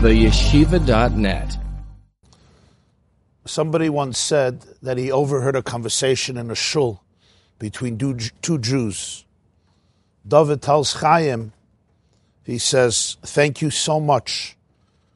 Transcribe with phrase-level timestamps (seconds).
[0.00, 1.58] theyeshiva.net.
[3.44, 7.04] Somebody once said that he overheard a conversation in a shul
[7.58, 7.98] between
[8.40, 9.26] two Jews.
[10.26, 11.52] David tells Chaim,
[12.44, 14.56] he says, Thank you so much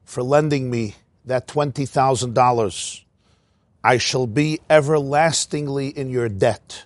[0.05, 3.05] for lending me that $20,000.
[3.83, 6.85] I shall be everlastingly in your debt.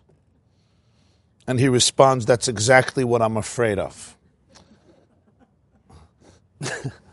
[1.48, 4.16] And he responds, That's exactly what I'm afraid of.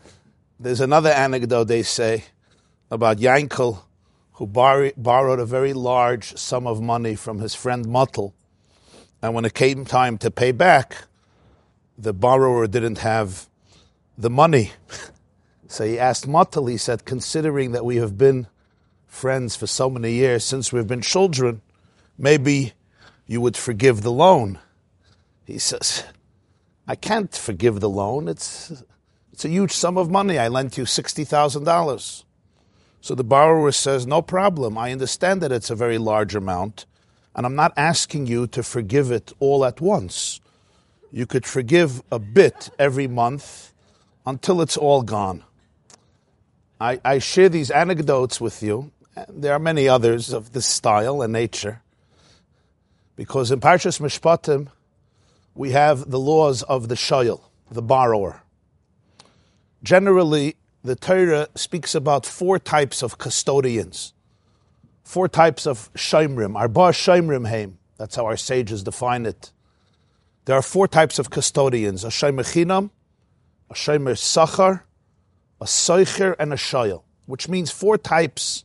[0.65, 2.23] There's another anecdote they say
[2.89, 3.83] about Yankel,
[4.33, 8.33] who bar- borrowed a very large sum of money from his friend Muttel.
[9.21, 11.03] And when it came time to pay back,
[11.99, 13.47] the borrower didn't have
[14.17, 14.71] the money.
[15.67, 18.47] so he asked Muttel, he said, considering that we have been
[19.05, 21.61] friends for so many years since we've been children,
[22.17, 22.73] maybe
[23.27, 24.57] you would forgive the loan.
[25.45, 26.05] He says,
[26.87, 28.27] I can't forgive the loan.
[28.27, 28.83] It's,
[29.35, 30.39] it's a huge sum of money.
[30.39, 32.23] I lent you $60,000.
[33.01, 34.77] So the borrower says, No problem.
[34.77, 36.85] I understand that it's a very large amount,
[37.35, 40.39] and I'm not asking you to forgive it all at once.
[41.11, 43.73] You could forgive a bit every month
[44.25, 45.43] until it's all gone.
[46.79, 48.93] I, I share these anecdotes with you.
[49.27, 51.81] There are many others of this style and nature.
[53.17, 54.69] Because in Parshas Mishpatim,
[55.53, 58.41] we have the laws of the shayil, the borrower.
[59.85, 64.15] Generally, the Torah speaks about four types of custodians,
[65.03, 67.77] four types of shaimrim, arba shaimrim heim.
[67.97, 69.51] That's how our sages define it.
[70.45, 72.89] There are four types of custodians: a shaimer chinam,
[73.69, 74.81] a shaimer sachar,
[75.61, 78.63] a soicher, and a shayil, which means four types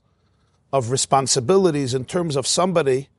[0.73, 3.11] of responsibilities in terms of somebody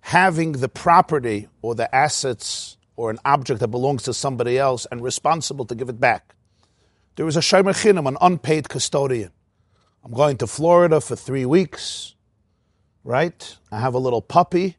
[0.00, 5.00] having the property or the assets or an object that belongs to somebody else and
[5.04, 6.34] responsible to give it back.
[7.16, 9.30] There is a Shomer an unpaid custodian.
[10.04, 12.14] I'm going to Florida for three weeks,
[13.04, 13.56] right?
[13.70, 14.76] I have a little puppy,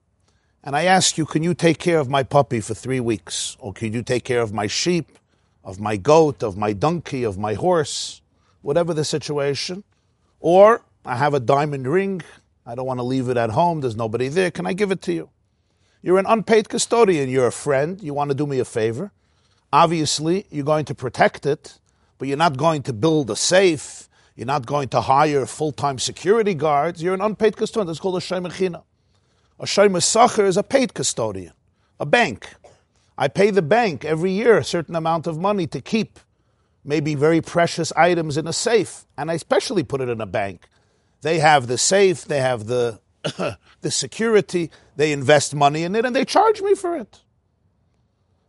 [0.63, 3.55] and I ask you, can you take care of my puppy for three weeks?
[3.59, 5.17] Or can you take care of my sheep,
[5.63, 8.21] of my goat, of my donkey, of my horse,
[8.61, 9.83] whatever the situation?
[10.39, 12.21] Or I have a diamond ring
[12.65, 13.81] I don't want to leave it at home.
[13.81, 14.49] There's nobody there.
[14.49, 15.29] Can I give it to you?
[16.01, 17.29] You're an unpaid custodian.
[17.29, 18.01] You're a friend.
[18.01, 19.11] You want to do me a favor.
[19.71, 21.79] Obviously, you're going to protect it,
[22.23, 24.07] but you're not going to build a safe.
[24.37, 27.03] You're not going to hire full time security guards.
[27.03, 27.87] You're an unpaid custodian.
[27.87, 28.81] That's called a Shemachina.
[29.59, 31.51] A Shemach is a paid custodian,
[31.99, 32.47] a bank.
[33.17, 36.17] I pay the bank every year a certain amount of money to keep
[36.85, 40.69] maybe very precious items in a safe, and I especially put it in a bank
[41.23, 43.01] they have the safe, they have the
[43.81, 47.19] the security, they invest money in it, and they charge me for it.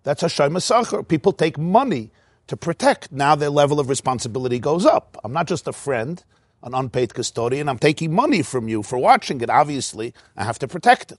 [0.04, 1.08] That's Hashem Masachar.
[1.08, 2.12] People take money
[2.46, 3.12] to protect.
[3.12, 5.18] Now their level of responsibility goes up.
[5.24, 6.22] I'm not just a friend,
[6.62, 7.68] an unpaid custodian.
[7.68, 9.50] I'm taking money from you for watching it.
[9.50, 11.18] Obviously, I have to protect it.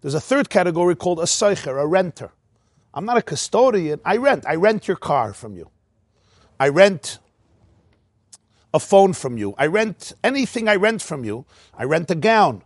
[0.00, 2.30] There's a third category called a seicher, a renter.
[2.94, 4.00] I'm not a custodian.
[4.04, 4.44] I rent.
[4.46, 5.70] I rent your car from you.
[6.58, 7.18] I rent
[8.74, 9.54] a phone from you.
[9.58, 11.44] I rent anything I rent from you.
[11.76, 12.62] I rent a gown.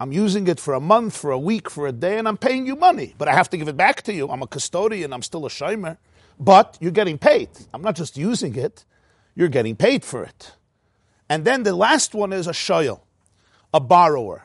[0.00, 2.66] I'm using it for a month, for a week, for a day, and I'm paying
[2.66, 3.14] you money.
[3.16, 4.28] But I have to give it back to you.
[4.28, 5.12] I'm a custodian.
[5.12, 5.98] I'm still a shimer.
[6.38, 7.48] But you're getting paid.
[7.72, 8.84] I'm not just using it.
[9.34, 10.52] You're getting paid for it.
[11.28, 13.00] And then the last one is a shoyel,
[13.72, 14.44] a borrower.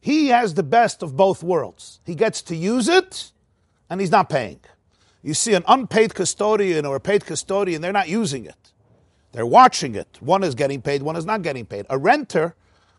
[0.00, 2.00] He has the best of both worlds.
[2.04, 3.32] He gets to use it,
[3.90, 4.60] and he's not paying.
[5.22, 8.72] You see an unpaid custodian or a paid custodian, they're not using it.
[9.32, 10.18] They're watching it.
[10.20, 11.86] One is getting paid, one is not getting paid.
[11.90, 12.54] A renter,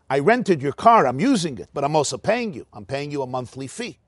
[0.08, 2.66] I rented your car, I'm using it, but I'm also paying you.
[2.72, 3.98] I'm paying you a monthly fee.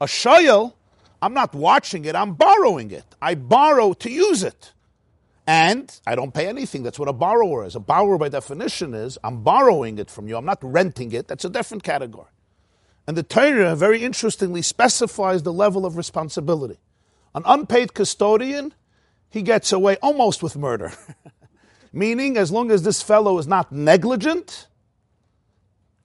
[0.00, 0.74] A shayel,
[1.20, 3.04] I'm not watching it, I'm borrowing it.
[3.20, 4.72] I borrow to use it.
[5.46, 6.82] And I don't pay anything.
[6.82, 7.74] That's what a borrower is.
[7.74, 10.36] A borrower, by definition, is I'm borrowing it from you.
[10.36, 11.26] I'm not renting it.
[11.26, 12.28] That's a different category.
[13.06, 16.78] And the Torah very interestingly specifies the level of responsibility.
[17.34, 18.74] An unpaid custodian,
[19.30, 20.92] he gets away almost with murder.
[21.94, 24.66] Meaning, as long as this fellow is not negligent,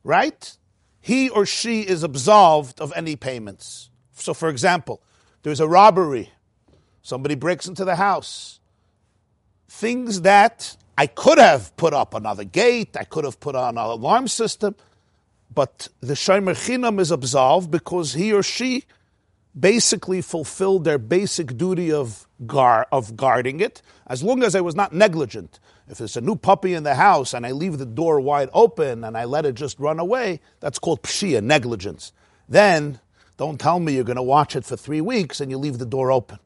[0.05, 0.55] right,
[1.01, 3.89] he or she is absolved of any payments.
[4.13, 5.01] So, for example,
[5.43, 6.31] there's a robbery,
[7.01, 8.59] somebody breaks into the house.
[9.67, 13.83] Things that I could have put up another gate, I could have put on an
[13.83, 14.75] alarm system,
[15.53, 18.85] but the Shomer Chinam is absolved because he or she
[19.59, 24.75] basically fulfilled their basic duty of, gar- of guarding it, as long as I was
[24.75, 25.59] not negligent.
[25.87, 29.03] If there's a new puppy in the house and I leave the door wide open
[29.03, 32.13] and I let it just run away, that's called pshia, negligence.
[32.47, 32.99] Then
[33.43, 35.85] don't tell me you're going to watch it for three weeks and you leave the
[35.85, 36.39] door open.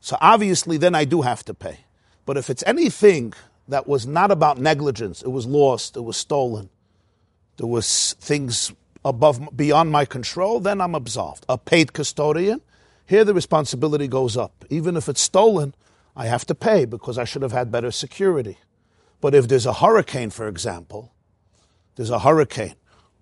[0.00, 1.78] So obviously, then I do have to pay.
[2.26, 3.34] But if it's anything
[3.68, 5.22] that was not about negligence.
[5.22, 5.96] It was lost.
[5.96, 6.68] It was stolen.
[7.56, 8.72] There was things
[9.04, 10.60] above, beyond my control.
[10.60, 11.44] Then I'm absolved.
[11.48, 12.60] A paid custodian.
[13.06, 14.64] Here the responsibility goes up.
[14.70, 15.74] Even if it's stolen,
[16.16, 18.58] I have to pay because I should have had better security.
[19.20, 21.12] But if there's a hurricane, for example,
[21.96, 22.74] there's a hurricane,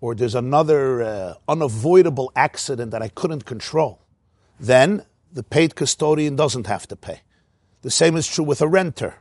[0.03, 4.01] or there's another uh, unavoidable accident that I couldn't control,
[4.59, 7.21] then the paid custodian doesn't have to pay.
[7.83, 9.15] The same is true with a renter.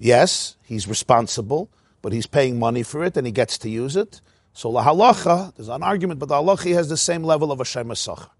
[0.00, 1.70] Yes, he's responsible,
[2.02, 4.20] but he's paying money for it and he gets to use it.
[4.52, 7.64] So la halacha, there's an argument, but the halacha has the same level of a
[7.64, 8.30] shemasach.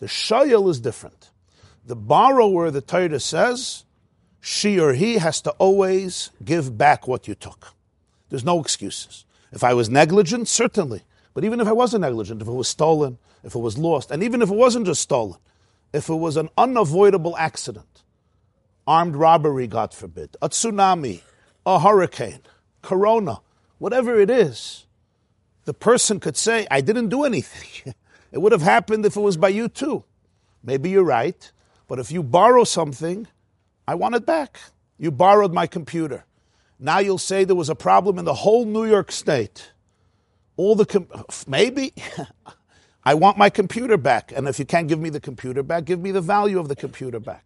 [0.00, 1.30] The shayel is different.
[1.86, 3.84] The borrower, the Torah says,
[4.42, 7.72] she or he has to always give back what you took.
[8.28, 9.24] There's no excuses.
[9.52, 11.02] If I was negligent, certainly.
[11.34, 14.22] But even if I wasn't negligent, if it was stolen, if it was lost, and
[14.22, 15.38] even if it wasn't just stolen,
[15.92, 18.02] if it was an unavoidable accident,
[18.86, 21.22] armed robbery, God forbid, a tsunami,
[21.66, 22.40] a hurricane,
[22.82, 23.40] corona,
[23.78, 24.86] whatever it is,
[25.64, 27.94] the person could say, I didn't do anything.
[28.32, 30.04] it would have happened if it was by you too.
[30.62, 31.50] Maybe you're right,
[31.88, 33.26] but if you borrow something,
[33.86, 34.58] I want it back.
[34.98, 36.24] You borrowed my computer.
[36.78, 39.72] Now you'll say there was a problem in the whole New York State.
[40.56, 41.08] All the com-
[41.46, 41.92] maybe
[43.04, 44.32] I want my computer back.
[44.34, 46.76] And if you can't give me the computer back, give me the value of the
[46.76, 47.44] computer back.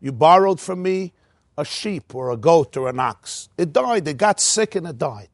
[0.00, 1.12] You borrowed from me
[1.58, 3.48] a sheep or a goat or an ox.
[3.56, 4.06] It died.
[4.06, 5.30] It got sick and it died.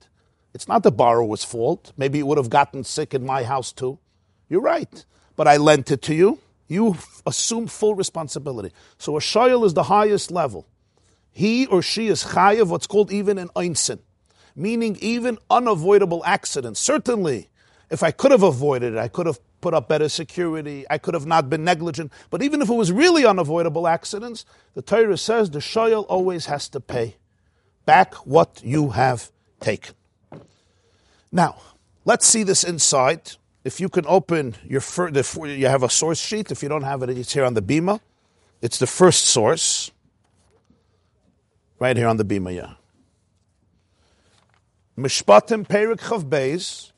[0.54, 1.92] It's not the borrower's fault.
[1.96, 3.98] Maybe it would have gotten sick in my house too.
[4.48, 5.04] You're right.
[5.34, 6.38] But I lent it to you.
[6.68, 6.96] You
[7.26, 8.72] assume full responsibility.
[8.98, 10.66] So a shayel is the highest level.
[11.30, 14.00] He or she is chayav, what's called even an einsin,
[14.54, 16.80] meaning even unavoidable accidents.
[16.80, 17.48] Certainly,
[17.90, 21.14] if I could have avoided it, I could have put up better security, I could
[21.14, 22.12] have not been negligent.
[22.30, 24.44] But even if it was really unavoidable accidents,
[24.74, 27.16] the Torah says the shayel always has to pay
[27.86, 29.94] back what you have taken.
[31.30, 31.56] Now,
[32.04, 33.32] let's see this inside.
[33.64, 35.14] If you can open your first,
[35.44, 36.50] you have a source sheet.
[36.50, 38.00] If you don't have it, it's here on the bima.
[38.60, 39.90] It's the first source,
[41.78, 42.54] right here on the bima.
[42.54, 42.74] Yeah.
[44.96, 46.92] Mishpatim Perik Chav Beis,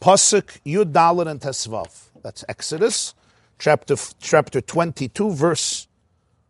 [0.00, 2.08] Pasuk Yud Dalet and Tesvav.
[2.22, 3.14] That's Exodus,
[3.58, 5.88] chapter, chapter 22, verse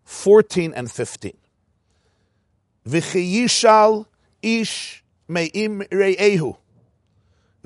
[0.04, 1.36] 14 and 15.
[2.86, 4.06] V'chiyishal
[4.40, 6.56] ish me'im re'ehu,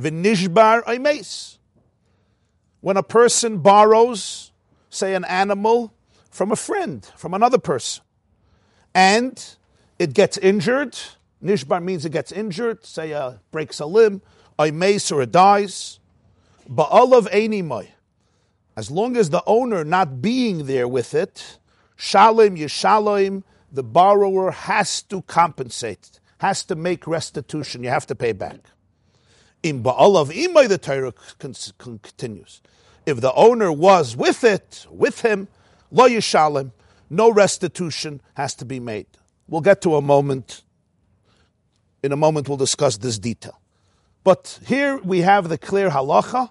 [0.00, 1.58] v'nishbar oimeis.
[2.80, 4.52] When a person borrows,
[4.88, 5.92] say, an animal
[6.30, 8.02] from a friend, from another person,
[8.94, 9.56] and
[9.98, 10.98] it gets injured,
[11.42, 14.22] nishbar means it gets injured, say, uh, breaks a limb,
[14.58, 15.98] a mace or it dies.
[16.68, 17.88] Ba'alav einimoy.
[18.76, 21.58] As long as the owner not being there with it,
[21.98, 27.82] shalim yishalim, the borrower has to compensate, has to make restitution.
[27.82, 28.60] You have to pay back.
[29.62, 32.60] In ba'alav imay, the Torah continues.
[33.04, 35.48] If the owner was with it, with him,
[35.90, 36.72] lo yishalim,
[37.10, 39.06] no restitution has to be made.
[39.48, 40.62] We'll get to a moment.
[42.02, 43.60] In a moment, we'll discuss this detail.
[44.24, 46.50] But here we have the clear halacha,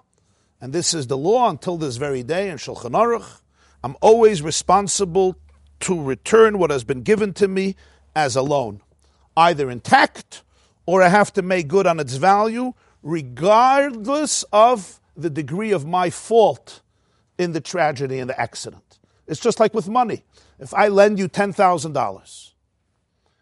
[0.60, 3.40] and this is the law until this very day in Shulchan Aruch.
[3.82, 5.36] I'm always responsible
[5.80, 7.76] to return what has been given to me
[8.14, 8.80] as a loan,
[9.36, 10.42] either intact
[10.86, 16.10] or I have to make good on its value, regardless of the degree of my
[16.10, 16.82] fault
[17.38, 18.98] in the tragedy and the accident.
[19.26, 20.24] It's just like with money.
[20.58, 22.52] If I lend you $10,000,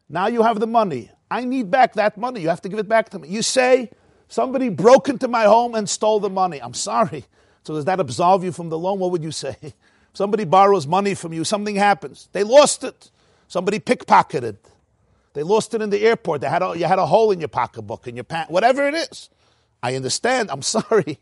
[0.08, 1.10] now you have the money.
[1.30, 2.40] I need back that money.
[2.40, 3.28] You have to give it back to me.
[3.28, 3.90] You say,
[4.30, 6.62] Somebody broke into my home and stole the money.
[6.62, 7.24] I'm sorry.
[7.64, 9.00] So does that absolve you from the loan?
[9.00, 9.56] What would you say?
[10.12, 12.28] Somebody borrows money from you, something happens.
[12.32, 13.10] They lost it.
[13.48, 14.56] Somebody pickpocketed.
[15.34, 16.40] They lost it in the airport.
[16.40, 18.94] They had a, you had a hole in your pocketbook, in your pants, whatever it
[18.94, 19.30] is.
[19.82, 20.50] I understand.
[20.50, 21.18] I'm sorry.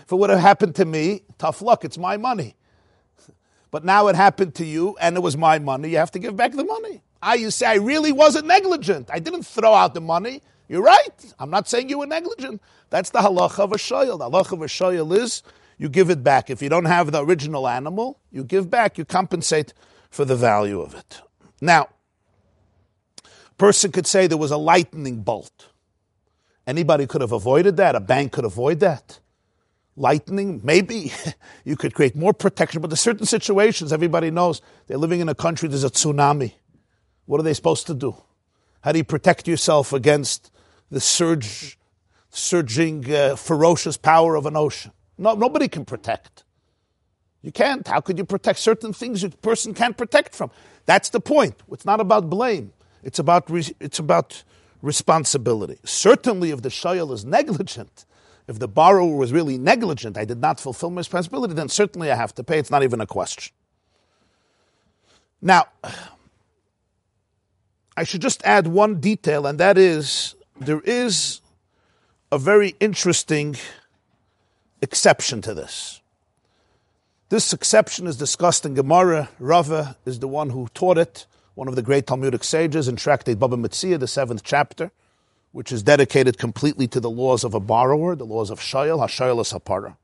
[0.00, 1.84] if would have happened to me, tough luck.
[1.84, 2.54] It's my money.
[3.72, 5.88] But now it happened to you and it was my money.
[5.88, 7.02] You have to give back the money.
[7.22, 9.08] I, you say, I really wasn't negligent.
[9.12, 10.42] I didn't throw out the money.
[10.68, 11.34] You're right.
[11.38, 12.60] I'm not saying you were negligent.
[12.90, 14.18] That's the halacha of a shoyel.
[14.18, 15.42] The halacha of a shoyel is
[15.78, 16.50] you give it back.
[16.50, 18.98] If you don't have the original animal, you give back.
[18.98, 19.72] You compensate
[20.10, 21.20] for the value of it.
[21.60, 21.88] Now,
[23.56, 25.68] person could say there was a lightning bolt.
[26.66, 27.94] Anybody could have avoided that.
[27.94, 29.20] A bank could avoid that.
[29.94, 31.12] Lightning, maybe
[31.64, 35.34] you could create more protection, but there's certain situations everybody knows they're living in a
[35.34, 36.54] country, there's a tsunami.
[37.32, 38.14] What are they supposed to do?
[38.82, 40.50] How do you protect yourself against
[40.90, 41.78] the surge,
[42.28, 44.92] surging, uh, ferocious power of an ocean.
[45.16, 46.44] No, nobody can protect.
[47.40, 47.88] You can't.
[47.88, 50.50] How could you protect certain things a person can't protect from?
[50.84, 51.54] That's the point.
[51.72, 52.74] It's not about blame.
[53.02, 54.44] It's about, re- it's about
[54.82, 55.78] responsibility.
[55.84, 58.04] Certainly, if the shayal is negligent,
[58.46, 62.16] if the borrower was really negligent, I did not fulfill my responsibility, then certainly I
[62.16, 62.58] have to pay.
[62.58, 63.54] It's not even a question.
[65.40, 65.68] Now,
[67.96, 71.40] I should just add one detail, and that is there is
[72.30, 73.56] a very interesting
[74.80, 76.00] exception to this.
[77.28, 79.28] This exception is discussed in Gemara.
[79.38, 83.38] Rava is the one who taught it, one of the great Talmudic sages in Tractate
[83.38, 84.90] Baba Metzia, the seventh chapter,
[85.52, 89.40] which is dedicated completely to the laws of a borrower, the laws of Shayel, Hashayel
[89.40, 89.96] is Hapara.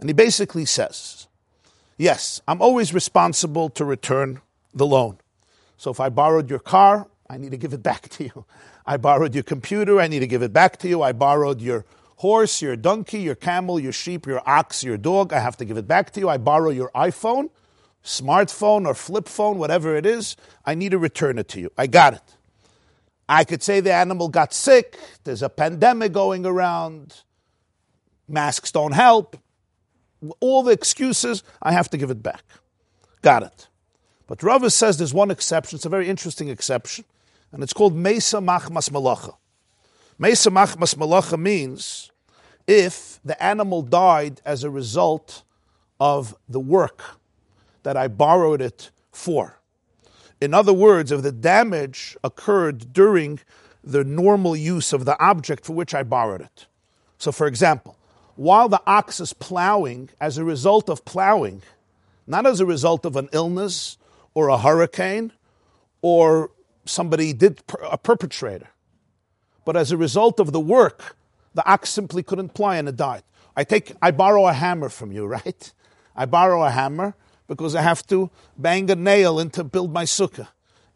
[0.00, 1.28] And he basically says,
[1.96, 4.40] yes, I'm always responsible to return
[4.72, 5.18] the loan.
[5.76, 8.44] So if I borrowed your car, I need to give it back to you.
[8.86, 11.02] I borrowed your computer, I need to give it back to you.
[11.02, 15.32] I borrowed your horse, your donkey, your camel, your sheep, your ox, your dog.
[15.32, 16.28] I have to give it back to you.
[16.28, 17.50] I borrow your iPhone,
[18.04, 20.36] smartphone, or flip phone, whatever it is.
[20.64, 21.70] I need to return it to you.
[21.78, 22.36] I got it.
[23.28, 24.98] I could say the animal got sick.
[25.24, 27.22] There's a pandemic going around.
[28.28, 29.36] Masks don't help.
[30.40, 32.44] All the excuses, I have to give it back.
[33.22, 33.68] Got it.
[34.26, 35.76] But Rava says there's one exception.
[35.76, 37.04] It's a very interesting exception.
[37.52, 39.36] And it's called Mesa Machmas Malacha.
[40.18, 42.10] Mesa Machmas Malacha means
[42.66, 45.42] if the animal died as a result
[46.00, 47.02] of the work
[47.82, 49.58] that I borrowed it for.
[50.40, 53.40] In other words, if the damage occurred during
[53.82, 56.66] the normal use of the object for which I borrowed it.
[57.18, 57.96] So, for example,
[58.36, 61.62] while the ox is plowing, as a result of plowing,
[62.26, 63.98] not as a result of an illness
[64.34, 65.32] or a hurricane
[66.02, 66.50] or
[66.84, 68.68] somebody did, a perpetrator,
[69.64, 71.16] but as a result of the work,
[71.54, 73.22] the ox simply couldn't ply and it died.
[73.56, 75.72] I take, I borrow a hammer from you, right?
[76.14, 77.14] I borrow a hammer
[77.46, 80.48] because I have to bang a nail in to build my sukkah.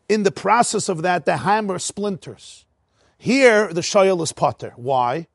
[0.08, 2.64] In the process of that, the hammer splinters.
[3.18, 4.72] Here, the shoyal is potter.
[4.76, 5.26] Why?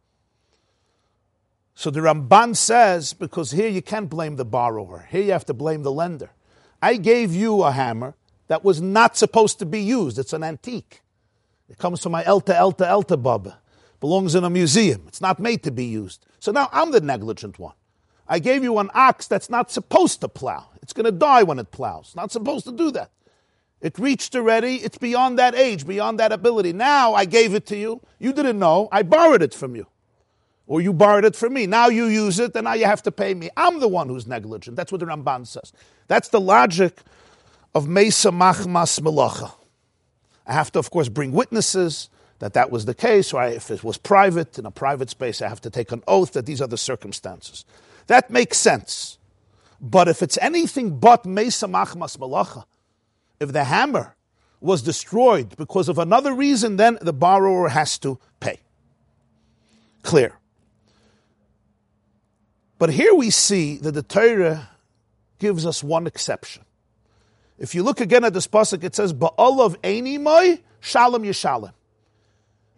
[1.76, 5.08] So the Ramban says, because here you can't blame the borrower.
[5.10, 6.32] Here you have to blame the lender.
[6.84, 8.14] I gave you a hammer
[8.50, 10.20] that was not supposed to be used.
[10.20, 11.02] It's an antique.
[11.70, 13.60] It comes from my Elta Elta Elta Baba.
[14.02, 15.06] Belongs in a museum.
[15.08, 16.26] It's not made to be used.
[16.42, 17.76] So now I'm the negligent one.
[18.28, 20.72] I gave you an ox that's not supposed to plow.
[20.82, 22.18] It's going to die when it plows.
[22.18, 23.12] Not supposed to do that.
[23.80, 24.76] It reached already.
[24.76, 26.74] It's beyond that age, beyond that ability.
[26.74, 28.02] Now I gave it to you.
[28.20, 28.90] You didn't know.
[28.92, 29.88] I borrowed it from you.
[30.68, 31.66] Or you borrowed it from me.
[31.66, 33.50] Now you use it, and now you have to pay me.
[33.56, 34.76] I'm the one who's negligent.
[34.76, 35.72] That's what the Ramban says.
[36.08, 37.00] That's the logic
[37.74, 39.54] of Mesa Machmas Melacha.
[40.46, 43.84] I have to, of course, bring witnesses that that was the case, or if it
[43.84, 46.68] was private, in a private space, I have to take an oath that these are
[46.68, 47.64] the circumstances.
[48.08, 49.18] That makes sense.
[49.80, 52.66] But if it's anything but Mesa Machmas Malacha,
[53.40, 54.16] if the hammer
[54.60, 58.60] was destroyed because of another reason, then the borrower has to pay.
[60.02, 60.34] Clear.
[62.78, 64.70] But here we see that the Torah
[65.44, 66.64] gives us one exception.
[67.60, 71.74] If you look again at this pasuk, it says "Ba'olav einimai shalom yishalem."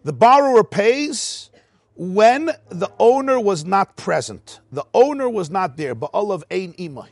[0.04, 1.52] The borrower pays
[1.96, 4.60] when the owner was not present.
[4.72, 5.94] The owner was not there.
[5.94, 7.10] Ba'olav ein imai.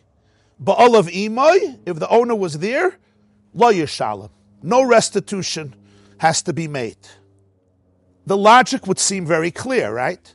[0.59, 1.77] Ba'olav imai.
[1.85, 2.97] If the owner was there,
[3.53, 4.31] lo yishalem.
[4.63, 5.75] No restitution
[6.17, 6.97] has to be made.
[8.25, 10.33] The logic would seem very clear, right?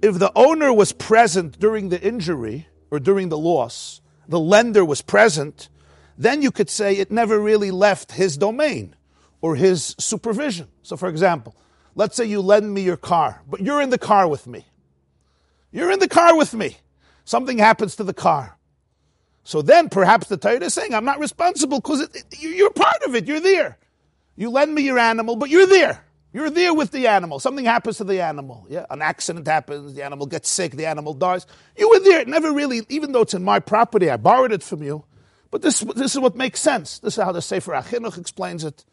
[0.00, 3.97] If the owner was present during the injury or during the loss,
[4.28, 5.68] the lender was present
[6.18, 8.96] then you could say it never really left his domain
[9.40, 10.66] or his supervision.
[10.82, 11.54] So, for example,
[11.94, 14.66] let's say you lend me your car, but you're in the car with me.
[15.70, 16.78] You're in the car with me.
[17.24, 18.58] Something happens to the car.
[19.44, 22.08] So then perhaps the Torah is saying, I'm not responsible because
[22.38, 23.26] you're part of it.
[23.26, 23.78] You're there.
[24.34, 26.04] You lend me your animal, but you're there.
[26.32, 27.38] You're there with the animal.
[27.40, 28.66] Something happens to the animal.
[28.68, 29.94] Yeah, an accident happens.
[29.94, 30.72] The animal gets sick.
[30.72, 31.46] The animal dies.
[31.76, 32.24] You were there.
[32.26, 35.04] Never really, even though it's in my property, I borrowed it from you.
[35.50, 36.98] But this, this is what makes sense.
[36.98, 38.84] This is how the Sefer HaChinuch explains it.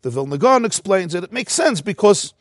[0.00, 1.24] The Vilna Gaon explains it.
[1.24, 2.32] It makes sense because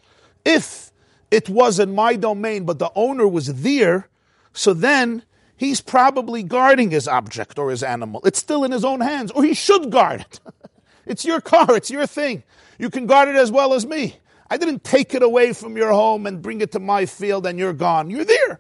[0.45, 0.91] if
[1.29, 4.07] it was in my domain, but the owner was there,
[4.53, 5.23] so then
[5.57, 8.21] he's probably guarding his object or his animal.
[8.23, 10.39] It's still in his own hands, or he should guard it.
[11.05, 12.43] it's your car, it's your thing.
[12.79, 14.17] You can guard it as well as me.
[14.49, 17.59] I didn't take it away from your home and bring it to my field and
[17.59, 18.09] you're gone.
[18.09, 18.59] You're there.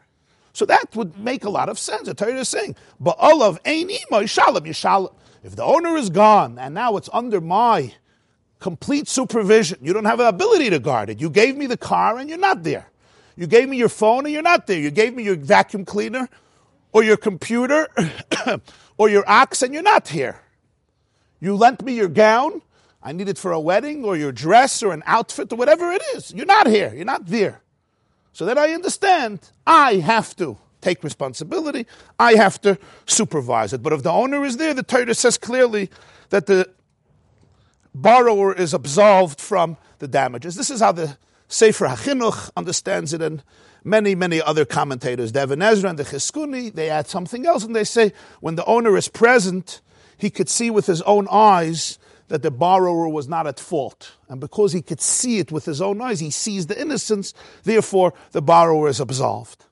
[0.53, 2.09] So that would make a lot of sense.
[2.09, 5.13] I tell you the Torah is saying, "Ba'olav eini shalom yishalom."
[5.43, 7.93] If the owner is gone and now it's under my
[8.59, 11.21] complete supervision, you don't have the ability to guard it.
[11.21, 12.87] You gave me the car and you're not there.
[13.35, 14.79] You gave me your phone and you're not there.
[14.79, 16.27] You gave me your vacuum cleaner
[16.91, 17.87] or your computer
[18.97, 20.41] or your ox and you're not here.
[21.39, 22.63] You lent me your gown,
[23.01, 26.01] I need it for a wedding or your dress or an outfit or whatever it
[26.15, 26.33] is.
[26.33, 26.93] You're not here.
[26.93, 27.61] You're not there.
[28.33, 31.85] So then I understand I have to take responsibility.
[32.19, 33.81] I have to supervise it.
[33.81, 35.89] But if the owner is there, the Torah says clearly
[36.29, 36.69] that the
[37.95, 40.55] borrower is absolved from the damages.
[40.55, 43.41] This is how the Sefer HaChinuch understands it, and
[43.83, 47.85] many, many other commentators, the Ezra and the Chizkuni, they add something else, and they
[47.85, 48.11] say
[48.41, 49.81] when the owner is present,
[50.17, 51.97] he could see with his own eyes
[52.27, 54.13] that the borrower was not at fault.
[54.27, 58.13] And because he could see it with his own eyes, he sees the innocence, therefore
[58.31, 59.65] the borrower is absolved.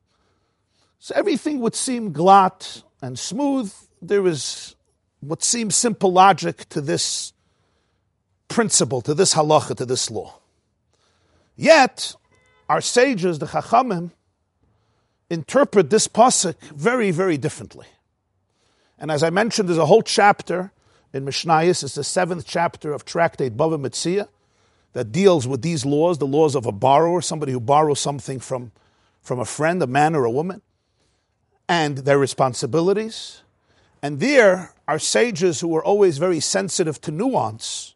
[1.00, 3.74] So everything would seem glatt and smooth.
[4.02, 4.76] There is
[5.20, 7.34] what seems simple logic to this
[8.48, 10.40] principle, to this halacha, to this law.
[11.56, 12.16] Yet,
[12.70, 14.12] our sages, the Chachamim,
[15.30, 17.88] interpret this pasuk very, very differently.
[18.98, 20.72] And as I mentioned, there's a whole chapter
[21.16, 21.82] in Mishnayos.
[21.82, 24.28] It's the seventh chapter of Tractate Bava Metzia
[24.92, 28.74] that deals with these laws, the laws of a borrower, somebody who borrows something from,
[29.22, 30.62] from a friend, a man or a woman,
[31.70, 33.44] and their responsibilities.
[34.02, 37.96] And there, our sages who were always very sensitive to nuance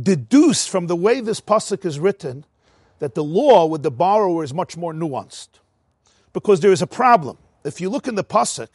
[0.00, 2.44] deduce from the way this pasuk is written
[2.98, 5.60] that the law with the borrower is much more nuanced.
[6.32, 7.38] Because there is a problem.
[7.62, 8.70] If you look in the pasuk,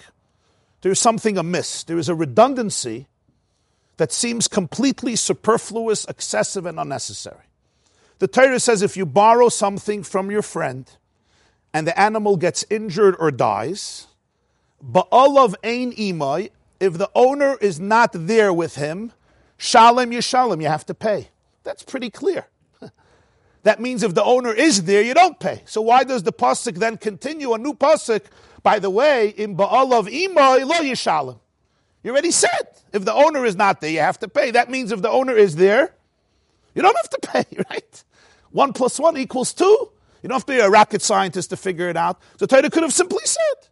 [0.81, 1.83] there is something amiss.
[1.83, 3.07] There is a redundancy
[3.98, 7.43] that seems completely superfluous, excessive, and unnecessary.
[8.19, 10.89] The Torah says if you borrow something from your friend
[11.74, 14.07] and the animal gets injured or dies,
[14.83, 19.12] ba'alav ein imai, if the owner is not there with him,
[19.57, 21.27] Shalom Yishalom, you have to pay.
[21.63, 22.48] That's pretty clear.
[23.63, 25.62] that means if the owner is there, you don't pay.
[25.65, 28.21] So why does the pasuk then continue a new pasuk?
[28.63, 31.39] By the way, in Baal of Imay lo Yishalom.
[32.03, 34.51] You already said if the owner is not there, you have to pay.
[34.51, 35.93] That means if the owner is there,
[36.73, 38.03] you don't have to pay, right?
[38.51, 39.91] One plus one equals two.
[40.21, 42.19] You don't have to be a rocket scientist to figure it out.
[42.38, 43.69] So Torah could have simply said,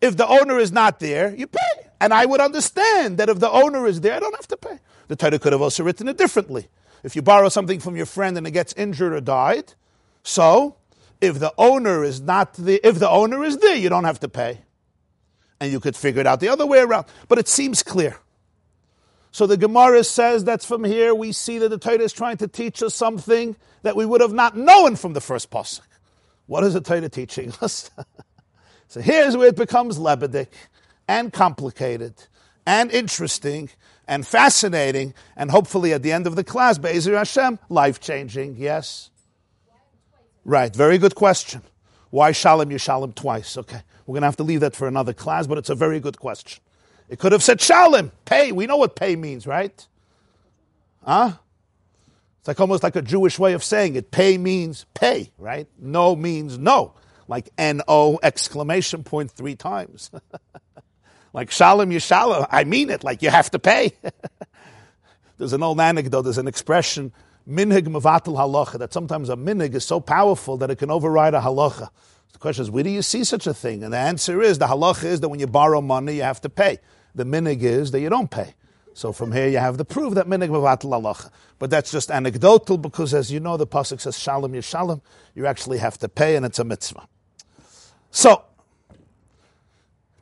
[0.00, 1.88] if the owner is not there, you pay.
[2.00, 4.78] And I would understand that if the owner is there, I don't have to pay.
[5.08, 6.68] The Torah could have also written it differently.
[7.02, 9.74] If you borrow something from your friend and it gets injured or died,
[10.22, 10.76] so
[11.26, 14.28] if the owner is not the if the owner is there, you don't have to
[14.28, 14.60] pay.
[15.60, 17.06] And you could figure it out the other way around.
[17.28, 18.18] But it seems clear.
[19.30, 22.48] So the Gemara says that from here we see that the Torah is trying to
[22.48, 25.80] teach us something that we would have not known from the first pasuk.
[26.46, 27.90] What is the Torah teaching us?
[28.88, 30.48] so here's where it becomes lebedik
[31.08, 32.14] and complicated
[32.66, 33.70] and interesting
[34.06, 38.56] and fascinating, and hopefully at the end of the class, Be'ezer Hashem, life changing.
[38.56, 39.10] Yes?
[40.44, 41.62] Right, very good question.
[42.10, 43.56] Why Shalom Yishalom twice?
[43.56, 46.00] Okay, we're going to have to leave that for another class, but it's a very
[46.00, 46.62] good question.
[47.08, 48.52] It could have said Shalom, pay.
[48.52, 49.86] We know what pay means, right?
[51.04, 51.32] Huh?
[52.38, 54.10] It's like almost like a Jewish way of saying it.
[54.10, 55.66] Pay means pay, right?
[55.78, 56.92] No means no.
[57.26, 60.10] Like N O exclamation point three times.
[61.34, 63.92] Like Shalom Yishalom, I mean it, like you have to pay.
[65.38, 67.12] there's an old anecdote, there's an expression,
[67.48, 71.40] minhig mavatal halacha, that sometimes a minhig is so powerful that it can override a
[71.40, 71.88] halacha.
[72.32, 73.84] The question is, where do you see such a thing?
[73.84, 76.48] And the answer is, the halacha is that when you borrow money, you have to
[76.48, 76.78] pay.
[77.14, 78.54] The minhig is that you don't pay.
[78.94, 81.30] So from here you have the proof that minig mavatal halacha.
[81.58, 85.00] But that's just anecdotal because as you know, the pasuk says shalom yishalom,
[85.34, 87.06] you actually have to pay and it's a mitzvah.
[88.10, 88.44] So,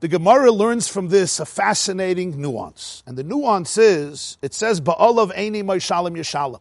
[0.01, 3.05] the Gemara learns from this a fascinating nuance.
[3.07, 6.61] And the nuance is, it says, Ba'alav Eini Shalom Yishalom.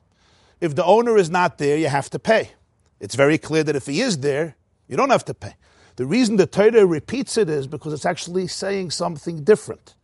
[0.62, 2.52] If the owner is not there, you have to pay.
[3.00, 4.56] It's very clear that if he is there,
[4.88, 5.56] you don't have to pay.
[5.95, 9.95] The reason the Torah repeats it is because it's actually saying something different.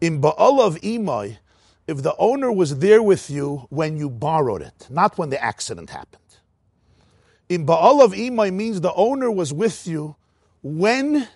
[0.00, 1.38] In Ba'alav Imai,
[1.86, 5.90] if the owner was there with you when you borrowed it, not when the accident
[5.90, 6.22] happened.
[7.48, 10.16] In Ba'alav Imai means the owner was with you
[10.62, 11.28] when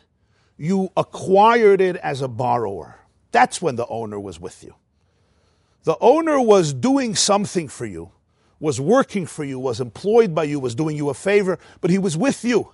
[0.56, 2.96] you acquired it as a borrower.
[3.32, 4.74] That's when the owner was with you.
[5.84, 8.10] The owner was doing something for you,
[8.60, 11.98] was working for you, was employed by you, was doing you a favor, but he
[11.98, 12.72] was with you.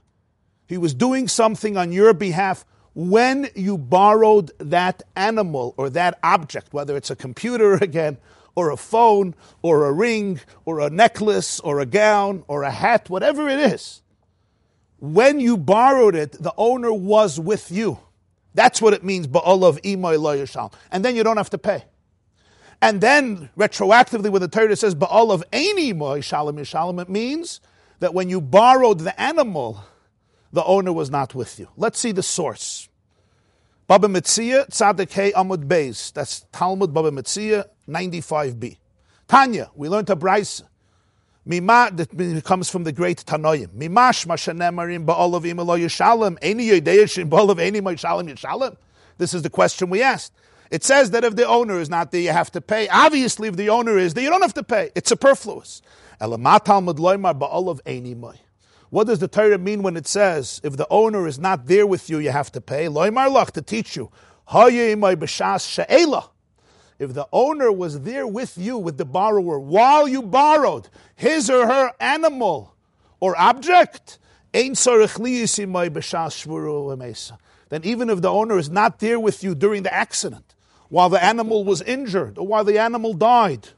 [0.67, 6.73] He was doing something on your behalf when you borrowed that animal or that object,
[6.75, 8.19] whether it's a computer again,
[8.55, 13.09] or a phone, or a ring, or a necklace, or a gown, or a hat,
[13.11, 14.03] whatever it is
[14.99, 17.99] when you borrowed it, the owner was with you.
[18.55, 20.71] That's what it means, ba'alav imay lo.
[20.91, 21.85] And then you don't have to pay.
[22.83, 27.61] And then, retroactively, when the Torah says ba'alav aini shalom yishalom, it means
[28.01, 29.83] that when you borrowed the animal,
[30.53, 31.69] the owner was not with you.
[31.77, 32.89] Let's see the source.
[33.87, 36.13] Baba Metzia, Tzadik Hey Amud Beis.
[36.13, 38.79] That's Talmud Baba Metzia, 95b.
[39.29, 40.63] Tanya, we learned a Braisa.
[41.45, 43.69] Mima, that comes from the great Tanoim.
[43.69, 46.37] Mimash mashanemarim ba'olav imelo yishalem.
[46.41, 48.77] Eni yodeyashim ba'olav eni yishalem yishalem.
[49.19, 50.33] This is the question we asked.
[50.71, 52.89] It says that if the owner is not there, you have to pay.
[52.89, 54.91] Obviously, if the owner is there, you don't have to pay.
[54.95, 55.83] It's superfluous.
[56.19, 56.65] What
[59.07, 62.19] does the Torah mean when it says, if the owner is not there with you,
[62.19, 62.87] you have to pay?
[62.87, 64.11] Loimar lach, to teach you.
[66.99, 71.67] If the owner was there with you, with the borrower, while you borrowed his or
[71.67, 72.75] her animal
[73.21, 74.19] or object,
[74.53, 74.75] then
[77.83, 80.46] even if the owner is not there with you during the accident,
[80.89, 83.69] while the animal was injured, or while the animal died,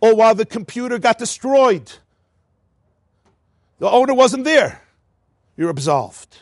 [0.00, 1.92] or while the computer got destroyed,
[3.78, 4.82] the owner wasn't there.
[5.56, 6.38] You're absolved.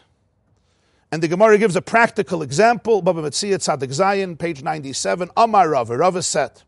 [1.11, 3.01] And the Gemara gives a practical example.
[3.01, 5.31] Baba Metzia Tzadik Zayin, page 97.
[5.37, 5.97] Amar Rava.
[5.97, 6.63] Rava said,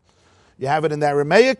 [0.57, 1.59] you have it in the Aramaic,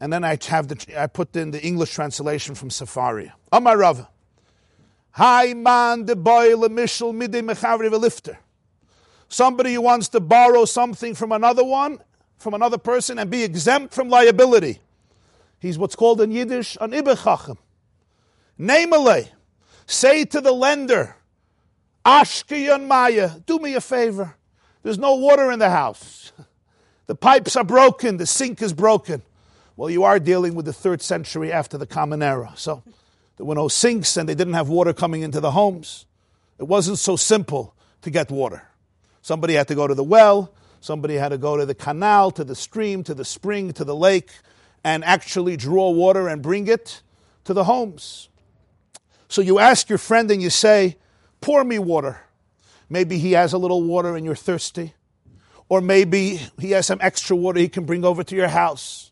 [0.00, 3.32] and then I have the, I put in the English translation from Sefaria.
[3.50, 4.08] Amar Rava.
[5.12, 8.38] Hi man de boy mishel mide mechavri velifter.
[9.32, 12.00] Somebody who wants to borrow something from another one,
[12.36, 14.80] from another person, and be exempt from liability.
[15.58, 17.56] He's what's called in Yiddish an ibechachim.
[18.58, 19.30] Namely,
[19.86, 21.16] say to the lender,
[22.04, 24.34] Ashkiyan Maya, do me a favor.
[24.82, 26.32] There's no water in the house.
[27.06, 29.22] The pipes are broken, the sink is broken.
[29.76, 32.52] Well, you are dealing with the third century after the Common Era.
[32.54, 32.82] So
[33.36, 36.06] there were no sinks and they didn't have water coming into the homes.
[36.58, 38.68] It wasn't so simple to get water.
[39.22, 42.44] Somebody had to go to the well, somebody had to go to the canal, to
[42.44, 44.30] the stream, to the spring, to the lake,
[44.84, 47.02] and actually draw water and bring it
[47.44, 48.28] to the homes.
[49.28, 50.96] So you ask your friend and you say,
[51.40, 52.20] Pour me water.
[52.90, 54.94] Maybe he has a little water and you're thirsty.
[55.68, 59.10] Or maybe he has some extra water he can bring over to your house.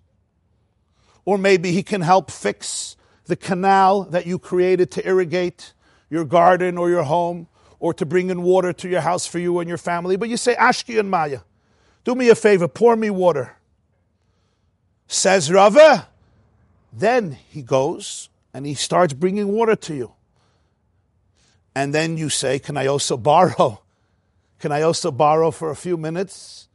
[1.24, 2.96] Or maybe he can help fix
[3.26, 5.72] the canal that you created to irrigate
[6.10, 7.46] your garden or your home
[7.80, 10.16] or to bring in water to your house for you and your family.
[10.16, 11.40] But you say, Ashki and Maya,
[12.04, 13.56] do me a favor, pour me water.
[15.08, 16.06] Says Rava.
[16.92, 20.12] Then he goes and he starts bringing water to you.
[21.74, 23.82] And then you say, Can I also borrow?
[24.58, 26.68] Can I also borrow for a few minutes?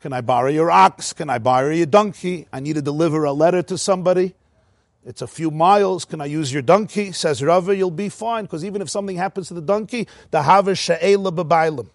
[0.00, 1.12] Can I borrow your ox?
[1.12, 2.46] Can I borrow your donkey?
[2.52, 4.34] I need to deliver a letter to somebody.
[5.08, 6.04] It's a few miles.
[6.04, 7.10] Can I use your donkey?
[7.10, 10.76] Says Rava, you'll be fine, because even if something happens to the donkey, the Hava
[10.76, 11.88] She'ela B'Bailim.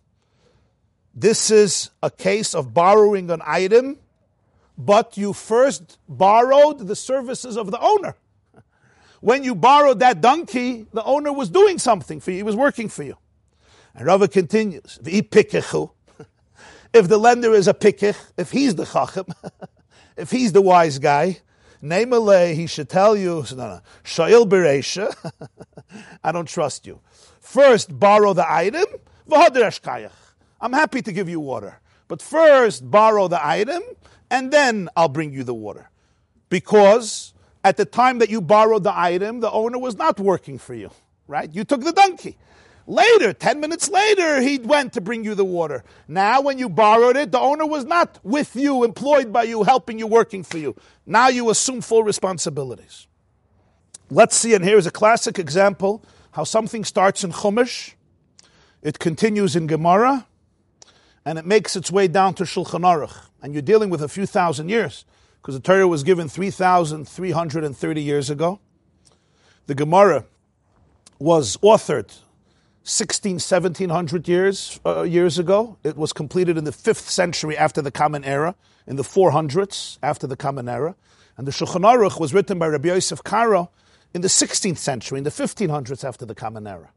[1.15, 3.97] This is a case of borrowing an item,
[4.77, 8.17] but you first borrowed the services of the owner
[9.23, 12.89] when you borrowed that donkey, the owner was doing something for you, he was working
[12.89, 13.15] for you.
[13.95, 15.31] And Rava continues, if
[16.91, 19.27] the lender is a pikich, if he's the chacham,
[20.17, 21.39] if he's the wise guy,
[21.83, 25.13] Namelay, he should tell you, no, no, Shail Beresha,
[26.23, 27.01] I don't trust you.
[27.41, 28.85] First, borrow the item,
[30.61, 31.79] I'm happy to give you water.
[32.07, 33.83] But first, borrow the item,
[34.29, 35.89] and then I'll bring you the water.
[36.49, 40.73] Because at the time that you borrowed the item, the owner was not working for
[40.73, 40.91] you,
[41.27, 41.53] right?
[41.53, 42.37] You took the donkey.
[42.85, 45.83] Later, 10 minutes later, he went to bring you the water.
[46.07, 49.99] Now, when you borrowed it, the owner was not with you, employed by you, helping
[49.99, 50.75] you, working for you.
[51.05, 53.07] Now you assume full responsibilities.
[54.09, 57.93] Let's see, and here's a classic example how something starts in Chumash,
[58.81, 60.27] it continues in Gemara,
[61.25, 63.27] and it makes its way down to Shulchan Aruch.
[63.41, 65.05] And you're dealing with a few thousand years
[65.41, 68.59] because the Torah was given 3,330 years ago.
[69.67, 70.25] The Gemara
[71.19, 72.17] was authored
[72.83, 75.77] 16, 1700 years, uh, years ago.
[75.83, 80.27] It was completed in the 5th century after the Common Era, in the 400s after
[80.27, 80.95] the Common Era.
[81.37, 83.71] And the Shulchan Aruch was written by Rabbi Yosef Karo
[84.13, 86.91] in the 16th century, in the 1500s after the Common Era.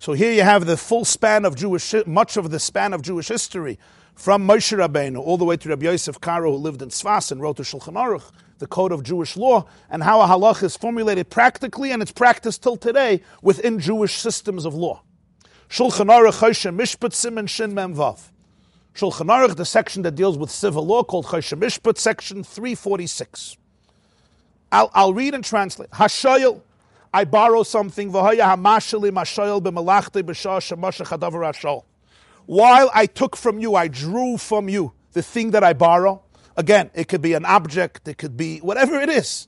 [0.00, 3.28] So here you have the full span of Jewish, much of the span of Jewish
[3.28, 3.78] history
[4.14, 7.40] from Moshe Rabbeinu all the way to Rabbi Yosef Karo, who lived in Sfas and
[7.40, 11.30] wrote the Shulchan Aruch, the code of Jewish law, and how a halach is formulated
[11.30, 15.02] practically and it's practiced till today within Jewish systems of law.
[15.68, 16.40] Shulchan Aruch
[16.74, 18.30] Mishpat Siman Shin Mem Vav.
[18.94, 23.56] Shulchan Aruch, the section that deals with civil law called Choshe Mishpat, section 346.
[24.72, 25.90] I'll, I'll read and translate.
[25.90, 26.62] Hashoyel,
[27.14, 28.12] I borrow something.
[28.12, 31.44] V'haya hamashali mashoyel b'malachte b'shah shemashach hadavar
[32.48, 36.22] while I took from you, I drew from you the thing that I borrow.
[36.58, 39.46] Again, it could be an object, it could be whatever it is.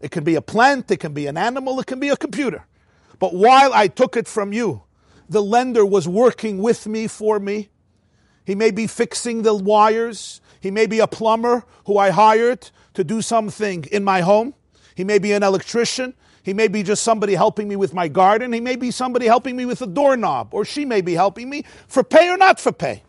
[0.00, 2.64] It can be a plant, it can be an animal, it can be a computer.
[3.18, 4.82] But while I took it from you,
[5.28, 7.70] the lender was working with me, for me,
[8.44, 10.40] He may be fixing the wires.
[10.60, 14.54] He may be a plumber who I hired to do something in my home.
[14.94, 16.14] He may be an electrician.
[16.44, 18.52] He may be just somebody helping me with my garden.
[18.52, 21.64] He may be somebody helping me with a doorknob, or she may be helping me
[21.88, 23.02] for pay or not for pay.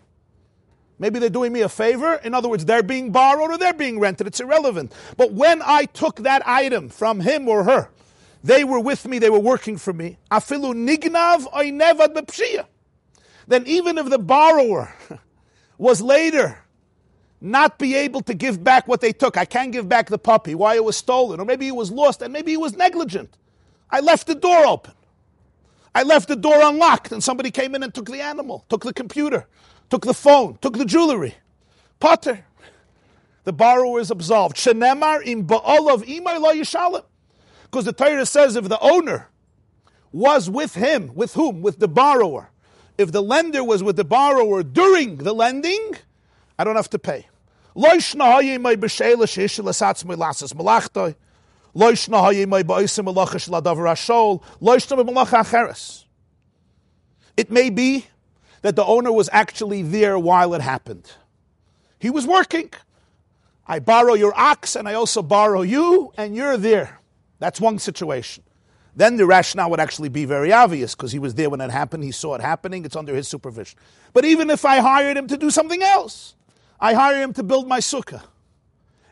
[0.99, 2.15] Maybe they're doing me a favor.
[2.15, 4.27] In other words, they're being borrowed or they're being rented.
[4.27, 4.93] It's irrelevant.
[5.17, 7.89] But when I took that item from him or her,
[8.43, 10.17] they were with me, they were working for me.
[10.29, 11.47] Afilu nignav
[12.13, 12.65] bepshia.
[13.47, 14.93] Then even if the borrower
[15.77, 16.59] was later
[17.41, 20.53] not be able to give back what they took, I can't give back the puppy,
[20.55, 23.37] why it was stolen, or maybe it was lost, and maybe he was negligent.
[23.89, 24.93] I left the door open.
[25.95, 28.93] I left the door unlocked, and somebody came in and took the animal, took the
[28.93, 29.47] computer,
[29.89, 31.35] took the phone, took the jewelry.
[31.99, 32.45] Potter.
[33.43, 34.57] The borrower is absolved.
[34.57, 37.03] Shenemar im ba'olav imay yishalim.
[37.63, 39.27] Because the Torah says if the owner
[40.11, 41.61] was with him, with whom?
[41.61, 42.49] With the borrower.
[42.97, 45.95] If the lender was with the borrower during the lending,
[46.57, 47.27] I don't have to pay.
[57.37, 58.05] It may be
[58.61, 61.11] that the owner was actually there while it happened.
[61.99, 62.71] He was working.
[63.67, 66.99] I borrow your ox and I also borrow you, and you're there.
[67.39, 68.43] That's one situation.
[68.95, 72.03] Then the rationale would actually be very obvious because he was there when it happened,
[72.03, 73.79] he saw it happening, it's under his supervision.
[74.13, 76.35] But even if I hired him to do something else,
[76.79, 78.23] I hire him to build my sukkah.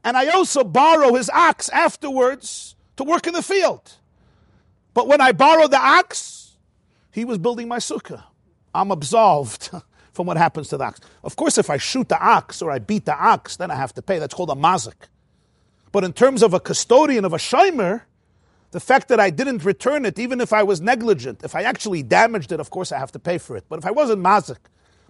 [0.03, 3.93] And I also borrow his ox afterwards to work in the field.
[4.93, 6.55] But when I borrowed the ox,
[7.11, 8.23] he was building my sukkah.
[8.77, 9.71] I'm absolved
[10.13, 11.01] from what happens to the ox.
[11.23, 13.93] Of course, if I shoot the ox or I beat the ox, then I have
[13.95, 14.19] to pay.
[14.19, 15.09] That's called a mazik.
[15.91, 18.01] But in terms of a custodian of a shimer,
[18.71, 22.03] the fact that I didn't return it, even if I was negligent, if I actually
[22.03, 23.65] damaged it, of course I have to pay for it.
[23.69, 24.57] But if I wasn't mazik,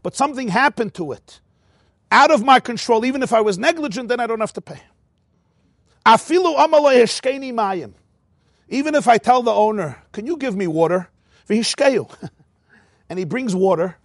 [0.04, 1.42] but something happened to it,
[2.12, 4.80] out of my control, even if I was negligent, then I don't have to pay.
[6.06, 7.94] Afilu mayim.
[8.70, 11.10] Even if I tell the owner, can you give me water?
[13.10, 13.98] and he brings water.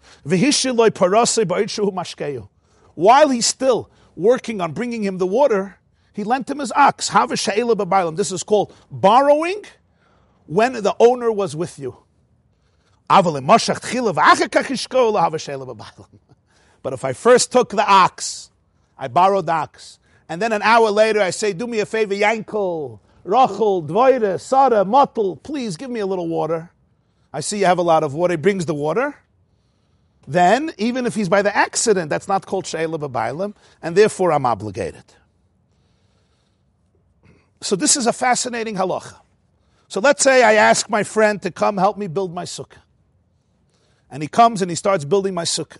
[2.94, 5.78] While he's still working on bringing him the water,
[6.12, 7.08] he lent him his ox.
[7.08, 9.64] This is called borrowing
[10.46, 11.96] when the owner was with you.
[16.82, 18.50] But if I first took the ox,
[18.98, 22.14] I borrowed the ox, and then an hour later I say, Do me a favor,
[22.14, 26.72] Yankel, Rachel, Dvoire, Sada, Motel, please give me a little water.
[27.32, 28.32] I see you have a lot of water.
[28.32, 29.16] He brings the water.
[30.26, 34.46] Then, even if he's by the accident, that's not called Sheila B'Bailim, and therefore I'm
[34.46, 35.04] obligated.
[37.60, 39.16] So this is a fascinating halacha.
[39.88, 42.82] So let's say I ask my friend to come help me build my sukkah.
[44.10, 45.78] And he comes and he starts building my sukkah.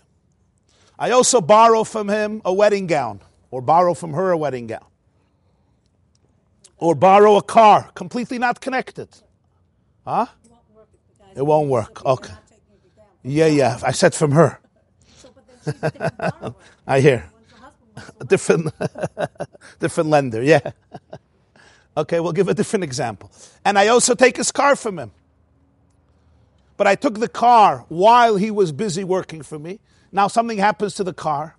[0.97, 4.85] I also borrow from him a wedding gown, or borrow from her a wedding gown,
[6.77, 9.09] or borrow a car, completely not connected.
[10.05, 10.27] Huh?
[11.35, 12.05] It won't work.
[12.05, 12.33] Okay.
[13.23, 13.79] Yeah, yeah.
[13.83, 14.59] I said from her.
[16.87, 17.29] I hear.
[18.19, 18.73] A different,
[19.79, 20.41] different lender.
[20.41, 20.71] Yeah.
[21.95, 23.31] Okay, we'll give a different example.
[23.63, 25.11] And I also take his car from him.
[26.75, 29.79] But I took the car while he was busy working for me.
[30.11, 31.55] Now something happens to the car.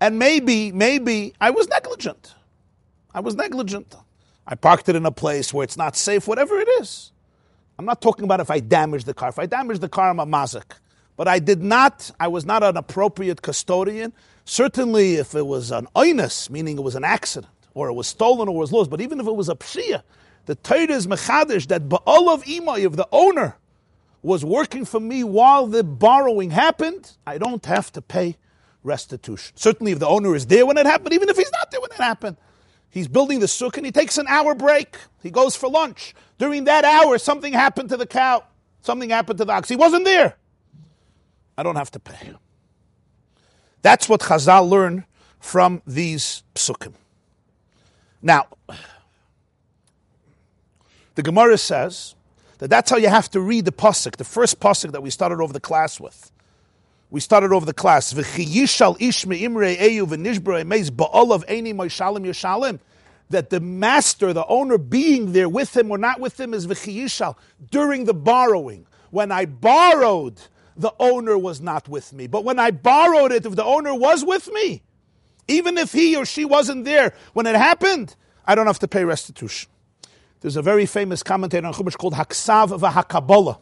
[0.00, 2.34] And maybe, maybe I was negligent.
[3.12, 3.96] I was negligent.
[4.46, 7.10] I parked it in a place where it's not safe, whatever it is.
[7.78, 9.28] I'm not talking about if I damaged the car.
[9.28, 10.72] If I damaged the car, I'm a mazik.
[11.16, 14.12] But I did not, I was not an appropriate custodian.
[14.44, 18.48] Certainly, if it was an oinus, meaning it was an accident, or it was stolen
[18.48, 20.02] or was lost, but even if it was a pshia,
[20.46, 23.56] the Torah is mechadish that ba'al of imay, if the owner
[24.22, 28.36] was working for me while the borrowing happened, I don't have to pay
[28.82, 29.52] restitution.
[29.56, 31.90] Certainly if the owner is there when it happened, even if he's not there when
[31.90, 32.36] it happened.
[32.88, 34.96] He's building the sukkah and he takes an hour break.
[35.22, 36.14] He goes for lunch.
[36.38, 38.44] During that hour, something happened to the cow.
[38.82, 39.68] Something happened to the ox.
[39.68, 40.36] He wasn't there.
[41.58, 42.34] I don't have to pay.
[43.82, 45.04] That's what Chazal learned
[45.40, 46.92] from these psukim.
[48.20, 48.46] Now,
[51.14, 52.14] the Gemara says
[52.58, 55.40] that that's how you have to read the pasuk, the first pasuk that we started
[55.40, 56.30] over the class with.
[57.10, 58.12] We started over the class.
[63.30, 67.36] That the master, the owner, being there with him or not with him is v'chiyishal
[67.70, 68.86] during the borrowing.
[69.10, 70.40] When I borrowed,
[70.76, 72.26] the owner was not with me.
[72.28, 74.82] But when I borrowed it, if the owner was with me,
[75.48, 78.14] even if he or she wasn't there when it happened,
[78.46, 79.70] I don't have to pay restitution.
[80.40, 83.58] There's a very famous commentator on Chumash called Haksav V'Hakabola.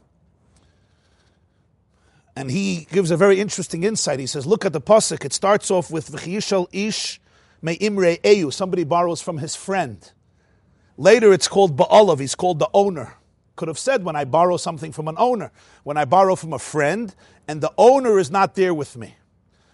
[2.36, 4.18] And he gives a very interesting insight.
[4.18, 5.24] He says, look at the pasuk.
[5.24, 7.20] It starts off with V'chiyishal ish
[7.64, 8.52] me imre eyu.
[8.52, 10.12] Somebody borrows from his friend.
[10.96, 12.20] Later it's called ba'alav.
[12.20, 13.14] He's called the owner.
[13.56, 15.50] Could have said when I borrow something from an owner.
[15.82, 17.14] When I borrow from a friend
[17.48, 19.14] and the owner is not there with me.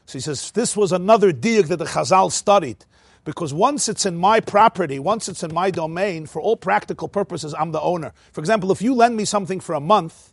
[0.07, 2.85] So he says, this was another diuk that the Chazal studied.
[3.25, 7.55] Because once it's in my property, once it's in my domain, for all practical purposes,
[7.55, 8.13] I'm the owner.
[8.33, 10.33] For example, if you lend me something for a month,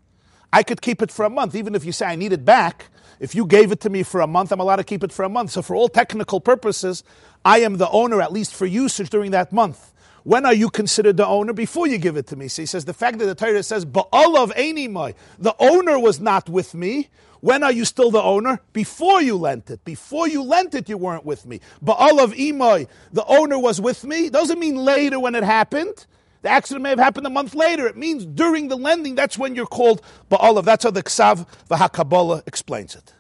[0.54, 1.54] I could keep it for a month.
[1.54, 2.86] Even if you say I need it back,
[3.20, 5.24] if you gave it to me for a month, I'm allowed to keep it for
[5.24, 5.52] a month.
[5.52, 7.04] So for all technical purposes,
[7.44, 9.94] I am the owner, at least for usage during that month.
[10.24, 11.54] When are you considered the owner?
[11.54, 12.50] Before you give it to me.
[12.50, 16.50] So he says the fact that the Torah says, Ba'alav Einimai, the owner was not
[16.50, 17.08] with me.
[17.40, 18.60] When are you still the owner?
[18.74, 19.86] Before you lent it.
[19.86, 21.62] Before you lent it, you weren't with me.
[21.84, 24.30] Ba'alav Imai, the owner was with me.
[24.30, 26.06] Doesn't mean later when it happened.
[26.41, 27.88] The accident may have happened a month later.
[27.88, 30.65] It means during the lending, that's when you're called Ba'alav.
[30.65, 33.13] That's how the Ksav V'HaKabbalah explains it.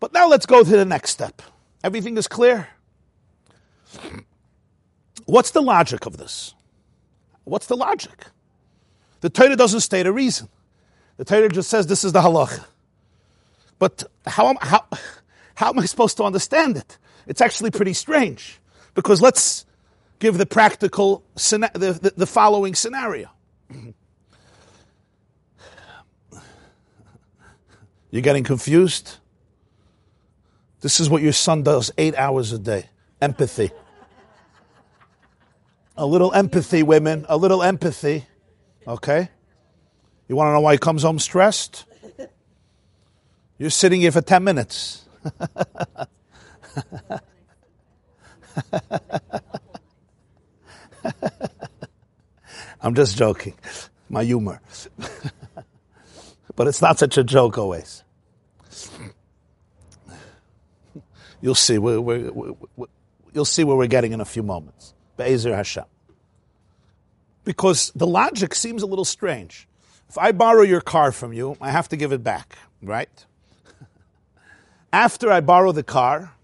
[0.00, 1.42] But now let's go to the next step.
[1.82, 2.68] Everything is clear?
[5.24, 6.54] What's the logic of this?
[7.44, 8.26] What's the logic?
[9.20, 10.48] The Torah doesn't state a reason.
[11.16, 12.64] The Torah just says this is the halacha.
[13.78, 14.86] But how, how,
[15.54, 16.98] how am I supposed to understand it?
[17.26, 18.60] It's actually pretty strange.
[18.94, 19.64] Because let's
[20.18, 23.30] give the practical, the, the, the following scenario.
[28.10, 29.16] You're getting confused?
[30.80, 32.88] This is what your son does eight hours a day
[33.20, 33.70] empathy.
[35.96, 38.26] A little empathy, women, a little empathy.
[38.86, 39.28] Okay?
[40.28, 41.84] You want to know why he comes home stressed?
[43.58, 45.04] You're sitting here for 10 minutes.
[52.80, 53.54] I'm just joking.
[54.08, 54.60] My humor.
[56.56, 58.04] but it's not such a joke always.
[61.40, 61.78] You'll see.
[61.78, 62.86] We're, we're, we're,
[63.32, 64.94] you'll see where we're getting in a few moments.
[65.16, 65.84] Be'ezer Hashem.
[67.44, 69.68] Because the logic seems a little strange.
[70.08, 73.26] If I borrow your car from you, I have to give it back, right?
[74.92, 76.34] After I borrow the car,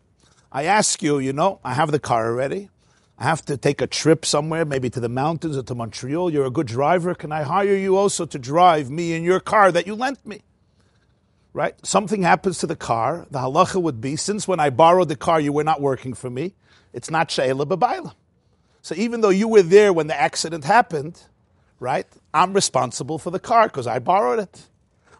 [0.52, 2.68] I ask you, you know, I have the car already.
[3.18, 6.32] I have to take a trip somewhere, maybe to the mountains or to Montreal.
[6.32, 7.14] You're a good driver.
[7.14, 10.42] Can I hire you also to drive me in your car that you lent me?
[11.52, 11.74] Right?
[11.86, 13.26] Something happens to the car.
[13.30, 16.28] The halacha would be since when I borrowed the car, you were not working for
[16.28, 16.54] me.
[16.92, 18.14] It's not she'ela b'bayla.
[18.82, 21.22] So even though you were there when the accident happened,
[21.78, 24.66] right, I'm responsible for the car because I borrowed it.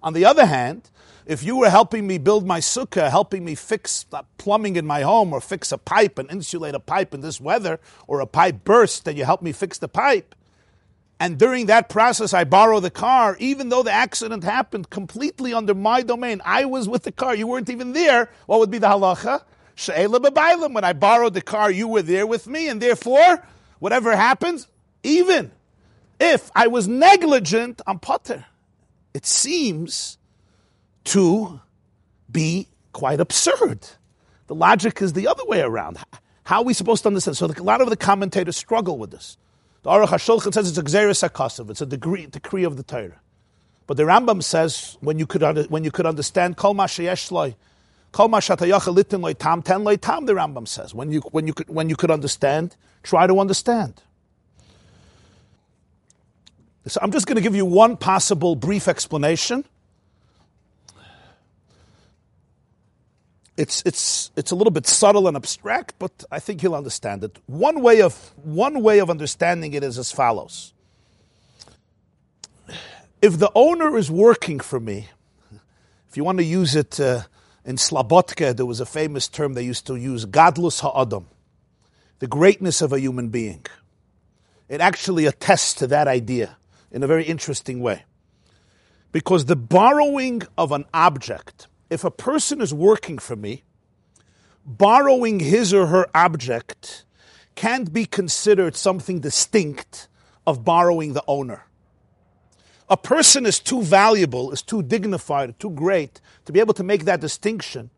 [0.03, 0.91] On the other hand,
[1.27, 5.03] if you were helping me build my sukkah, helping me fix the plumbing in my
[5.03, 8.65] home, or fix a pipe and insulate a pipe in this weather, or a pipe
[8.65, 10.35] burst, and you help me fix the pipe,
[11.21, 15.75] and during that process I borrow the car, even though the accident happened completely under
[15.75, 18.89] my domain, I was with the car, you weren't even there, what would be the
[18.89, 19.43] halacha?
[20.73, 23.47] When I borrowed the car, you were there with me, and therefore,
[23.79, 24.69] whatever happens,
[25.03, 25.51] even
[26.21, 28.45] if I was negligent, I'm potter.
[29.15, 30.19] It seems
[31.05, 31.61] to
[32.31, 33.87] be quite absurd.
[34.47, 35.99] The logic is the other way around.
[36.45, 37.37] How are we supposed to understand?
[37.37, 39.37] So a lot of the commentators struggle with this.
[39.83, 43.21] The Aruch HaShulchan says it's a Xeris HaKasav, it's a decree, decree of the Torah.
[43.87, 47.55] But the Rambam says when you could, when you could understand Kol Mashayesh
[48.13, 50.95] Kol Mashatayach Litin Tam Ten Tam, the Rambam says.
[50.95, 54.03] When you, when, you could, when you could understand, try to understand.
[56.87, 59.65] So I'm just going to give you one possible brief explanation
[63.57, 67.39] it's, it's, it's a little bit subtle and abstract, but I think you'll understand it.
[67.47, 70.73] One way of, one way of understanding it is as follows.
[73.23, 75.09] If the owner is working for me,
[76.09, 77.23] if you want to use it uh,
[77.65, 81.27] in Slabotka, there was a famous term they used to use, gadlus ha'adam,
[82.19, 83.65] the greatness of a human being.
[84.69, 86.57] It actually attests to that idea
[86.91, 88.05] in a very interesting way.
[89.13, 93.63] Because the borrowing of an object, if a person is working for me,
[94.65, 97.05] borrowing his or her object
[97.55, 100.09] can't be considered something distinct
[100.47, 101.65] of borrowing the owner.
[102.89, 107.05] A person is too valuable, is too dignified, too great to be able to make
[107.05, 107.91] that distinction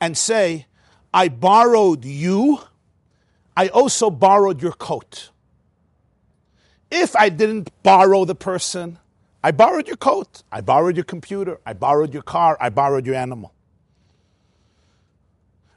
[0.00, 0.66] and say,
[1.12, 2.60] I borrowed you,
[3.56, 5.30] I also borrowed your coat.
[6.90, 8.98] If I didn't borrow the person,
[9.44, 10.42] I borrowed your coat.
[10.50, 11.60] I borrowed your computer.
[11.66, 12.56] I borrowed your car.
[12.62, 13.52] I borrowed your animal.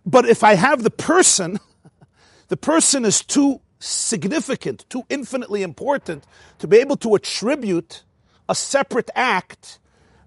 [0.06, 1.60] But if I have the person,
[2.48, 6.24] the person is too significant, too infinitely important
[6.60, 8.04] to be able to attribute
[8.48, 9.80] a separate act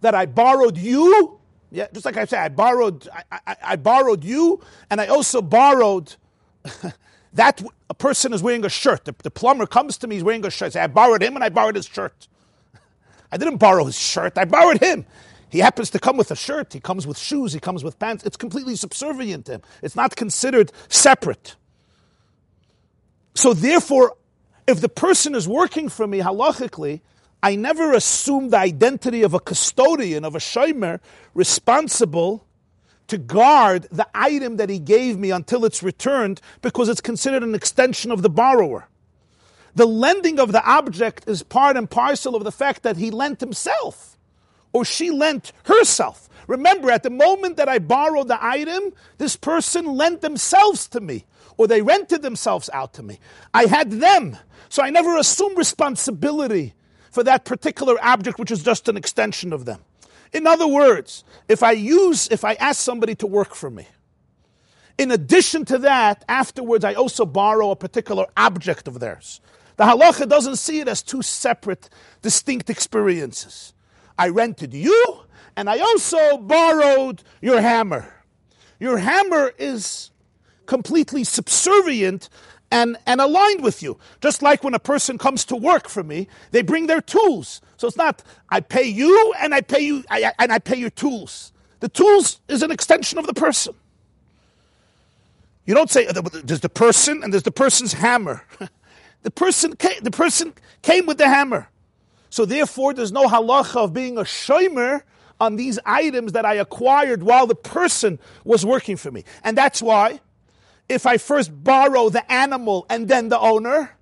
[0.03, 4.23] that I borrowed you Yeah, just like I said, I borrowed, I, I, I borrowed
[4.23, 4.61] you,
[4.91, 6.17] and I also borrowed
[7.33, 9.07] that a person is wearing a shirt.
[9.07, 10.67] The, the, plumber comes to me, he's wearing a shirt.
[10.67, 12.29] I, say, I borrowed him and I borrowed his shirt.
[13.33, 15.07] I didn't borrow his shirt, I borrowed him.
[15.51, 18.25] He happens to come with a shirt, he comes with shoes, he comes with pants.
[18.25, 19.63] It's completely subservient to him.
[19.83, 21.57] It's not considered separate.
[23.35, 24.17] So therefore,
[24.67, 27.01] if the person is working for me halachically,
[27.43, 31.01] I never assume the identity of a custodian, of a shomer,
[31.35, 32.47] responsible
[33.09, 37.55] to guard the item that he gave me until it's returned because it's considered an
[37.55, 38.90] extension of the borrower.
[39.75, 43.41] The lending of the object is part and parcel of the fact that he lent
[43.41, 44.19] himself
[44.73, 46.29] or she lent herself.
[46.47, 51.25] Remember, at the moment that I borrowed the item, this person lent themselves to me
[51.57, 53.21] or they rented themselves out to me.
[53.55, 54.37] I had them.
[54.69, 56.75] So I never assume responsibility
[57.11, 59.81] for that particular object, which is just an extension of them.
[60.33, 63.87] In other words, if I use, if I ask somebody to work for me,
[64.97, 69.41] in addition to that, afterwards I also borrow a particular object of theirs.
[69.81, 71.89] The halacha doesn't see it as two separate,
[72.21, 73.73] distinct experiences.
[74.19, 75.21] I rented you,
[75.57, 78.13] and I also borrowed your hammer.
[78.79, 80.11] Your hammer is
[80.67, 82.29] completely subservient
[82.71, 83.99] and, and aligned with you.
[84.21, 87.63] Just like when a person comes to work for me, they bring their tools.
[87.79, 90.91] So it's not I pay you and I pay you I, and I pay your
[90.91, 91.55] tools.
[91.79, 93.75] The tools is an extension of the person.
[95.65, 98.45] You don't say uh, there's the person and there's the person's hammer.
[99.23, 101.69] the person came, the person came with the hammer.
[102.31, 105.03] So therefore, there's no halacha of being a shomer
[105.41, 109.25] on these items that I acquired while the person was working for me.
[109.43, 110.21] And that's why
[110.89, 113.97] if I first borrow the animal and then the owner,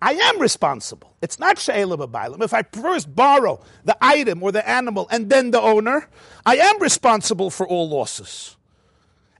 [0.00, 1.14] I am responsible.
[1.22, 2.42] It's not she'elim b'bailim.
[2.42, 6.08] If I first borrow the item or the animal and then the owner,
[6.44, 8.56] I am responsible for all losses.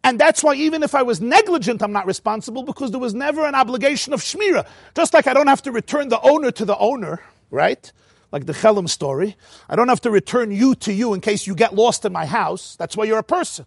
[0.06, 3.44] And that's why even if I was negligent, I'm not responsible because there was never
[3.44, 4.64] an obligation of shmira.
[4.94, 7.90] Just like I don't have to return the owner to the owner, right?
[8.30, 9.36] Like the Chelm story.
[9.68, 12.24] I don't have to return you to you in case you get lost in my
[12.24, 12.76] house.
[12.76, 13.66] That's why you're a person.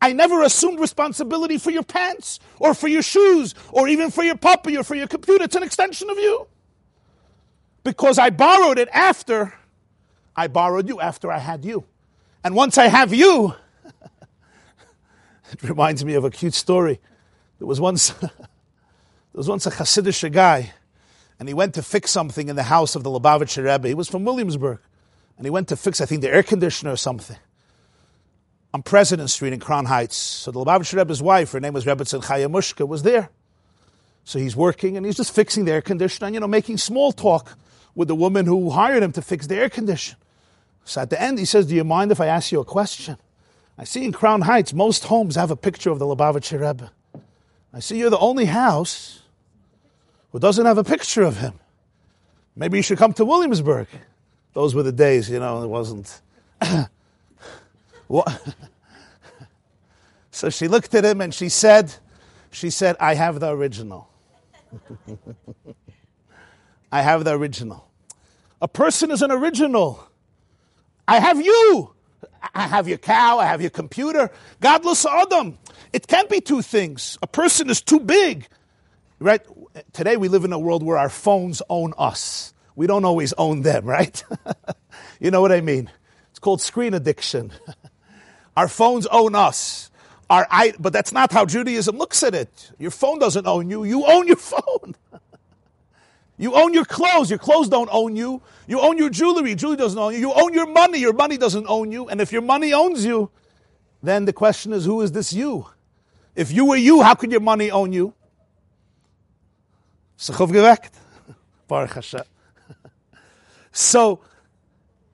[0.00, 4.36] I never assumed responsibility for your pants or for your shoes or even for your
[4.36, 5.44] puppy or for your computer.
[5.44, 6.46] It's an extension of you.
[7.84, 9.52] Because I borrowed it after
[10.34, 11.84] I borrowed you, after I had you.
[12.42, 13.54] And once I have you,
[15.54, 17.00] it reminds me of a cute story.
[17.58, 18.30] There was once, there
[19.32, 20.72] was once a Hasidic guy,
[21.38, 23.88] and he went to fix something in the house of the Lubavitcher Rebbe.
[23.88, 24.80] He was from Williamsburg,
[25.36, 27.36] and he went to fix, I think, the air conditioner or something
[28.72, 30.16] on President Street in Crown Heights.
[30.16, 33.30] So the Lubavitcher Rebbe's wife, her name was Rebbetzin Chaya Mushka, was there.
[34.24, 37.12] So he's working and he's just fixing the air conditioner and, you know, making small
[37.12, 37.56] talk
[37.94, 40.18] with the woman who hired him to fix the air conditioner.
[40.84, 43.16] So at the end, he says, Do you mind if I ask you a question?
[43.76, 46.92] I see in Crown Heights, most homes have a picture of the Lubavitcher Rebbe.
[47.72, 49.22] I see you're the only house
[50.30, 51.58] who doesn't have a picture of him.
[52.54, 53.88] Maybe you should come to Williamsburg.
[54.52, 56.20] Those were the days, you know, it wasn't.
[60.30, 61.94] so she looked at him and she said,
[62.52, 64.08] she said, I have the original.
[66.92, 67.88] I have the original.
[68.62, 70.08] A person is an original.
[71.08, 71.93] I have you.
[72.54, 73.38] I have your cow.
[73.38, 74.30] I have your computer.
[74.60, 75.58] Gadlus Adam.
[75.92, 77.18] It can't be two things.
[77.22, 78.48] A person is too big.
[79.18, 79.42] Right?
[79.92, 82.52] Today we live in a world where our phones own us.
[82.76, 84.22] We don't always own them, right?
[85.20, 85.90] you know what I mean?
[86.30, 87.52] It's called screen addiction.
[88.56, 89.90] Our phones own us.
[90.30, 90.46] Our,
[90.78, 92.70] but that's not how Judaism looks at it.
[92.78, 93.84] Your phone doesn't own you.
[93.84, 94.94] You own your phone.
[96.36, 97.30] You own your clothes.
[97.30, 98.42] Your clothes don't own you.
[98.66, 99.54] You own your jewelry.
[99.54, 100.20] Jewelry doesn't own you.
[100.20, 100.98] You own your money.
[100.98, 102.08] Your money doesn't own you.
[102.08, 103.30] And if your money owns you,
[104.02, 105.66] then the question is, who is this you?
[106.34, 108.14] If you were you, how could your money own you?
[113.76, 114.20] So,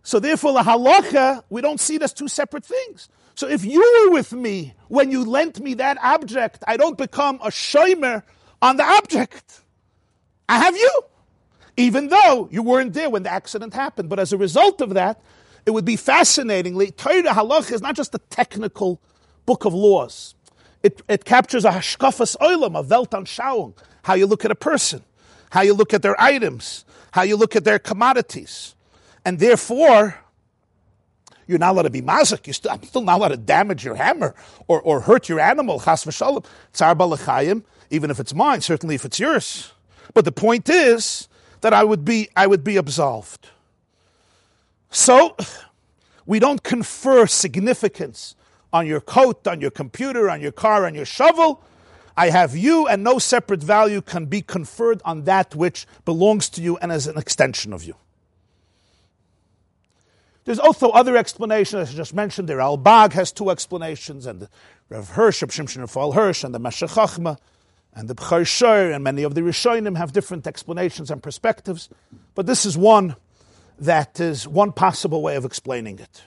[0.03, 3.09] so therefore, the halacha, we don't see it as two separate things.
[3.35, 7.37] So if you were with me when you lent me that object, I don't become
[7.37, 8.23] a shomer
[8.61, 9.62] on the object.
[10.47, 11.01] I have you.
[11.77, 14.09] Even though you weren't there when the accident happened.
[14.09, 15.21] But as a result of that,
[15.66, 19.01] it would be fascinatingly, Torah Halach is not just a technical
[19.47, 20.35] book of laws.
[20.83, 25.05] It, it captures a hashkafas oilam, a weltanschauung, how you look at a person,
[25.51, 28.75] how you look at their items, how you look at their commodities.
[29.25, 30.18] And therefore,
[31.47, 32.47] you're not allowed to be mazik.
[32.47, 34.35] You're still, I'm still not allowed to damage your hammer
[34.68, 35.81] or, or hurt your animal.
[35.81, 36.45] Chas v'shalom.
[36.73, 39.73] Tsar balachayim, even if it's mine, certainly if it's yours.
[40.14, 41.29] But the point is
[41.61, 43.49] that I would be, I would be absolved.
[44.91, 45.37] So,
[46.31, 48.37] We don't confer significance
[48.73, 51.61] on your coat, on your computer, on your car, on your shovel.
[52.17, 56.63] I have you, and no separate value can be conferred on that which belongs to
[56.63, 57.97] you and is an extension of you.
[60.45, 62.49] There's also other explanations, as I just mentioned.
[62.49, 64.47] The Ralbag has two explanations, and
[64.89, 67.39] Rav Hirsch, Shimshon Raphael Hirsch, and the Meshech Chachma,
[67.95, 71.88] and the Bchar and many of the Rishonim have different explanations and perspectives.
[72.34, 73.16] But this is one
[73.78, 76.22] that is one possible way of explaining it.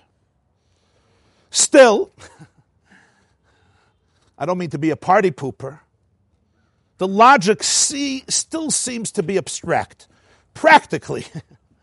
[1.49, 2.11] Still,
[4.38, 5.80] I don't mean to be a party pooper.
[6.97, 10.07] The logic see, still seems to be abstract.
[10.53, 11.26] Practically,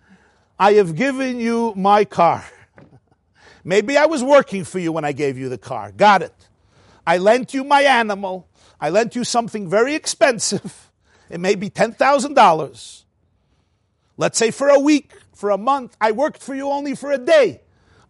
[0.58, 2.44] I have given you my car.
[3.64, 5.92] Maybe I was working for you when I gave you the car.
[5.92, 6.34] Got it.
[7.06, 8.46] I lent you my animal.
[8.80, 10.86] I lent you something very expensive.
[11.30, 13.04] It may be $10,000.
[14.16, 15.96] Let's say for a week, for a month.
[16.00, 17.60] I worked for you only for a day.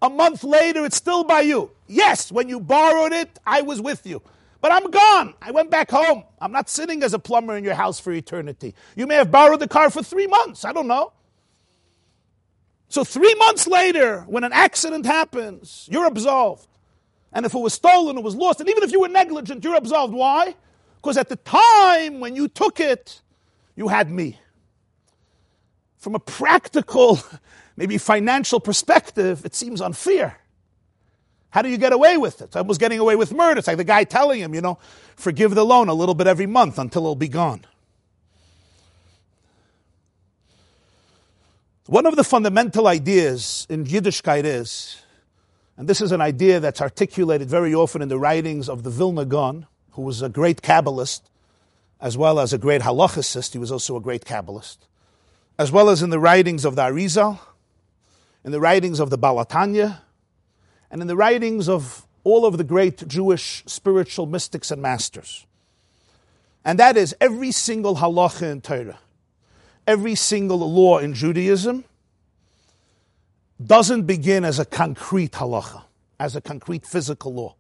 [0.00, 1.70] A month later, it's still by you.
[1.86, 4.22] Yes, when you borrowed it, I was with you.
[4.60, 5.34] But I'm gone.
[5.40, 6.24] I went back home.
[6.40, 8.74] I'm not sitting as a plumber in your house for eternity.
[8.96, 10.64] You may have borrowed the car for three months.
[10.64, 11.12] I don't know.
[12.88, 16.66] So three months later, when an accident happens, you're absolved.
[17.32, 18.60] And if it was stolen, it was lost.
[18.60, 20.14] And even if you were negligent, you're absolved.
[20.14, 20.54] Why?
[20.96, 23.22] Because at the time when you took it,
[23.76, 24.38] you had me.
[25.98, 27.20] From a practical,
[27.76, 30.38] maybe financial perspective, it seems unfair.
[31.50, 32.54] How do you get away with it?
[32.54, 33.58] I was getting away with murder.
[33.58, 34.78] It's like the guy telling him, you know,
[35.16, 37.64] forgive the loan a little bit every month until it'll be gone.
[41.86, 45.02] One of the fundamental ideas in Yiddishkeit is,
[45.80, 49.24] and this is an idea that's articulated very often in the writings of the Vilna
[49.24, 51.22] Gaon, who was a great Kabbalist,
[51.98, 53.54] as well as a great halachicist.
[53.54, 54.76] He was also a great Kabbalist,
[55.58, 57.38] as well as in the writings of the Arizal,
[58.44, 60.00] in the writings of the Baal HaTanya,
[60.90, 65.46] and in the writings of all of the great Jewish spiritual mystics and masters.
[66.62, 68.98] And that is every single halacha in Torah
[69.86, 71.84] every single law in Judaism
[73.66, 75.82] doesn't begin as a concrete halacha,
[76.18, 77.54] as a concrete physical law.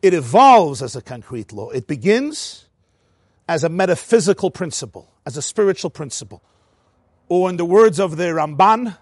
[0.00, 1.70] It evolves as a concrete law.
[1.70, 2.66] It begins
[3.48, 6.42] as a metaphysical principle, as a spiritual principle.
[7.28, 8.96] Or in the words of the Ramban,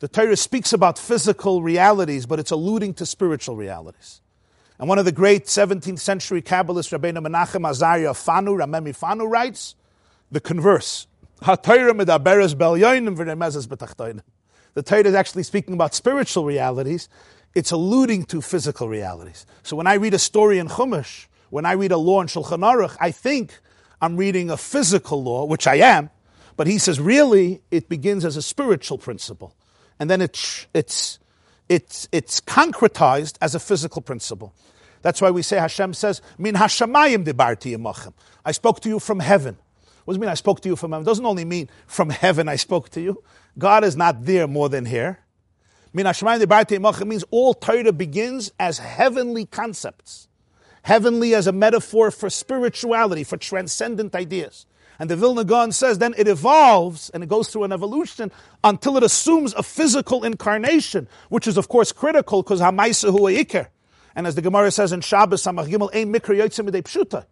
[0.00, 4.20] the Torah speaks about physical realities, but it's alluding to spiritual realities.
[4.78, 9.76] And one of the great 17th century Kabbalists, Rabbeinu Menachem Azariah Fanu, Ramemi Fanu, writes
[10.30, 11.06] the converse.
[14.74, 17.08] The Torah is actually speaking about spiritual realities.
[17.54, 19.46] It's alluding to physical realities.
[19.62, 22.60] So when I read a story in Chumash, when I read a law in Shulchan
[22.60, 23.58] Aruch, I think
[24.00, 26.10] I'm reading a physical law, which I am,
[26.56, 29.54] but he says really it begins as a spiritual principle.
[29.98, 31.18] And then it's, it's,
[31.68, 34.54] it's, it's concretized as a physical principle.
[35.02, 38.12] That's why we say Hashem says, Min Hashamayim debarti yemachem.
[38.44, 39.56] I spoke to you from heaven.
[40.04, 41.04] What does it mean I spoke to you from heaven?
[41.04, 43.22] It doesn't only mean from heaven I spoke to you.
[43.58, 45.20] God is not there more than here.
[45.92, 50.28] Means all Torah begins as heavenly concepts.
[50.82, 54.66] Heavenly as a metaphor for spirituality, for transcendent ideas.
[54.98, 58.30] And the Vilna Gaon says then it evolves and it goes through an evolution
[58.62, 63.68] until it assumes a physical incarnation, which is of course critical because Hamaisa hu Iker.
[64.14, 67.24] And as the Gemara says in Shabbos, Samach Gimel, Ein Mikra Yotzim Pshuta.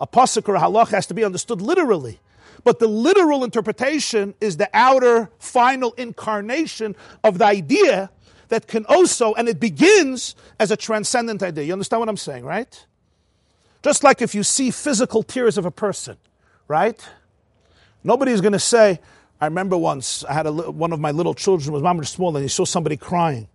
[0.00, 2.20] A pasuk or a halach has to be understood literally.
[2.64, 8.10] But the literal interpretation is the outer, final incarnation of the idea
[8.48, 11.64] that can also, and it begins as a transcendent idea.
[11.64, 12.86] You understand what I'm saying, right?
[13.82, 16.16] Just like if you see physical tears of a person,
[16.68, 17.00] right?
[18.04, 19.00] Nobody's going to say,
[19.40, 22.42] I remember once I had a, one of my little children was mom small and
[22.42, 23.48] he saw somebody crying.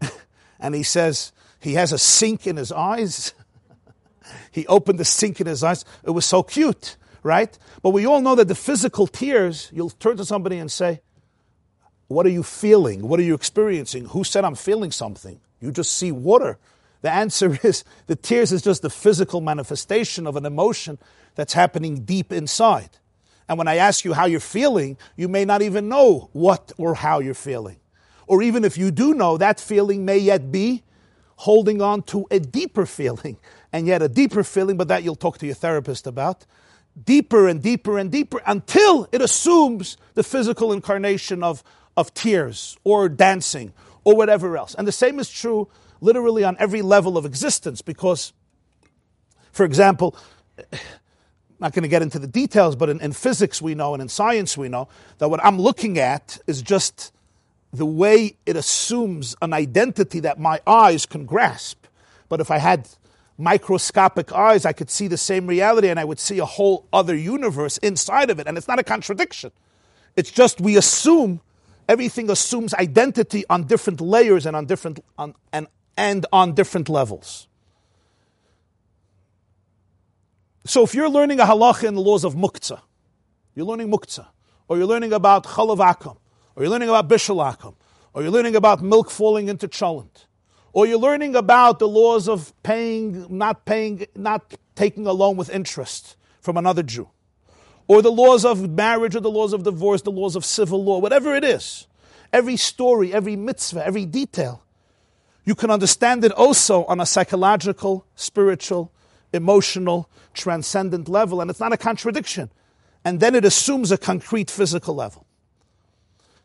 [0.60, 3.34] and he says, he has a sink in his eyes.
[4.50, 5.84] He opened the sink in his eyes.
[6.04, 7.56] It was so cute, right?
[7.82, 11.00] But we all know that the physical tears, you'll turn to somebody and say,
[12.08, 13.08] What are you feeling?
[13.08, 14.06] What are you experiencing?
[14.06, 15.40] Who said I'm feeling something?
[15.60, 16.58] You just see water.
[17.02, 20.98] The answer is the tears is just the physical manifestation of an emotion
[21.34, 22.90] that's happening deep inside.
[23.48, 26.94] And when I ask you how you're feeling, you may not even know what or
[26.94, 27.78] how you're feeling.
[28.26, 30.82] Or even if you do know, that feeling may yet be
[31.36, 33.38] holding on to a deeper feeling,
[33.72, 36.46] and yet a deeper feeling, but that you'll talk to your therapist about.
[37.02, 41.62] Deeper and deeper and deeper until it assumes the physical incarnation of,
[41.96, 43.72] of tears or dancing
[44.04, 44.74] or whatever else.
[44.74, 45.68] And the same is true
[46.00, 48.32] literally on every level of existence because,
[49.52, 50.16] for example,
[51.60, 54.08] not going to get into the details, but in, in physics we know and in
[54.08, 54.88] science we know
[55.18, 57.12] that what I'm looking at is just
[57.72, 61.86] the way it assumes an identity that my eyes can grasp.
[62.28, 62.88] But if I had
[63.38, 67.14] microscopic eyes, I could see the same reality and I would see a whole other
[67.14, 68.48] universe inside of it.
[68.48, 69.52] And it's not a contradiction.
[70.16, 71.40] It's just we assume
[71.88, 77.46] everything assumes identity on different layers and on different on, and, and on different levels.
[80.66, 82.80] So if you're learning a halacha in the laws of muktzah,
[83.54, 84.26] you're learning muktzah,
[84.68, 86.18] or you're learning about chalav akum,
[86.54, 87.74] or you're learning about bishul akum,
[88.12, 90.26] or you're learning about milk falling into cholent,
[90.72, 95.50] or you're learning about the laws of paying, not paying, not taking a loan with
[95.50, 97.08] interest from another Jew,
[97.86, 100.98] or the laws of marriage, or the laws of divorce, the laws of civil law,
[100.98, 101.86] whatever it is.
[102.32, 104.62] Every story, every mitzvah, every detail,
[105.44, 108.92] you can understand it also on a psychological, spiritual,
[109.32, 112.50] emotional, transcendent level, and it's not a contradiction.
[113.04, 115.26] And then it assumes a concrete physical level.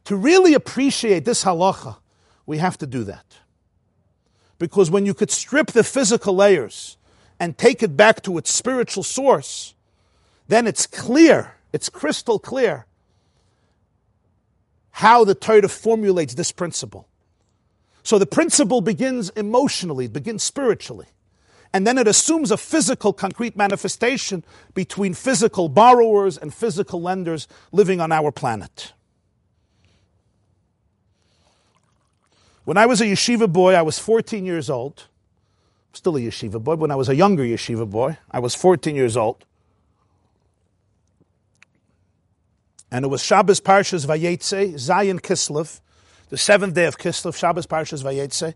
[0.06, 1.98] To really appreciate this halacha,
[2.46, 3.26] we have to do that.
[4.60, 6.98] Because when you could strip the physical layers
[7.40, 9.74] and take it back to its spiritual source,
[10.48, 12.86] then it's clear, it's crystal clear
[14.92, 17.08] how the Torah formulates this principle.
[18.04, 21.08] So the principle begins emotionally, begins spiritually.
[21.74, 24.44] And then it assumes a physical, concrete manifestation
[24.76, 28.94] between physical borrowers and physical lenders living on our planet.
[32.66, 35.08] When I was a yeshiva boy, I was 14 years old.
[35.92, 36.76] Still a yeshiva boy.
[36.76, 39.46] When I was a younger yeshiva boy, I was 14 years old.
[42.90, 45.82] And it was Shabbos Parshas Vayetze, Zayin Kislev,
[46.30, 48.54] the seventh day of Kislev, Shabbos Parshas Vayetze.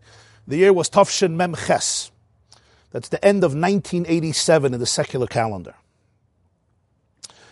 [0.48, 2.12] The year was Tovshin Mem Ches.
[2.92, 5.76] That's the end of 1987 in the secular calendar.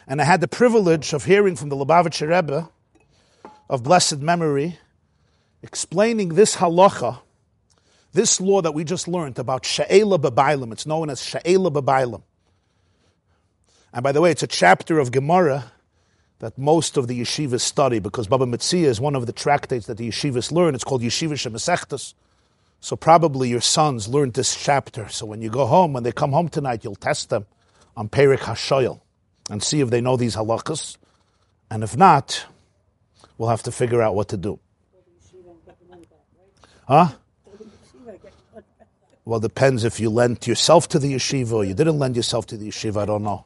[0.07, 2.69] And I had the privilege of hearing from the Lubavitcher Rebbe
[3.69, 4.77] of blessed memory,
[5.66, 7.20] explaining this halacha,
[8.13, 10.72] this law that we just learned about Sha'ela Babailim.
[10.72, 12.22] It's known as Sha'ela Babailim.
[13.91, 15.72] And by the way, it's a chapter of Gemara
[16.39, 19.97] that most of the yeshivas study because Baba Metzia is one of the tractates that
[19.97, 20.76] the yeshivas learn.
[20.76, 22.13] It's called Yeshiva Shemesechtas.
[22.82, 25.09] So probably your sons learned this chapter.
[25.09, 27.47] So when you go home, when they come home tonight, you'll test them
[27.97, 28.99] on Perik HaShoyel
[29.49, 30.97] and see if they know these halachas.
[31.72, 32.45] And if not,
[33.38, 34.59] we'll have to figure out what to do.
[36.88, 37.09] Huh?
[39.25, 42.57] Well, depends if you lent yourself to the yeshiva or you didn't lend yourself to
[42.57, 43.01] the yeshiva.
[43.01, 43.45] I don't know.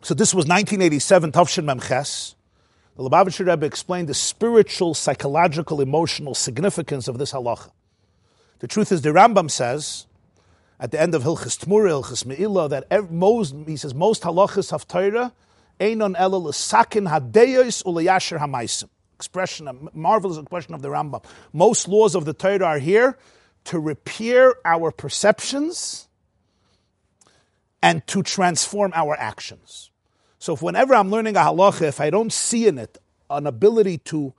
[0.00, 2.34] So this was 1987, Tavshin Memches.
[2.96, 7.72] The Lubavitcher Rebbe explained the spiritual, psychological, emotional significance of this halacha.
[8.60, 10.06] The truth is, the Rambam says
[10.78, 14.86] at the end of Hilchas Tmura, Hilchas Me'ilah, that most, he says, most halachas of
[14.86, 15.32] Torah,
[15.80, 18.88] einon ela l'sakin hadeyos u'leyasher hamaisim.
[19.14, 21.24] Expression, a marvelous expression of the Rambam.
[21.52, 23.16] Most laws of the Torah are here
[23.64, 26.08] to repair our perceptions
[27.82, 29.90] and to transform our actions.
[30.38, 32.98] So if whenever I'm learning a halacha, if I don't see in it
[33.30, 34.34] an ability to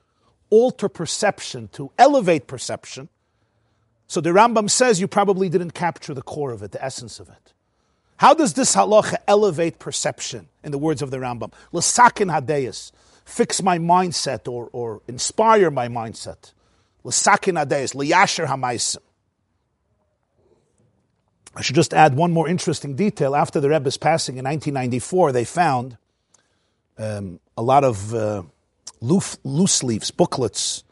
[0.50, 3.10] alter perception, to elevate perception,
[4.08, 7.30] so the Rambam says you probably didn't capture the core of it, the essence of
[7.30, 7.54] it.
[8.18, 11.52] How does this halacha elevate perception, in the words of the Rambam?
[11.72, 12.92] L'sakin hadeyas,
[13.26, 16.54] fix my mindset or, or inspire my mindset.
[17.04, 18.98] L'sakin hadeyas, liyasher hamaisim.
[21.56, 23.36] I should just add one more interesting detail.
[23.36, 25.98] After the Rebbe's passing in 1994, they found
[26.98, 28.44] um, a lot of uh,
[29.00, 30.84] loose, loose leaves, booklets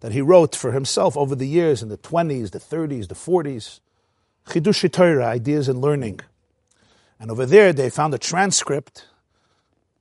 [0.00, 3.80] that he wrote for himself over the years in the 20s, the 30s, the 40s.
[4.46, 6.20] Chidush Torah, ideas in learning.
[7.18, 9.06] And over there, they found a transcript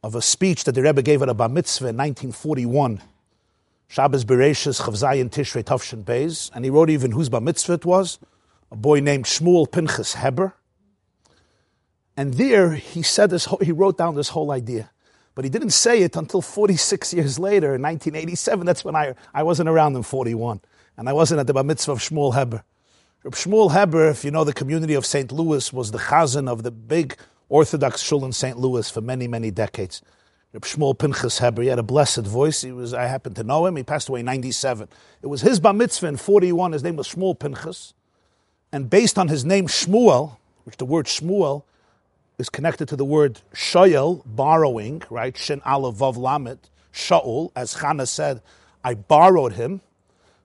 [0.03, 3.01] of a speech that the Rebbe gave at a bar mitzvah in 1941.
[3.87, 8.19] Shabbos Bereshis Chavzayin Tishrei Tavshin Beis, and he wrote even whose bar mitzvah it was
[8.71, 10.53] a boy named Shmuel Pinchas Heber.
[12.15, 14.91] And there he said this, he wrote down this whole idea.
[15.35, 18.65] But he didn't say it until 46 years later, in 1987.
[18.65, 20.59] That's when I, I wasn't around in 41.
[20.97, 22.63] And I wasn't at the bar mitzvah of Shmuel Heber.
[23.25, 25.31] Shmuel Heber, if you know the community of St.
[25.31, 27.15] Louis, was the chazan of the big
[27.49, 28.57] Orthodox shul in St.
[28.57, 30.01] Louis for many, many decades.
[30.53, 32.61] Reb Shmuel Pinchas Heber, he had a blessed voice.
[32.61, 33.75] He was, I happen to know him.
[33.75, 34.87] He passed away in 97.
[35.21, 36.71] It was his bar mitzvah in 41.
[36.71, 37.93] His name was Shmuel Pinchas.
[38.71, 41.63] And based on his name Shmuel, which the word Shmuel
[42.39, 45.37] is connected to the word shoyel, borrowing, right?
[45.37, 46.57] Shin Aleph Vav Lamet,
[46.93, 48.41] Shaul, as Chana said,
[48.83, 49.81] I borrowed him.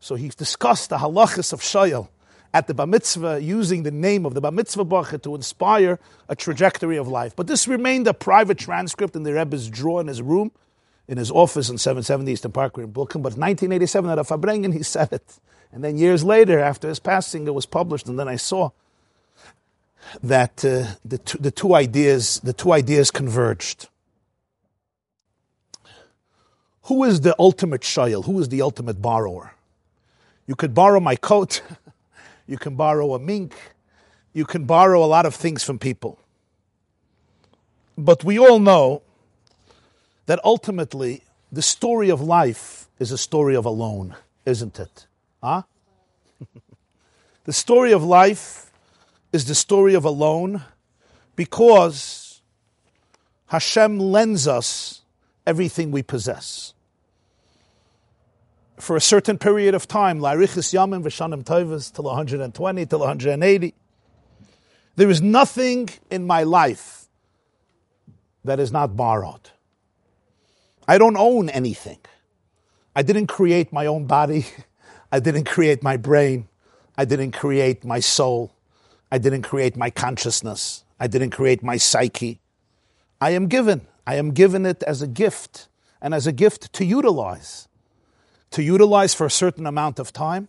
[0.00, 2.08] So he discussed the halachas of shoyel.
[2.54, 5.98] At the bar mitzvah, using the name of the bar mitzvah bacher to inspire
[6.28, 7.34] a trajectory of life.
[7.34, 10.52] But this remained a private transcript in the Rebbe's drawer in his room,
[11.08, 13.22] in his office in 770 Eastern Parkway in Brooklyn.
[13.22, 15.40] But in 1987 at a Farbrengen, he said it.
[15.72, 18.70] And then years later, after his passing, it was published, and then I saw
[20.22, 23.88] that uh, the, two, the two ideas the two ideas converged.
[26.82, 28.26] Who is the ultimate shayil?
[28.26, 29.54] Who is the ultimate borrower?
[30.46, 31.62] You could borrow my coat,
[32.46, 33.54] you can borrow a mink,
[34.32, 36.18] you can borrow a lot of things from people.
[37.96, 39.02] But we all know
[40.26, 41.22] that ultimately
[41.52, 45.06] the story of life is a story of alone, isn't it?
[45.42, 45.62] Huh?
[47.44, 48.70] the story of life
[49.32, 50.62] is the story of alone
[51.36, 52.42] because
[53.46, 55.02] Hashem lends us
[55.46, 56.73] everything we possess.
[58.78, 63.74] For a certain period of time, Larichis Yamim V'Shanim Tovas, till 120, till 180.
[64.96, 67.08] There is nothing in my life
[68.44, 69.50] that is not borrowed.
[70.86, 71.98] I don't own anything.
[72.94, 74.46] I didn't create my own body.
[75.12, 76.48] I didn't create my brain.
[76.96, 78.52] I didn't create my soul.
[79.10, 80.84] I didn't create my consciousness.
[80.98, 82.40] I didn't create my psyche.
[83.20, 83.86] I am given.
[84.06, 85.68] I am given it as a gift
[86.00, 87.68] and as a gift to utilize.
[88.54, 90.48] To utilize for a certain amount of time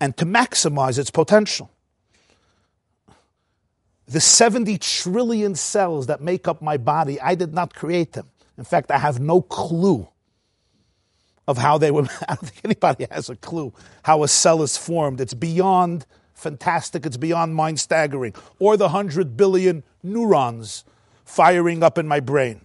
[0.00, 1.70] and to maximize its potential.
[4.06, 8.28] The 70 trillion cells that make up my body, I did not create them.
[8.58, 10.08] In fact, I have no clue
[11.46, 12.02] of how they were.
[12.28, 15.20] I don't think anybody has a clue how a cell is formed.
[15.20, 18.34] It's beyond fantastic, it's beyond mind staggering.
[18.58, 20.84] Or the hundred billion neurons
[21.24, 22.62] firing up in my brain.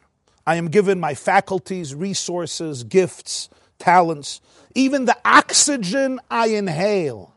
[0.47, 4.41] I am given my faculties, resources, gifts, talents,
[4.80, 7.34] even the oxygen I inhale,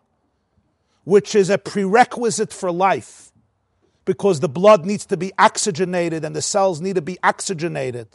[1.03, 3.33] which is a prerequisite for life
[4.05, 8.07] because the blood needs to be oxygenated and the cells need to be oxygenated.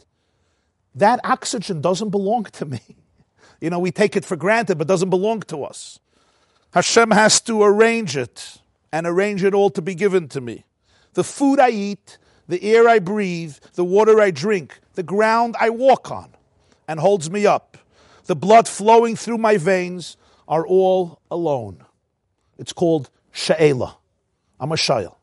[0.94, 2.80] That oxygen doesn't belong to me.
[3.60, 5.98] You know, we take it for granted, but doesn't belong to us.
[6.74, 8.58] Hashem has to arrange it
[8.92, 10.64] and arrange it all to be given to me.
[11.14, 15.70] The food I eat, the air I breathe, the water I drink, the ground I
[15.70, 16.36] walk on
[16.86, 17.78] and holds me up,
[18.28, 21.82] the blood flowing through my veins are all alone.
[22.58, 23.96] It's called Sha'ela.
[24.60, 25.16] I'm a Sha'el.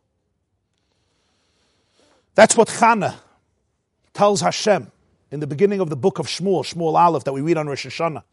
[2.33, 3.15] That's what Chana
[4.13, 4.91] tells Hashem
[5.29, 7.85] in the beginning of the book of Shmuel, Shmuel Aleph, that we read on Rosh
[7.85, 8.23] Hashanah,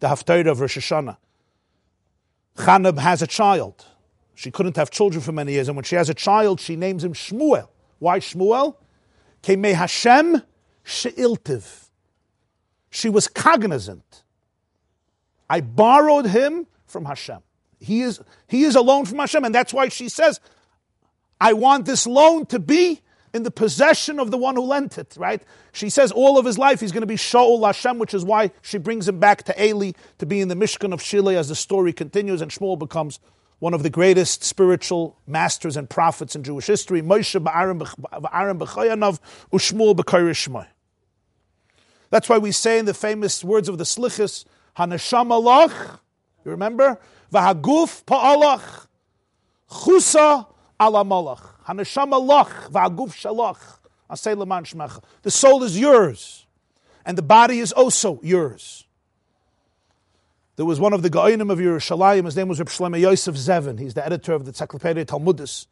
[0.00, 1.16] the Haftarah of Rosh Hashanah.
[2.56, 3.86] Chana has a child.
[4.34, 7.04] She couldn't have children for many years, and when she has a child, she names
[7.04, 7.68] him Shmuel.
[8.00, 8.74] Why Shmuel?
[9.42, 10.42] Kemei Hashem
[10.82, 11.85] she'iltiv.
[12.90, 14.22] She was cognizant.
[15.48, 17.38] I borrowed him from Hashem.
[17.78, 20.40] He is, he is a loan from Hashem, and that's why she says,
[21.40, 23.02] I want this loan to be
[23.34, 25.42] in the possession of the one who lent it, right?
[25.72, 28.50] She says all of his life he's going to be Shaul Hashem, which is why
[28.62, 31.54] she brings him back to Eli to be in the Mishkan of Shiloh as the
[31.54, 33.20] story continues, and Shmuel becomes
[33.58, 37.02] one of the greatest spiritual masters and prophets in Jewish history.
[37.02, 37.78] Moshe ba'arim
[38.58, 39.20] b'chayanov
[39.52, 40.66] u'Shmuel b'kayrishmai.
[42.10, 44.44] That's why we say in the famous words of the Slichus,
[44.76, 45.98] Hanasham alach,
[46.44, 46.98] you remember?
[47.32, 48.86] V'haguf pa'alach,
[49.70, 50.46] chusa
[50.80, 51.42] ala malach.
[51.66, 53.58] Hanashama loch, va'aguf shalach.
[54.10, 55.02] Asay leman shmecha.
[55.22, 56.46] The soul is yours,
[57.04, 58.84] and the body is also yours.
[60.54, 63.78] There was one of the Ga'inim of Yerushalayim, his name was Reb Shlomo Yosef Zevin.
[63.78, 65.66] He's the editor of the Encyclopedia Talmudis.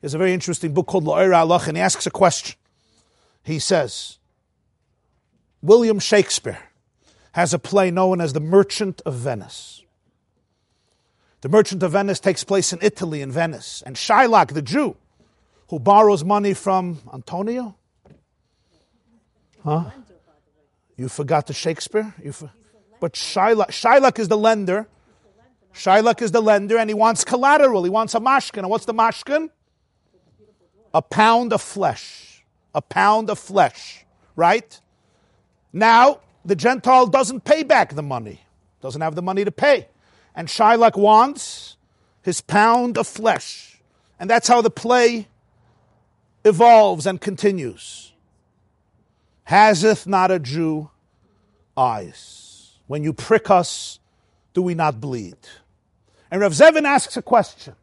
[0.00, 2.56] He has a very interesting book called L'Or HaHalacha, and he asks a question.
[3.42, 4.17] He says,
[5.62, 6.58] William Shakespeare
[7.32, 9.82] has a play known as The Merchant of Venice.
[11.40, 13.82] The Merchant of Venice takes place in Italy, in Venice.
[13.86, 14.96] And Shylock, the Jew,
[15.68, 17.76] who borrows money from Antonio?
[19.62, 19.90] Huh?
[20.96, 22.14] You forgot the Shakespeare?
[22.22, 22.50] You for,
[23.00, 24.88] but Shylock, Shylock is the lender.
[25.72, 27.84] Shylock is the lender, and he wants collateral.
[27.84, 28.58] He wants a mashkin.
[28.58, 29.50] And what's the mashkin?
[30.92, 32.44] A pound of flesh.
[32.74, 34.04] A pound of flesh.
[34.34, 34.80] Right?
[35.72, 38.40] Now, the Gentile doesn't pay back the money,
[38.80, 39.88] doesn't have the money to pay.
[40.34, 41.76] And Shylock wants
[42.22, 43.80] his pound of flesh.
[44.20, 45.28] And that's how the play
[46.44, 48.12] evolves and continues.
[49.48, 50.90] Haseth not a Jew
[51.76, 52.78] eyes?
[52.86, 53.98] When you prick us,
[54.54, 55.36] do we not bleed?
[56.30, 57.74] And Rav Zevin asks a question.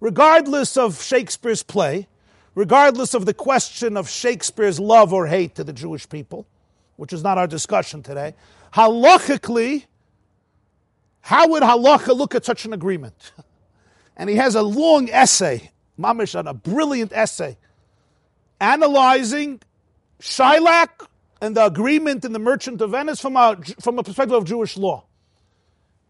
[0.00, 2.06] Regardless of Shakespeare's play,
[2.54, 6.46] regardless of the question of Shakespeare's love or hate to the Jewish people,
[6.96, 8.34] which is not our discussion today,
[8.72, 9.84] halachically,
[11.20, 13.32] how would halacha look at such an agreement?
[14.16, 17.56] And he has a long essay, Mamish, on a brilliant essay,
[18.60, 19.60] analyzing
[20.20, 21.08] Shylock
[21.40, 24.76] and the agreement in the Merchant of Venice from a, from a perspective of Jewish
[24.76, 25.04] law.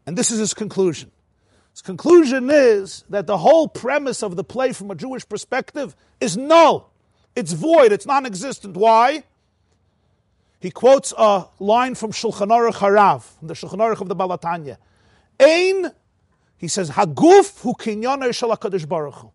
[0.07, 1.11] And this is his conclusion.
[1.73, 6.37] His conclusion is that the whole premise of the play from a Jewish perspective is
[6.37, 6.93] null.
[7.35, 8.77] It's void, it's non existent.
[8.77, 9.25] Why?
[10.65, 14.31] He quotes a line from Shulchan Aruch Harav, from the Shulchan Aruch of the Baal
[14.31, 14.79] HaTanya.
[15.39, 15.93] Ein,
[16.57, 18.49] he says, Haguf hu kinyoner shel
[18.87, 19.31] Baruch Hu.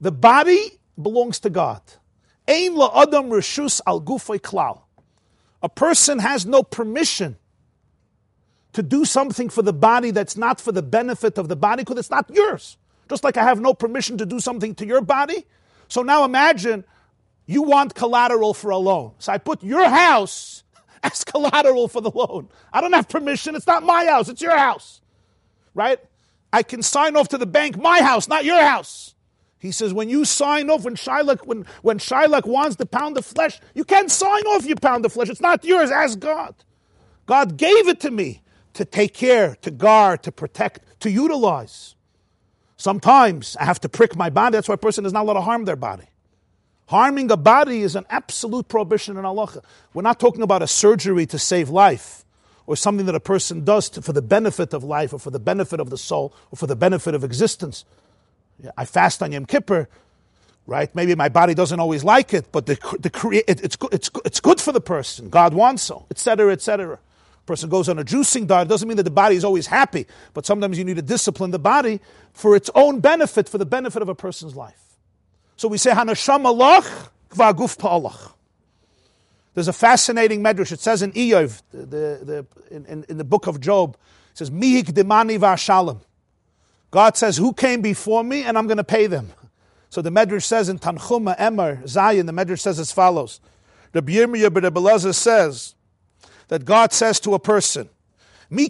[0.00, 1.82] The body belongs to God.
[2.46, 4.82] Ein la adam reshus al gufay klal.
[5.64, 7.36] A person has no permission
[8.72, 11.98] to do something for the body that's not for the benefit of the body because
[11.98, 12.76] it's not yours.
[13.08, 15.44] Just like I have no permission to do something to your body.
[15.88, 16.84] So now imagine
[17.52, 19.12] you want collateral for a loan.
[19.18, 20.64] So I put your house
[21.02, 22.48] as collateral for the loan.
[22.72, 23.54] I don't have permission.
[23.54, 24.28] It's not my house.
[24.28, 25.00] It's your house.
[25.74, 25.98] Right?
[26.52, 29.14] I can sign off to the bank, my house, not your house.
[29.58, 33.24] He says, when you sign off, when Shylock, when, when Shylock wants the pound of
[33.24, 35.30] flesh, you can't sign off your pound of flesh.
[35.30, 35.90] It's not yours.
[35.90, 36.54] Ask God.
[37.26, 38.42] God gave it to me
[38.74, 41.94] to take care, to guard, to protect, to utilize.
[42.76, 44.54] Sometimes I have to prick my body.
[44.54, 46.04] That's why a person is not allowed to harm their body.
[46.92, 49.62] Harming a body is an absolute prohibition in Allah.
[49.94, 52.22] We're not talking about a surgery to save life
[52.66, 55.38] or something that a person does to, for the benefit of life or for the
[55.38, 57.86] benefit of the soul or for the benefit of existence.
[58.76, 59.88] I fast on Yom Kippur,
[60.66, 60.94] right?
[60.94, 64.60] Maybe my body doesn't always like it, but the, the, it, it's, it's, it's good
[64.60, 65.30] for the person.
[65.30, 66.98] God wants so, etc., etc
[67.46, 70.06] person goes on a juicing diet, it doesn't mean that the body is always happy,
[70.32, 72.00] but sometimes you need to discipline the body
[72.32, 74.91] for its own benefit, for the benefit of a person's life.
[75.62, 76.82] So we say, Hanasham Allah,
[77.30, 78.32] Kvaguf Pa'alach.
[79.54, 80.72] There's a fascinating medrash.
[80.72, 83.96] It says in Iyov, the, the, in, in, in, the book of Job,
[84.32, 86.00] it says, Mihik demani v'ashalim.
[86.90, 89.30] God says, who came before me and I'm going to pay them.
[89.88, 93.38] So the medrash says in Tanchuma, Emor, Zayin, the medrash says as follows.
[93.92, 95.76] The Yirmiyah B'Rebelazar says,
[96.48, 97.88] that God says to a person,
[98.50, 98.68] Who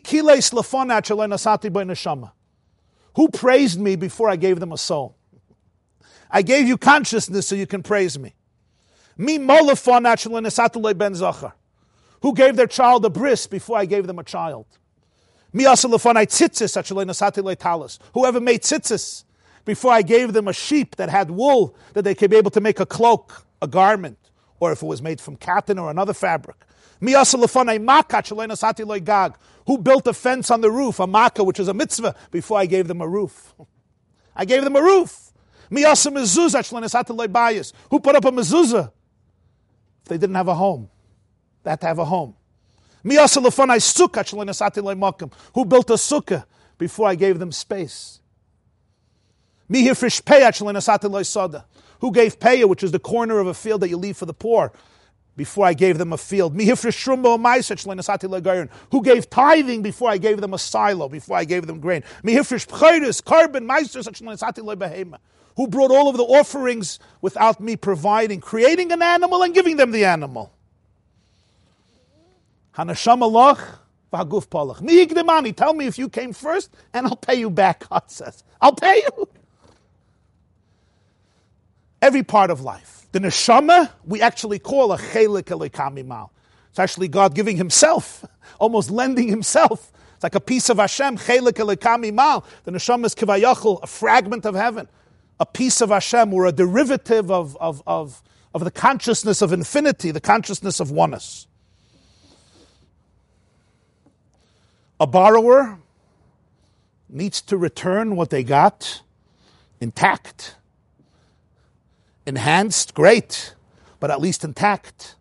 [3.32, 5.16] praised me before I gave them a soul?
[6.32, 8.34] I gave you consciousness so you can praise me.
[9.18, 11.52] Chalina Satulay Benzachar,
[12.22, 14.64] who gave their child a bris before I gave them a child?
[15.52, 17.98] Natiloi Talis.
[18.14, 19.24] Whoever made tzitzis
[19.64, 22.60] before I gave them a sheep that had wool that they could be able to
[22.60, 24.18] make a cloak, a garment,
[24.60, 26.56] or if it was made from cotton or another fabric.
[27.00, 27.28] Mi gag,
[29.66, 32.66] who built a fence on the roof, a makkah, which is a mitzvah, before I
[32.66, 33.54] gave them a roof?
[34.36, 35.31] I gave them a roof.
[35.70, 35.80] Who
[38.00, 38.92] put up a mezuzah
[40.02, 40.88] if they didn't have a home?
[41.62, 42.34] They had to have a home.
[43.04, 43.10] Who
[45.64, 46.44] built a sukkah
[46.78, 48.20] before I gave them space?
[49.68, 49.80] Who
[52.12, 54.72] gave payah, which is the corner of a field that you leave for the poor?
[55.36, 56.54] before I gave them a field?
[56.54, 56.64] Who
[59.02, 62.02] gave tithing before I gave them a silo, before I gave them grain?
[65.56, 69.90] Who brought all of the offerings without me providing, creating an animal and giving them
[69.90, 70.52] the animal?
[72.74, 72.86] Tell
[75.74, 78.44] me if you came first, and I'll pay you back, God says.
[78.60, 79.28] I'll pay you.
[82.00, 83.06] Every part of life.
[83.12, 86.32] The neshama we actually call a chelik elikami mal.
[86.70, 88.24] It's actually God giving Himself,
[88.58, 89.92] almost lending Himself.
[90.14, 92.44] It's like a piece of Hashem, chelik elikami mal.
[92.64, 94.88] The neshama is kivayachol, a fragment of heaven,
[95.42, 98.22] a piece of Hashem, or a derivative of, of, of,
[98.54, 101.48] of the consciousness of infinity, the consciousness of oneness.
[105.00, 105.80] A borrower
[107.08, 109.02] needs to return what they got
[109.80, 110.54] intact
[112.24, 113.56] enhanced, great,
[113.98, 115.16] but at least intact.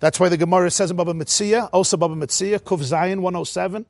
[0.00, 3.84] That's why the Gemara says in Baba Metzia, also Baba Metzia, Kuf Zayin 107.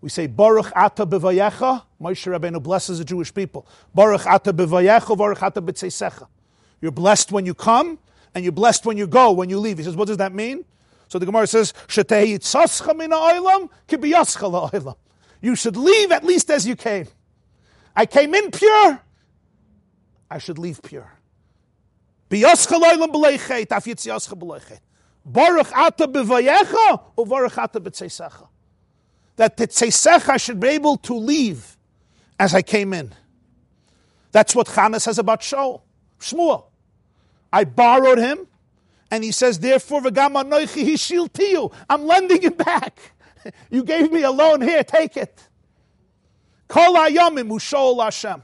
[0.00, 1.82] We say, Baruch ata b'vayecha.
[2.00, 3.66] Moshe Rabbeinu blesses the Jewish people.
[3.94, 6.28] Baruch ata b'vayecha, Baruch ata b'tzeisecha.
[6.80, 7.98] You're blessed when you come,
[8.34, 9.78] and you're blessed when you go, when you leave.
[9.78, 10.64] He says, what does that mean?
[11.08, 12.26] So the Gemara says, Shetei
[12.96, 14.96] min ha'olam, kibiyascha la'olam.
[15.40, 17.06] You should leave at least as you came.
[17.94, 19.00] I came in pure,
[20.30, 21.10] I should leave pure.
[22.28, 22.52] Baruch
[25.72, 28.48] ata b'vayecha or baruch ata b'tzeisecha.
[29.36, 31.76] That the tzeisecha should be able to leave
[32.38, 33.12] as I came in.
[34.32, 35.82] That's what Chana says about Shaul.
[36.20, 36.64] Shmuel.
[37.52, 38.46] I borrowed him,
[39.10, 40.02] and he says, therefore.
[40.04, 42.98] I'm lending it back.
[43.70, 45.40] You gave me a loan here, take it.
[46.66, 48.42] Kol Hashem.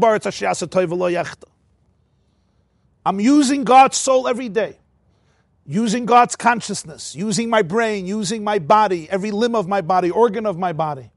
[3.05, 4.79] I'm using God's soul every day,
[5.65, 10.45] using God's consciousness, using my brain, using my body, every limb of my body, organ
[10.45, 11.11] of my body.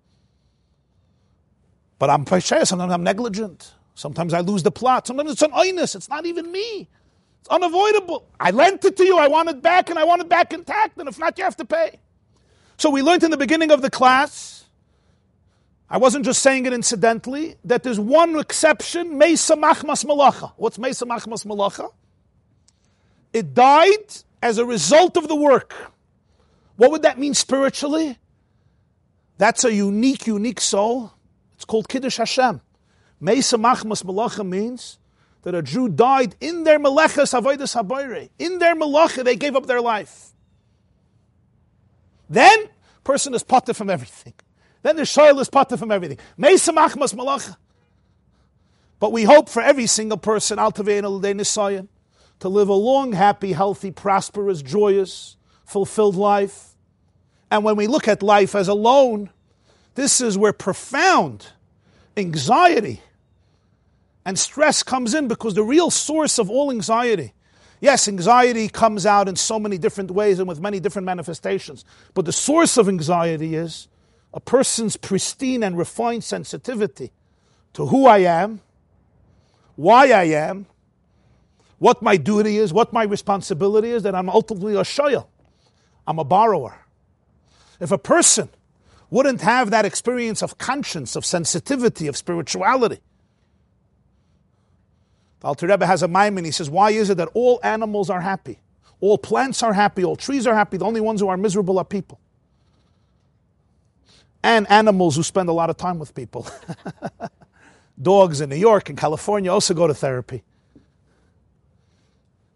[1.99, 3.75] But I'm sometimes I'm negligent.
[3.95, 5.07] Sometimes I lose the plot.
[5.07, 5.97] Sometimes it's an oinus.
[5.97, 6.89] It's not even me.
[7.41, 8.29] It's unavoidable.
[8.39, 9.19] I lent it to you.
[9.19, 10.99] I want it back, and I want it back intact.
[10.99, 11.99] And if not, you have to pay.
[12.77, 14.65] So we learned in the beginning of the class.
[15.91, 20.53] I wasn't just saying it incidentally, that there's one exception, Mesa Machmas Malacha.
[20.57, 21.91] What's Mesa Machmas Malacha?
[23.33, 25.75] It died as a result of the work.
[26.77, 28.19] What would that mean spiritually?
[29.39, 31.13] That's a unique, unique soul.
[31.59, 32.61] It's called Kiddush Hashem.
[33.19, 34.97] Mesa Machmas Malacha means
[35.43, 38.31] that a Jew died in their Melechas Avodas Habayre.
[38.39, 40.33] In their Malacha, they gave up their life.
[42.31, 42.69] Then,
[43.03, 44.35] person is potter from everything.
[44.85, 46.19] Then the shoyl is potter from everything.
[46.37, 47.57] Mesa Machmas Malacha.
[49.01, 55.37] But we hope for every single person, to live a long, happy, healthy, prosperous, joyous,
[55.65, 56.77] fulfilled life.
[57.51, 59.31] And when we look at life as alone,
[59.99, 61.49] this is where profound
[62.17, 63.01] anxiety
[64.25, 67.33] and stress comes in because the real source of all anxiety
[67.81, 71.85] Yes, anxiety comes out in so many different ways and with many different manifestations.
[72.15, 73.89] But the source of anxiety is
[74.35, 77.13] a person's pristine and refined sensitivity
[77.75, 78.61] to who I am,
[79.77, 80.67] why I am,
[81.79, 85.29] what my duty is, what my responsibility is, that I'm ultimately a shoyel.
[86.07, 86.85] I'm a borrower.
[87.79, 88.49] If a person
[89.11, 93.01] wouldn't have that experience of conscience, of sensitivity, of spirituality.
[95.41, 96.45] The Alter Rebbe has a maimon.
[96.45, 98.59] He says, "Why is it that all animals are happy,
[99.01, 100.77] all plants are happy, all trees are happy?
[100.77, 102.19] The only ones who are miserable are people,
[104.43, 106.47] and animals who spend a lot of time with people.
[108.03, 110.43] Dogs in New York and California also go to therapy."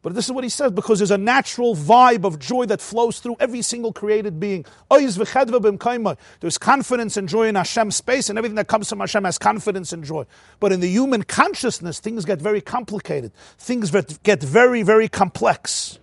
[0.02, 3.20] But this is what he says because there's a natural vibe of joy that flows
[3.20, 4.64] through every single created being.
[4.90, 9.92] There's confidence and joy in Hashem's space, and everything that comes from Hashem has confidence
[9.92, 10.26] and joy.
[10.58, 13.32] But in the human consciousness, things get very complicated.
[13.58, 13.92] Things
[14.24, 16.00] get very, very complex.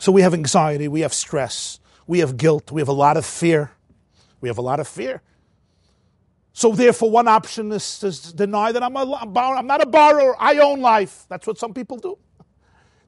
[0.00, 3.24] So we have anxiety, we have stress, we have guilt, we have a lot of
[3.24, 3.70] fear.
[4.40, 5.22] We have a lot of fear.
[6.56, 10.36] So therefore, one option is to deny that I'm, a, I'm not a borrower.
[10.38, 11.26] I own life.
[11.28, 12.16] That's what some people do.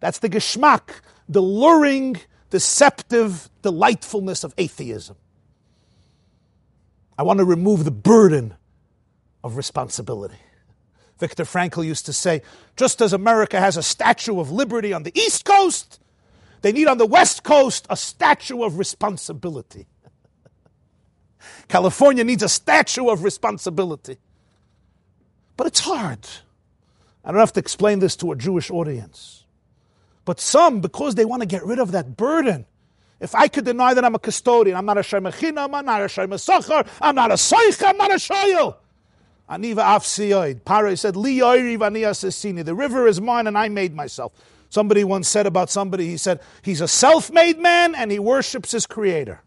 [0.01, 0.91] That's the geschmack,
[1.29, 2.17] the luring,
[2.51, 5.17] deceptive delightfulness of atheism.
[7.17, 8.57] I want to remove the burden
[9.45, 10.39] of responsibility.
[11.21, 12.43] Viktor Frankl used to say,
[12.77, 16.01] just as America has a Statue of Liberty on the East Coast,
[16.63, 19.87] they need on the West Coast a statue of responsibility.
[21.69, 24.19] California needs a statue of responsibility.
[25.57, 26.27] But it's hard.
[27.25, 29.45] I don't have to explain this to a Jewish audience.
[30.25, 32.67] But some, because they want to get rid of that burden,
[33.21, 36.07] if I could deny that I'm a custodian, I'm not a Shemachinam, I'm not a
[36.07, 38.77] Shemasachar, I'm not a Soich, I'm not a Shoyel.
[39.49, 40.65] Aniva Afsiyoid.
[40.65, 44.33] Pare said, Li The river is mine and I made myself.
[44.69, 48.73] Somebody once said about somebody, he said, he's a self made man and he worships
[48.73, 49.41] his creator.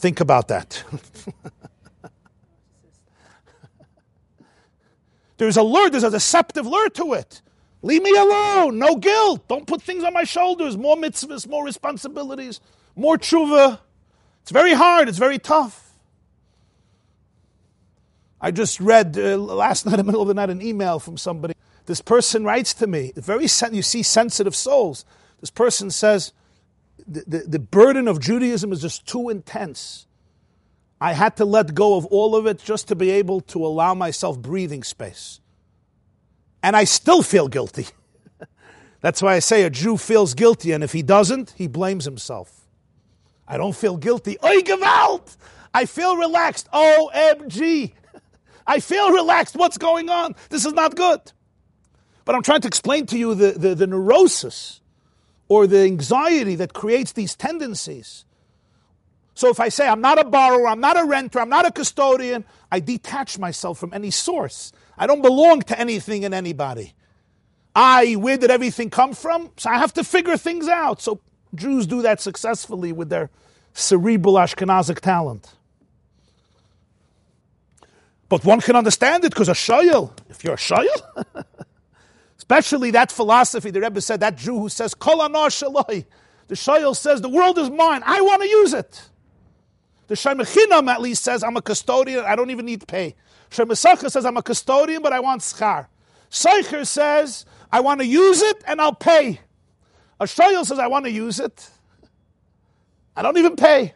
[0.00, 0.82] Think about that.
[5.36, 7.42] there's a lure, there's a deceptive lure to it.
[7.82, 9.46] Leave me alone, no guilt.
[9.46, 10.78] Don't put things on my shoulders.
[10.78, 12.60] More mitzvahs, more responsibilities,
[12.96, 13.78] more tshuva.
[14.40, 15.92] It's very hard, it's very tough.
[18.40, 21.18] I just read uh, last night in the middle of the night an email from
[21.18, 21.52] somebody.
[21.84, 25.04] This person writes to me, very sen- you see sensitive souls.
[25.42, 26.32] This person says,
[27.06, 30.06] the, the, burden of Judaism is just too intense.
[31.00, 33.94] I had to let go of all of it just to be able to allow
[33.94, 35.40] myself breathing space.
[36.62, 37.86] And I still feel guilty.
[39.00, 42.68] That's why I say a Jew feels guilty, and if he doesn't, he blames himself.
[43.48, 44.36] I don't feel guilty.
[44.44, 45.36] Oy Gewalt!
[45.72, 46.68] I feel relaxed.
[46.72, 47.92] OMG!
[48.66, 49.56] I feel relaxed.
[49.56, 50.36] What's going on?
[50.50, 51.20] This is not good.
[52.24, 54.80] But I'm trying to explain to you the, the, the neurosis
[55.50, 58.24] or the anxiety that creates these tendencies.
[59.34, 61.72] So if I say I'm not a borrower, I'm not a renter, I'm not a
[61.72, 64.72] custodian, I detach myself from any source.
[64.96, 66.94] I don't belong to anything and anybody.
[67.74, 69.50] I, where did everything come from?
[69.56, 71.02] So I have to figure things out.
[71.02, 71.20] So
[71.52, 73.28] Jews do that successfully with their
[73.72, 75.52] cerebral Ashkenazic talent.
[78.28, 81.24] But one can understand it because a shayel, if you're a shayel,
[82.50, 86.04] especially that philosophy, the Rebbe said, that Jew who says, Kol shaloi,
[86.48, 89.08] the shayel says, the world is mine, I want to use it.
[90.08, 93.14] The Shemechinam at least says, I'm a custodian, I don't even need to pay.
[93.52, 95.86] Shemesacha says, I'm a custodian, but I want schar.
[96.28, 99.38] Seicher says, I want to use it and I'll pay.
[100.18, 101.70] A Shoyel says, I want to use it.
[103.16, 103.94] I don't even pay.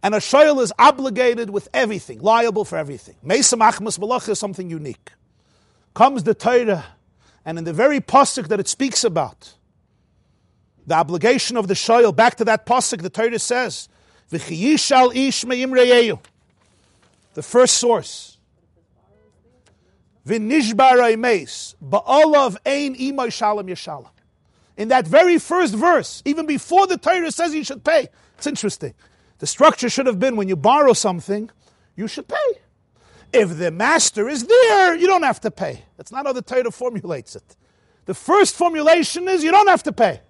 [0.00, 3.16] And a Shoyel is obligated with everything, liable for everything.
[3.20, 5.10] Mesa Machmas Malach is something unique.
[5.98, 6.84] Comes the Torah,
[7.44, 9.54] and in the very pasuk that it speaks about,
[10.86, 13.88] the obligation of the Shoyel, back to that pasuk, the Torah says,
[14.30, 15.72] V'chiyishal ish me'im
[17.34, 18.38] The first source.
[20.24, 24.06] V'nishbar meis ba'olav ein imoy shalom.
[24.76, 28.94] In that very first verse, even before the Torah says you should pay, it's interesting.
[29.40, 31.50] The structure should have been when you borrow something,
[31.96, 32.60] you should pay.
[33.32, 35.82] If the master is there, you don't have to pay.
[35.96, 37.56] That's not how the Torah formulates it.
[38.06, 40.20] The first formulation is you don't have to pay.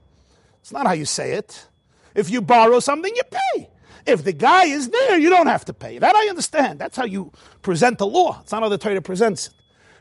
[0.61, 1.67] It's not how you say it.
[2.15, 3.69] If you borrow something, you pay.
[4.05, 5.99] If the guy is there, you don't have to pay.
[5.99, 6.81] That I understand.
[6.81, 7.33] That's how you
[7.63, 8.41] present the law.
[8.43, 9.55] It's not how the Torah presents it.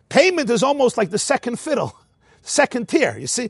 [0.10, 1.96] Payment is almost like the second fiddle,
[2.42, 3.18] second tier.
[3.18, 3.50] You see,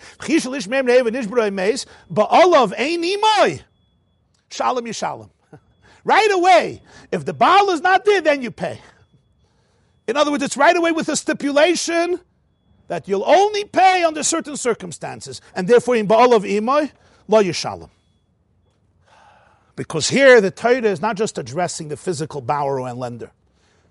[4.50, 5.30] shalom yishalom.
[6.04, 6.82] Right away,
[7.12, 8.80] if the Baal is not there, then you pay.
[10.08, 12.20] In other words, it's right away with a stipulation
[12.88, 16.92] that you'll only pay under certain circumstances, and therefore in Baal of Imoy,
[17.28, 17.90] lo yishalom.
[19.76, 23.32] Because here the Torah is not just addressing the physical borrower and lender.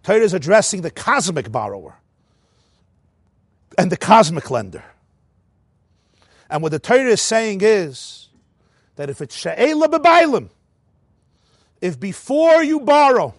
[0.02, 1.96] Torah is addressing the cosmic borrower
[3.76, 4.84] and the cosmic lender.
[6.48, 8.28] And what the Torah is saying is
[8.96, 10.48] that if it's she'ela bebailim,
[11.80, 13.34] if before you borrow,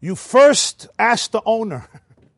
[0.00, 1.88] you first ask the owner,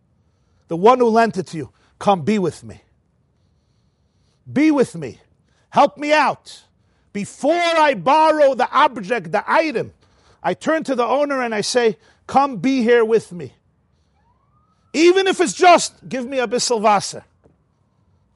[0.69, 2.83] the one who lent it to you, come be with me.
[4.51, 5.21] Be with me.
[5.71, 6.65] Help me out.
[7.13, 9.93] Before I borrow the object, the item,
[10.43, 13.53] I turn to the owner and I say, Come be here with me.
[14.93, 17.25] Even if it's just, give me a bissel Wasser.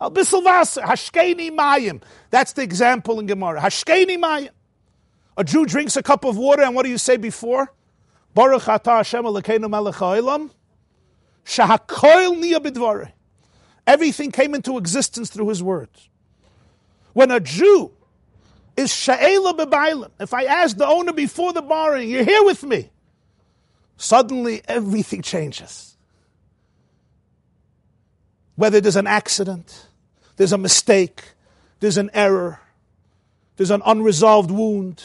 [0.00, 0.82] A bissel Wasser.
[0.82, 2.02] Hashkeni mayim.
[2.30, 3.60] That's the example in Gemara.
[3.60, 4.50] Hashkeni mayim.
[5.36, 7.72] A Jew drinks a cup of water, and what do you say before?
[8.36, 10.50] Baruch atah Hashem Elokeinu melech ha'olam.
[11.44, 13.12] Shahakoil niya
[13.86, 16.10] Everything came into existence through his words.
[17.14, 17.92] When a Jew
[18.76, 22.90] is sha'ela bebailim, if I ask the owner before the borrowing, you're here with me,
[23.96, 25.96] suddenly everything changes
[28.56, 29.86] whether there's an accident,
[30.36, 31.22] there's a mistake,
[31.80, 32.60] there's an error,
[33.56, 35.02] there's an unresolved wound,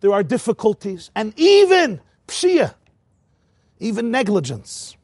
[0.00, 2.00] there are difficulties, and even
[2.30, 2.74] pshia,
[3.78, 4.96] even negligence.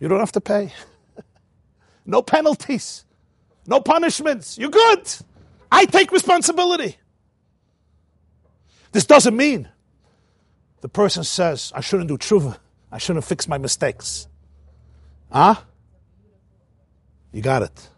[0.00, 0.72] You don't have to pay.
[2.06, 3.04] no penalties,
[3.66, 4.58] no punishments.
[4.58, 5.08] You're good.
[5.70, 6.96] I take responsibility.
[8.92, 9.68] This doesn't mean
[10.80, 12.58] the person says, I shouldn't do tshuva.
[12.92, 14.28] I shouldn't fix my mistakes.
[15.32, 15.56] Huh?
[17.32, 17.88] You got it.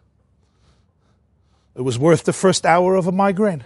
[1.75, 3.63] It was worth the first hour of a migraine.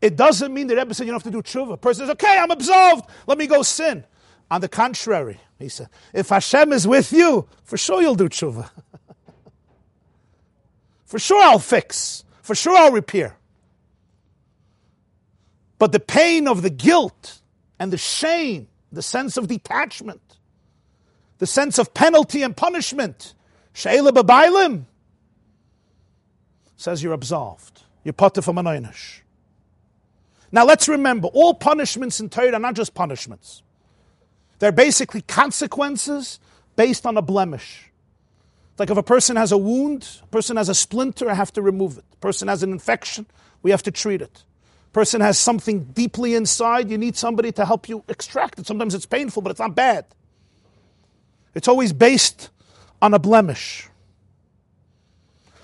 [0.00, 1.74] It doesn't mean that Rebbe said you don't have to do tshuva.
[1.74, 3.08] A person says, okay, I'm absolved.
[3.26, 4.04] Let me go sin.
[4.50, 8.70] On the contrary, he said, if Hashem is with you, for sure you'll do tshuva.
[11.04, 12.24] for sure I'll fix.
[12.42, 13.36] For sure I'll repair.
[15.78, 17.40] But the pain of the guilt
[17.78, 20.38] and the shame, the sense of detachment,
[21.38, 23.34] the sense of penalty and punishment.
[23.72, 24.84] Sheila b'bailim
[26.76, 27.82] says you're absolved.
[28.04, 28.66] You're potter from an
[30.56, 33.62] Now let's remember, all punishments in Torah are not just punishments.
[34.58, 36.40] They're basically consequences
[36.76, 37.90] based on a blemish.
[38.78, 41.62] Like if a person has a wound, a person has a splinter, I have to
[41.62, 42.06] remove it.
[42.10, 43.26] A person has an infection,
[43.62, 44.44] we have to treat it.
[44.86, 48.66] A person has something deeply inside, you need somebody to help you extract it.
[48.66, 50.06] Sometimes it's painful, but it's not bad.
[51.54, 52.48] It's always based
[53.02, 53.90] on a blemish.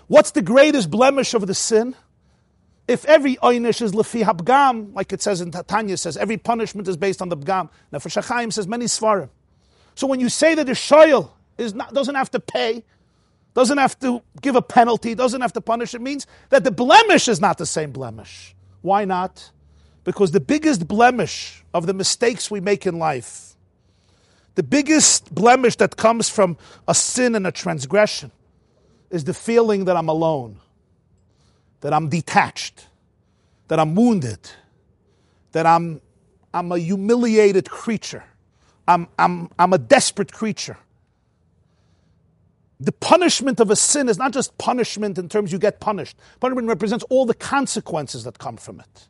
[0.06, 1.96] What's the greatest blemish of the sin?
[2.88, 6.96] If every oynish is lefi habgam, like it says in Tanya says, every punishment is
[6.96, 7.70] based on the bgam.
[7.92, 9.28] Now for Shachaim says many svarim.
[9.94, 12.84] So when you say that the shoyel is not, doesn't have to pay,
[13.54, 17.28] doesn't have to give a penalty, doesn't have to punish, it means that the blemish
[17.28, 18.54] is not the same blemish.
[18.80, 19.50] Why not?
[20.04, 23.54] Because the biggest blemish of the mistakes we make in life,
[24.54, 26.56] the biggest blemish that comes from
[26.88, 28.32] a sin and a transgression,
[29.10, 30.58] is the feeling that I'm alone,
[31.82, 32.86] that I'm detached,
[33.68, 34.38] that I'm wounded,
[35.52, 36.00] that I'm,
[36.54, 38.24] I'm a humiliated creature.
[38.88, 40.78] I'm, I'm, I'm a desperate creature.
[42.80, 46.16] The punishment of a sin is not just punishment in terms you get punished.
[46.40, 49.08] Punishment represents all the consequences that come from it.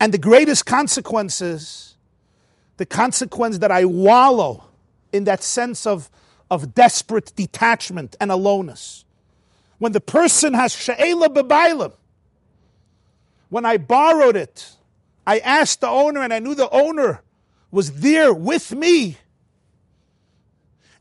[0.00, 1.96] And the greatest consequences,
[2.76, 4.64] the consequence that I wallow
[5.12, 6.10] in that sense of,
[6.50, 9.03] of desperate detachment and aloneness.
[9.78, 11.92] When the person has she'ela bebailim,
[13.48, 14.72] when I borrowed it,
[15.26, 17.22] I asked the owner and I knew the owner
[17.70, 19.18] was there with me.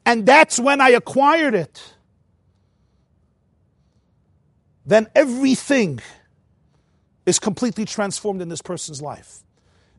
[0.05, 1.93] And that's when I acquired it.
[4.85, 5.99] Then everything
[7.25, 9.39] is completely transformed in this person's life.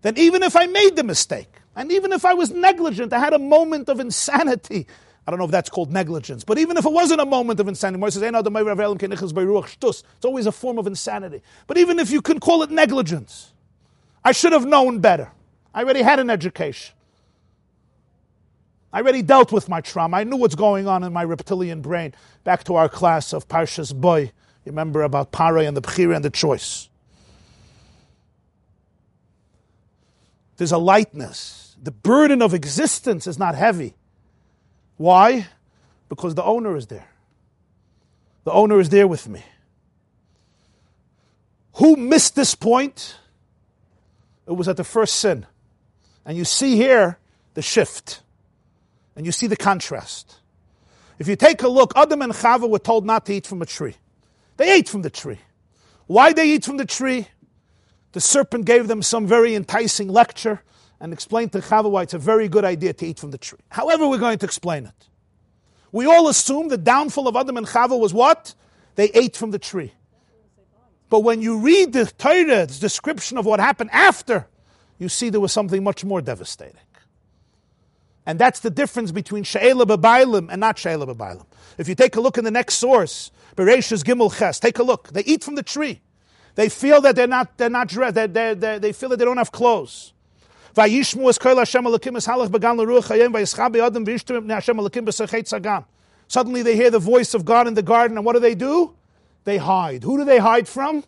[0.02, 3.32] Then even if I made the mistake, and even if I was negligent, I had
[3.32, 4.86] a moment of insanity.
[5.26, 7.66] I don't know if that's called negligence, but even if it wasn't a moment of
[7.66, 11.40] insanity, says, it's always a form of insanity.
[11.66, 13.52] But even if you can call it negligence,
[14.22, 15.32] I should have known better.
[15.74, 16.94] I already had an education.
[18.92, 20.18] I already dealt with my trauma.
[20.18, 22.14] I knew what's going on in my reptilian brain.
[22.44, 24.30] Back to our class of Parshas Boy.
[24.64, 26.88] You remember about Pare and the Bechira and the choice.
[30.56, 31.76] There's a lightness.
[31.82, 33.94] The burden of existence is not heavy.
[34.96, 35.46] Why?
[36.08, 37.08] Because the owner is there.
[38.44, 39.42] The owner is there with me.
[41.76, 43.16] Who missed this point?
[44.46, 45.46] It was at the first sin.
[46.24, 47.18] And you see here
[47.54, 48.22] the shift.
[49.16, 50.36] And you see the contrast.
[51.18, 53.66] If you take a look, Adam and Chava were told not to eat from a
[53.66, 53.96] tree.
[54.56, 55.38] They ate from the tree.
[56.06, 57.28] Why they eat from the tree?
[58.12, 60.62] The serpent gave them some very enticing lecture
[61.04, 63.58] and explained to Chava why it's a very good idea to eat from the tree.
[63.68, 65.08] However, we're going to explain it.
[65.92, 68.54] We all assume the downfall of Adam and Chava was what?
[68.94, 69.92] They ate from the tree.
[71.10, 74.46] But when you read the Torah's description of what happened after,
[74.98, 76.80] you see there was something much more devastating.
[78.24, 81.44] And that's the difference between She'ela B'Bailim and not She'ela B'Bailim.
[81.76, 85.08] If you take a look in the next source, Bereshus Gimel Ches, take a look.
[85.08, 86.00] They eat from the tree.
[86.54, 89.26] They feel that they're not, they're not dressed, they're, they're, they're, they feel that they
[89.26, 90.13] don't have clothes.
[96.26, 98.94] Suddenly they hear the voice of God in the garden, and what do they do?
[99.44, 100.02] They hide.
[100.02, 101.04] Who do they hide from?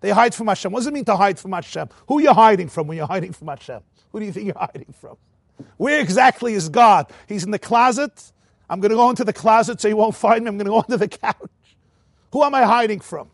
[0.00, 0.70] They hide from Hashem.
[0.72, 1.88] What does it mean to hide from Hashem?
[2.06, 3.80] Who are you hiding from when you're hiding from Hashem?
[4.12, 5.16] Who do you think you're hiding from?
[5.76, 7.10] Where exactly is God?
[7.26, 8.32] He's in the closet.
[8.70, 10.48] I'm going to go into the closet so you won't find me.
[10.48, 11.36] I'm going to go under the couch.
[12.32, 13.30] Who am I hiding from?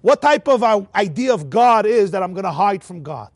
[0.00, 3.30] What type of uh, idea of God is that I'm going to hide from God?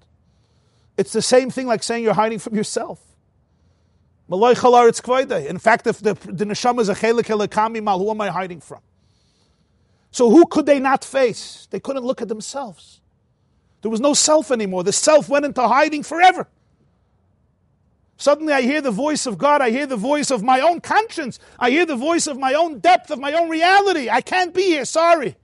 [0.98, 3.00] It's the same thing like saying you're hiding from yourself.
[4.30, 4.38] In
[5.58, 8.80] fact, if the, the neshama is a chelik mal, who am I hiding from?
[10.10, 11.68] So who could they not face?
[11.70, 13.00] They couldn't look at themselves.
[13.82, 14.82] There was no self anymore.
[14.82, 16.48] The self went into hiding forever.
[18.16, 19.62] Suddenly I hear the voice of God.
[19.62, 21.38] I hear the voice of my own conscience.
[21.58, 24.10] I hear the voice of my own depth, of my own reality.
[24.10, 24.84] I can't be here.
[24.84, 25.36] Sorry.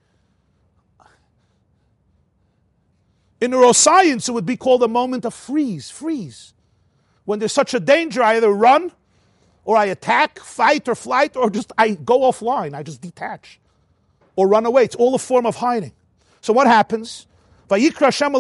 [3.45, 5.91] In neuroscience, it would be called a moment of freeze.
[5.91, 6.55] Freeze.
[7.27, 8.91] When there's such a danger, I either run
[9.67, 12.73] or I attack, fight or flight, or just I go offline.
[12.73, 13.61] I just detach
[14.35, 14.85] or run away.
[14.85, 15.93] It's all a form of hiding.
[16.41, 17.27] So what happens?
[17.69, 18.33] Hashem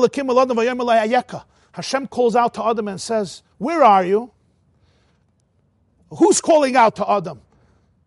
[2.06, 4.30] calls out to Adam and says, Where are you?
[6.08, 7.42] Who's calling out to Adam?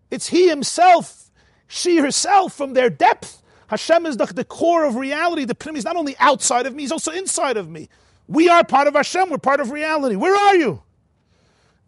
[0.10, 1.30] It's he himself,
[1.68, 3.44] she herself from their depth.
[3.68, 5.46] Hashem is the, the core of reality.
[5.46, 7.90] The Pnim is not only outside of me, he's also inside of me.
[8.28, 10.16] We are part of Hashem, we're part of reality.
[10.16, 10.82] Where are you?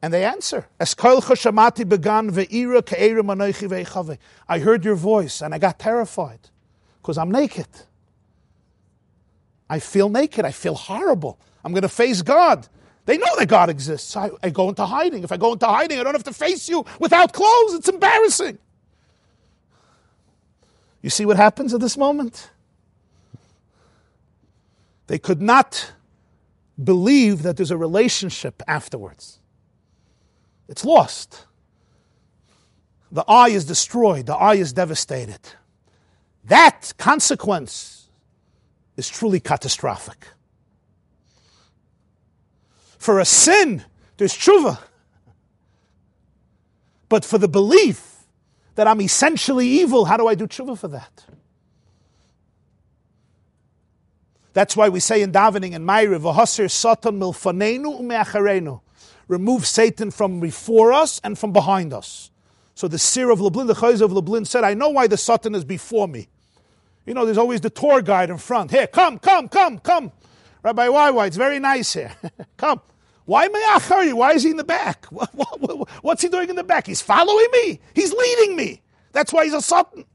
[0.02, 0.86] And they answer, I
[4.60, 6.40] heard your voice and I got terrified
[7.02, 7.68] because I'm naked.
[9.70, 10.46] I feel naked.
[10.46, 11.40] I feel horrible.
[11.64, 12.68] I'm going to face God.
[13.06, 14.16] They know that God exists.
[14.16, 15.24] I, I go into hiding.
[15.24, 17.74] If I go into hiding, I don't have to face you without clothes.
[17.76, 18.58] It's embarrassing.
[21.02, 22.50] You see what happens at this moment?
[25.08, 25.94] They could not
[26.82, 29.40] believe that there's a relationship afterwards.
[30.68, 31.46] It's lost.
[33.12, 35.40] the eye is destroyed, the eye is devastated.
[36.46, 38.08] That consequence
[38.98, 40.28] is truly catastrophic.
[43.00, 43.84] For a sin,
[44.18, 44.78] there's tshuva.
[47.08, 48.09] But for the belief
[48.80, 51.26] that I'm essentially evil, how do I do tshuva for that?
[54.54, 58.80] That's why we say in davening and Ma'ariv, "V'hasir satan milfanenu u'me'acharenu."
[59.28, 62.32] Remove Satan from before us and from behind us.
[62.74, 65.56] So the seer of Lublin, the Chayz of Lublin said, I know why the Satan
[65.56, 66.30] is before me.
[67.06, 68.72] You know, there's always the tour guide in front.
[68.72, 70.14] Here, come, come, come, come.
[70.64, 72.14] Rabbi Why it's very nice here.
[72.58, 72.80] come.
[73.30, 74.12] Why Me'achari?
[74.12, 75.06] Why is he in the back?
[76.02, 76.88] What's he doing in the back?
[76.88, 77.80] He's following me.
[77.94, 78.82] He's leading me.
[79.12, 80.06] That's why he's a Satan.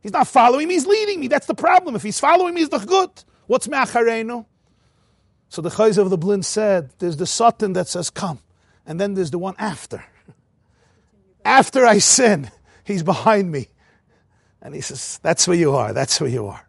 [0.00, 1.28] He's not following me, he's leading me.
[1.28, 1.96] That's the problem.
[1.96, 3.10] If he's following me, he's the good.
[3.46, 4.46] What's Me'acharenu?
[5.50, 8.38] So the Chayz of Lublin said, there's the Satan that says, come.
[8.86, 10.02] And then there's the one after.
[11.44, 12.50] After I sin,
[12.84, 13.68] he's behind me.
[14.62, 15.92] And he says, that's where you are.
[15.92, 16.66] That's where you are.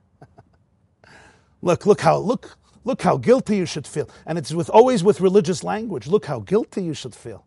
[1.61, 2.57] look, look how, look,
[2.87, 4.09] look how guilty you should feel.
[4.25, 6.07] And it's with, always with religious language.
[6.07, 7.45] Look how guilty you should feel.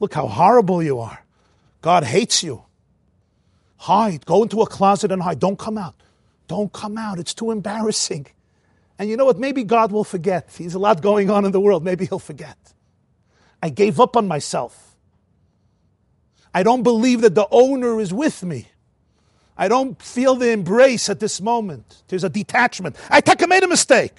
[0.00, 1.24] Look how horrible you are.
[1.82, 2.64] God hates you.
[3.76, 4.24] Hide.
[4.26, 5.38] Go into a closet and hide.
[5.38, 5.94] Don't come out.
[6.48, 7.18] Don't come out.
[7.18, 8.26] It's too embarrassing.
[8.98, 9.38] And you know what?
[9.38, 10.48] Maybe God will forget.
[10.56, 11.84] He's a lot going on in the world.
[11.84, 12.56] Maybe he'll forget.
[13.62, 14.96] I gave up on myself.
[16.54, 18.68] I don't believe that the owner is with me.
[19.56, 22.02] I don't feel the embrace at this moment.
[22.08, 22.96] There's a detachment.
[23.10, 24.16] I think I made a mistake.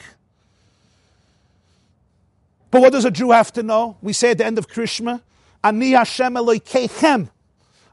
[2.71, 3.97] But what does a Jew have to know?
[4.01, 5.21] We say at the end of Krishma,
[5.63, 7.29] Ani Hashem Elokeichem.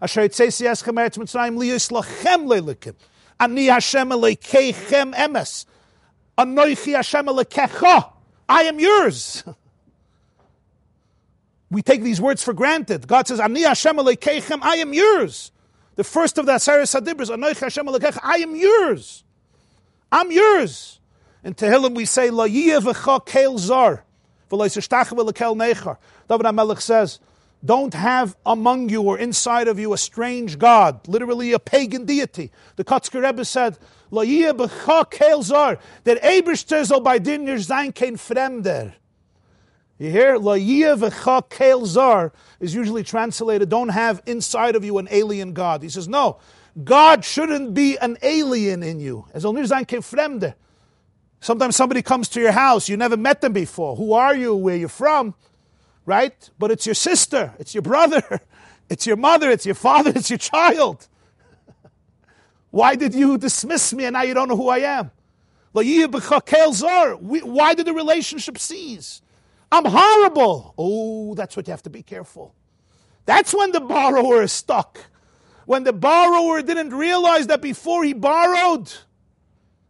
[0.00, 2.94] Asher Yitzesi Eschem Eretz Mitzrayim Liyis Lachem Leilikim.
[3.38, 5.66] Ani Hashem Elokeichem Emes.
[6.38, 8.10] Anoichi Hashem Elokecha.
[8.48, 9.44] I am yours.
[11.70, 13.06] We take these words for granted.
[13.06, 15.52] God says, Ani Hashem Elokeichem, I am yours.
[15.96, 19.24] The first of the Aseres Hadibras, Anoich Hashem Elokecha, I am yours.
[20.10, 21.00] I'm yours.
[21.44, 24.04] In Tehillim we say, La v'cha keil zar,
[24.50, 25.96] nechar.
[26.28, 27.18] David HaMelech says,
[27.62, 32.50] don't have among you or inside of you a strange God, literally a pagan deity.
[32.76, 33.76] The Kotzker Rebbe said,
[34.10, 38.94] that Eberster soll bei dir nicht sein kein Fremder.
[40.00, 40.36] You hear?
[40.38, 45.82] La v'cha zar is usually translated, don't have inside of you an alien God.
[45.82, 46.38] He says, no,
[46.82, 49.26] God shouldn't be an alien in you.
[51.40, 53.94] Sometimes somebody comes to your house, you never met them before.
[53.96, 54.54] Who are you?
[54.54, 55.34] Where you from?
[56.06, 56.48] Right?
[56.58, 58.40] But it's your sister, it's your brother,
[58.88, 61.08] it's your mother, it's your father, it's your child.
[62.70, 65.10] Why did you dismiss me and now you don't know who I am?
[65.72, 66.10] Why did
[67.86, 69.20] the relationship cease?
[69.72, 70.74] I'm horrible.
[70.76, 72.54] Oh, that's what you have to be careful.
[73.26, 74.98] That's when the borrower is stuck.
[75.66, 78.92] When the borrower didn't realize that before he borrowed,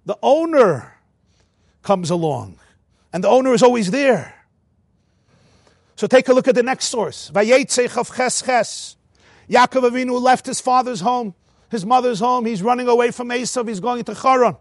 [0.04, 0.98] the owner
[1.82, 2.58] comes along.
[3.12, 4.34] And the owner is always there.
[5.96, 7.30] So take a look at the next source.
[9.50, 11.34] Yaakov Avinu left his father's home,
[11.70, 12.46] his mother's home.
[12.46, 13.68] He's running away from Esav.
[13.68, 14.56] He's going to Charan.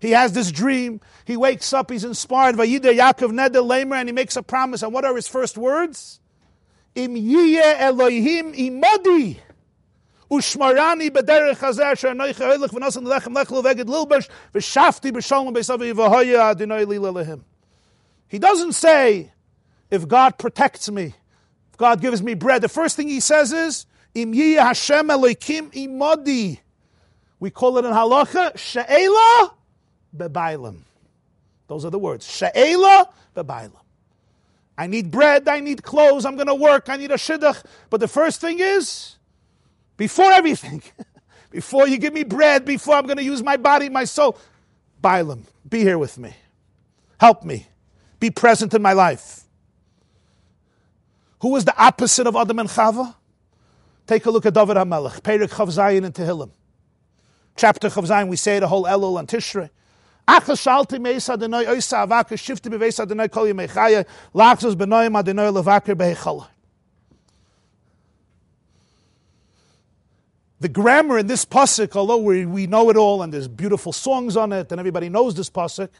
[0.00, 1.00] He has this dream.
[1.24, 1.90] He wakes up.
[1.90, 2.56] He's inspired.
[2.56, 4.82] Vayida Yaakov Neder Lamer, and he makes a promise.
[4.82, 6.20] And what are his first words?
[6.94, 9.38] Im yiyeh Elohim imodi.
[10.30, 16.54] Ushmarani b'derech hazeh asher anoich ha'olich v'nasan lechem lechlu v'eged lilbesh v'shafti b'shalom b'esavi v'hoya
[16.54, 17.42] adonai li lelehim.
[18.28, 19.32] He doesn't say,
[19.90, 21.14] if God protects me,
[21.70, 22.62] if God gives me bread.
[22.62, 26.60] The first thing he says is, Im Hashem Elohim imodi.
[27.38, 29.54] We call it in halacha, she'ela
[30.16, 30.78] bebailim.
[31.66, 32.30] Those are the words.
[32.30, 33.72] She'ela bebailim.
[34.76, 37.62] I need bread, I need clothes, I'm going to work, I need a shidduch.
[37.90, 39.16] But the first thing is,
[39.96, 40.82] before everything,
[41.50, 44.36] before you give me bread, before I'm going to use my body, my soul,
[45.00, 46.34] Bailam, be here with me.
[47.18, 47.66] Help me.
[48.18, 49.42] Be present in my life.
[51.40, 53.14] Who was the opposite of Adam and Chava?
[54.06, 56.50] Take a look at David HaMelech, Perik Chav Zayin and Tehillim.
[57.56, 59.70] Chapter Chav Zayin, we say the whole Elul and Tishrei.
[60.26, 64.06] Oisa avaka shifti kol levaker.
[70.60, 74.36] The grammar in this pasuk, although we, we know it all and there's beautiful songs
[74.36, 75.90] on it and everybody knows this pasuk,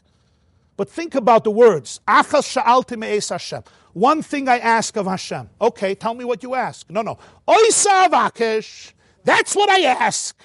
[0.75, 1.99] but think about the words.
[2.07, 3.63] Achas sha'alti me'es Hashem.
[3.93, 5.49] One thing I ask of Hashem.
[5.61, 6.89] Okay, tell me what you ask.
[6.89, 7.19] No, no.
[7.47, 8.93] Oisa avakesh.
[9.23, 10.35] That's what I ask.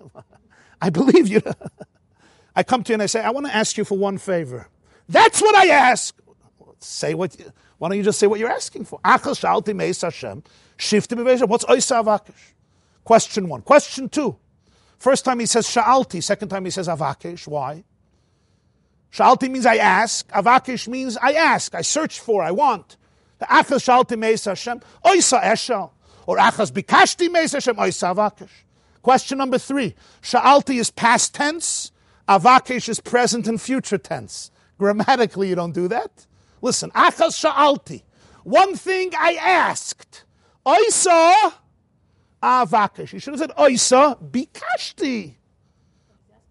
[0.80, 1.42] I believe you.
[2.58, 4.66] I come to you and I say, I want to ask you for one favor.
[5.08, 6.12] That's what I ask.
[6.80, 7.36] Say what.
[7.78, 8.98] Why don't you just say what you're asking for?
[9.04, 10.42] Shalti meis Hashem.
[10.76, 12.54] What's oisavakish?
[13.04, 13.62] Question one.
[13.62, 14.36] Question two.
[14.98, 17.46] First time he says sha'alti, second time he says avakesh.
[17.46, 17.84] Why?
[19.12, 20.28] Sha'alti means I ask.
[20.32, 22.96] Avakesh means I ask, I search for, I want.
[23.40, 25.92] Achas sha'alti meis Hashem, oisa eshel.
[26.26, 28.48] Or achas bikashti meis Hashem, oisa.
[29.00, 29.94] Question number three.
[30.22, 31.92] Sha'alti is past tense.
[32.28, 34.50] Avakesh is present and future tense.
[34.78, 36.26] Grammatically, you don't do that.
[36.60, 38.02] Listen, achas sha'alti.
[38.44, 40.24] One thing I asked.
[40.66, 41.54] Oisa
[42.42, 43.12] avakesh.
[43.12, 45.34] You should have said oisa bikashti.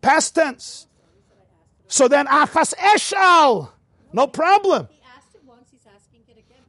[0.01, 0.87] Past tense.
[1.87, 3.69] So then achas eshal.
[4.13, 4.87] No problem.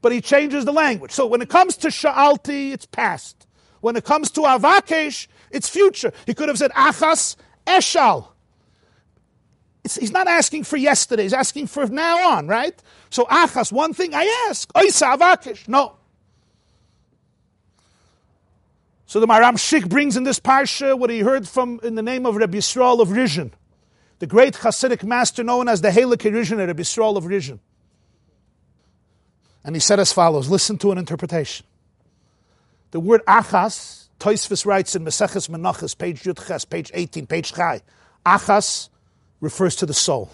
[0.01, 1.11] But he changes the language.
[1.11, 3.47] So when it comes to sha'alti, it's past.
[3.81, 6.13] When it comes to avakesh, it's future.
[6.27, 7.37] He could have said achas
[7.67, 8.29] eshal.
[9.89, 11.23] It's, he's not asking for yesterday.
[11.23, 12.79] He's asking for now on, right?
[13.09, 14.71] So achas, one thing I ask.
[14.75, 15.67] Oisa avakesh.
[15.67, 15.95] No.
[19.07, 22.27] So the Maharam Shik brings in this parsha what he heard from in the name
[22.27, 23.51] of Rabbi Yisrael of Rizhin,
[24.19, 27.59] the great Hasidic master known as the Halak Rizhin, Rabbi Yisrael of Rizhin.
[29.65, 31.65] And he said as follows: Listen to an interpretation.
[32.91, 37.81] The word achas, Toisvis writes in Meseches Menachas, page Yudches, page 18, page Chai.
[38.27, 38.91] Achas
[39.41, 40.31] refers to the soul.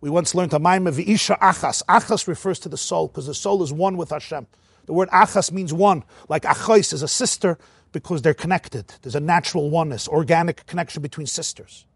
[0.00, 1.82] We once learned a Maimah V'isha Achas.
[1.86, 4.46] Achas refers to the soul because the soul is one with Hashem.
[4.86, 7.58] The word achas means one, like achos is a sister
[7.92, 8.92] because they're connected.
[9.02, 11.86] There's a natural oneness, organic connection between sisters.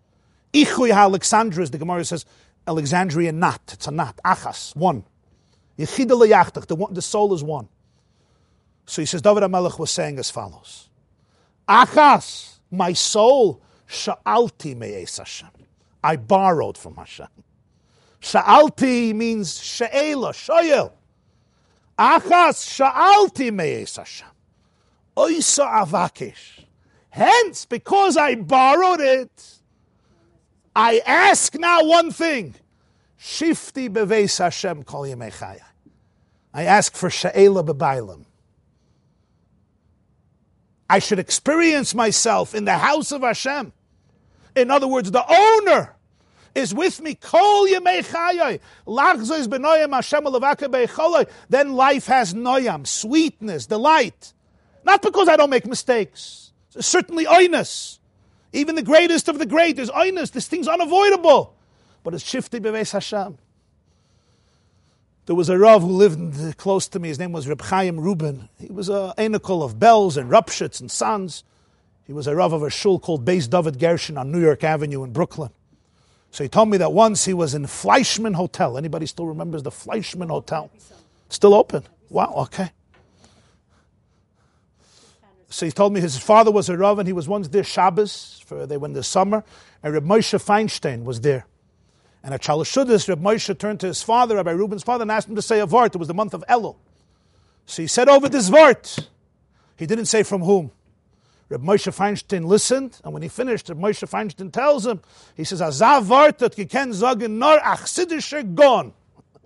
[0.55, 2.25] Ichui Alexandria, the Gemara says,
[2.67, 3.61] Alexandria not.
[3.73, 4.19] It's a not.
[4.25, 5.05] Achas, one.
[5.77, 5.85] The,
[6.91, 7.69] the soul is one.
[8.87, 10.89] So he says, David HaMelech was saying as follows.
[11.69, 15.49] Achas, my soul, sha'alti me'es Hashem.
[16.05, 17.29] I borrowed from Hashem.
[18.21, 20.93] Sha'alti means she'ela, shoyel.
[21.99, 24.29] Achas sha'alti me'es Hashem.
[25.17, 26.65] Oisa avakesh.
[27.11, 29.59] Hence, because I borrowed it,
[30.77, 32.55] I ask now one thing.
[33.19, 35.65] Shifti beveis Hashem kol yemechaya.
[36.55, 38.25] I ask for she'ela bebailim.
[40.89, 43.73] I should experience myself in the house of Hashem.
[44.63, 45.95] In other words, the owner
[46.55, 47.15] is with me.
[51.49, 54.33] Then life has noyam, sweetness, delight.
[54.85, 56.53] Not because I don't make mistakes.
[56.71, 57.99] Certainly oinus.
[58.53, 60.33] Even the greatest of the great is oinus.
[60.33, 61.55] This thing's unavoidable.
[62.03, 63.39] But it's shifty beves Hashem.
[65.27, 67.09] There was a Rav who lived close to me.
[67.09, 68.49] His name was Reb Chaim Rubin.
[68.59, 71.45] He was a anacle of Belz and Ropshitz and Sanz.
[72.09, 75.05] He was a Rav of a shul called Beis David Gershon on New York Avenue
[75.05, 75.51] in Brooklyn.
[76.31, 78.79] So he told me that once he was in Fleischman Hotel.
[78.79, 80.71] Anybody still remembers the Fleischman Hotel?
[81.29, 81.85] Still open.
[82.09, 82.71] Wow, okay.
[85.51, 88.43] So he told me his father was a Rav and he was once there Shabbos,
[88.47, 89.45] for they went the summer,
[89.83, 91.45] and Reb Moshe Feinstein was there.
[92.25, 95.37] And at Chalashudis, Reb Moshe turned to his father, Rabbi Rubin's father, and asked him
[95.37, 95.95] to say a vart.
[95.95, 96.77] It was the month of Elul.
[97.67, 99.09] So he said over this vart.
[99.77, 100.71] He didn't say from whom.
[101.51, 105.01] Reb Moshe Feinstein listened, and when he finished, Reb Moshe Feinstein tells him,
[105.35, 108.93] he says, Azav vart that ken sagen nor achsidische er gon.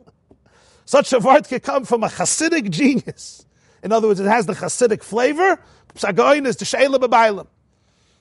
[0.84, 3.46] Such a vart can come from a Hasidic genius.
[3.84, 5.60] In other words, it has the Hasidic flavor.
[5.94, 7.46] Psagoin is the Sheila Bebailim.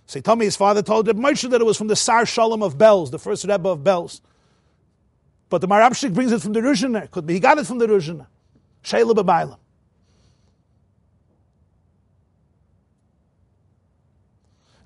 [0.06, 2.26] So he told me his father told Reb Moshe that it was from the Sar
[2.28, 4.22] Shalom of Belz, the first Rebbe of Belz.
[5.50, 7.10] But the Maharam Shik brings it from the Ruzhiner.
[7.10, 8.28] Could be he got it from the Ruzhiner.
[8.84, 9.58] Sheila Bebailim.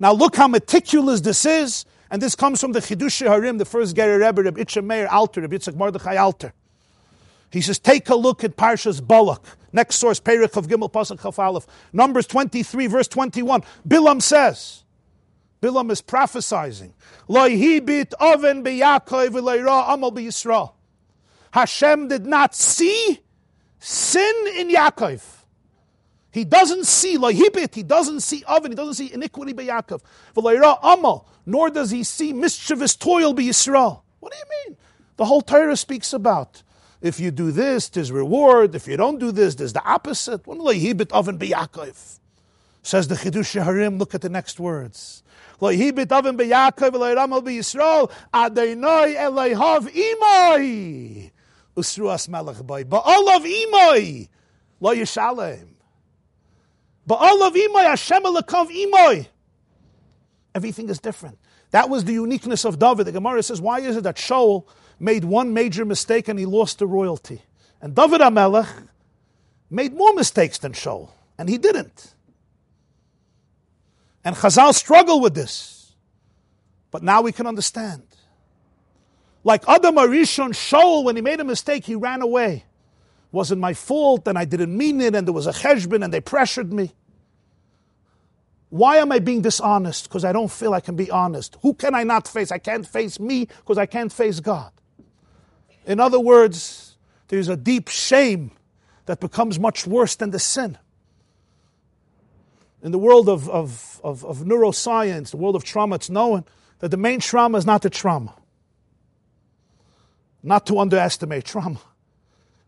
[0.06, 3.95] Now look how meticulous this is, and this comes from the Chidush Harim, the first
[3.95, 6.53] Gerer Rebbe, Reb Itcha Meir Alter, Reb Yitzchak Mordechai Alter.
[7.49, 9.41] He says, take a look at Parshas Balak.
[9.73, 11.65] Next source, Perich of Gimel Pasuk Chaf Aleph.
[11.91, 13.64] Numbers 23, verse 21.
[13.88, 14.84] Bilam says,
[15.60, 16.91] Bilam is prophesizing,
[17.27, 19.36] Loihibit oven biyakov
[19.91, 20.73] amal b'Yisrael.
[21.49, 23.22] Hashem did not see
[23.80, 25.34] sin in Yaakov.
[26.35, 30.01] He doesn't see lahibit, he doesn't see oven, he doesn't see iniquity by Yaakov.
[30.35, 34.01] V'layra amal, nor does he see mischievous toil by Yisrael.
[34.19, 34.77] What do you mean?
[35.15, 36.61] The whole Torah speaks about
[36.99, 38.75] if you do this, there's reward.
[38.75, 40.45] If you don't do this, there's the opposite.
[40.45, 42.19] What lahibit oven by Yaakov?
[42.83, 45.23] Says the Chidush Harim, look at the next words.
[45.61, 51.31] Lahibit oven by Yaakov, v'layramal by Yisrael, adonai elayhav imoi.
[51.77, 52.83] Usruas melech bay.
[52.83, 54.27] Ba'alav imoi.
[54.81, 55.74] Lo yishalem.
[57.07, 59.27] Ba'alav imoy, Hashem elakav imoy.
[60.53, 61.38] Everything is different.
[61.72, 63.07] That was the uniqueness of David.
[63.07, 64.65] The Gemara says, why is it that Shaul
[64.99, 67.41] made one major mistake and he lost the royalty?
[67.82, 68.88] And David HaMelech
[69.69, 72.14] made more mistakes than Shaul, and he didn't.
[74.23, 75.94] And Chazal struggle with this.
[76.91, 78.03] But now we can understand.
[79.44, 82.64] Like Adam Arishon Shaul, when he made a mistake, he ran away.
[83.31, 86.22] Wasn't my fault, and I didn't mean it, and there was a cheshbon, and they
[86.22, 86.93] pressured me.
[88.69, 90.10] Why am I being dishonest?
[90.10, 91.57] Because I don't feel I can be honest.
[91.61, 92.52] Who can I not face?
[92.52, 94.72] I can't face me because I can't face God.
[95.85, 96.97] In other words,
[97.27, 98.52] there's a deep shame
[99.06, 100.77] that becomes much worse than the sin.
[102.84, 106.43] In the world of, of, of, of neuroscience, the world of trauma, it's known
[106.80, 108.35] that the main trauma is not the trauma.
[110.43, 111.80] Not to underestimate trauma.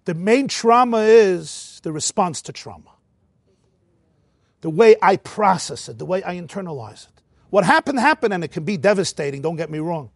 [0.08, 2.92] The main trauma is the response to trauma.
[4.62, 7.22] The way I process it, the way I internalize it.
[7.50, 10.12] What happened, happened, and it can be devastating, don't get me wrong.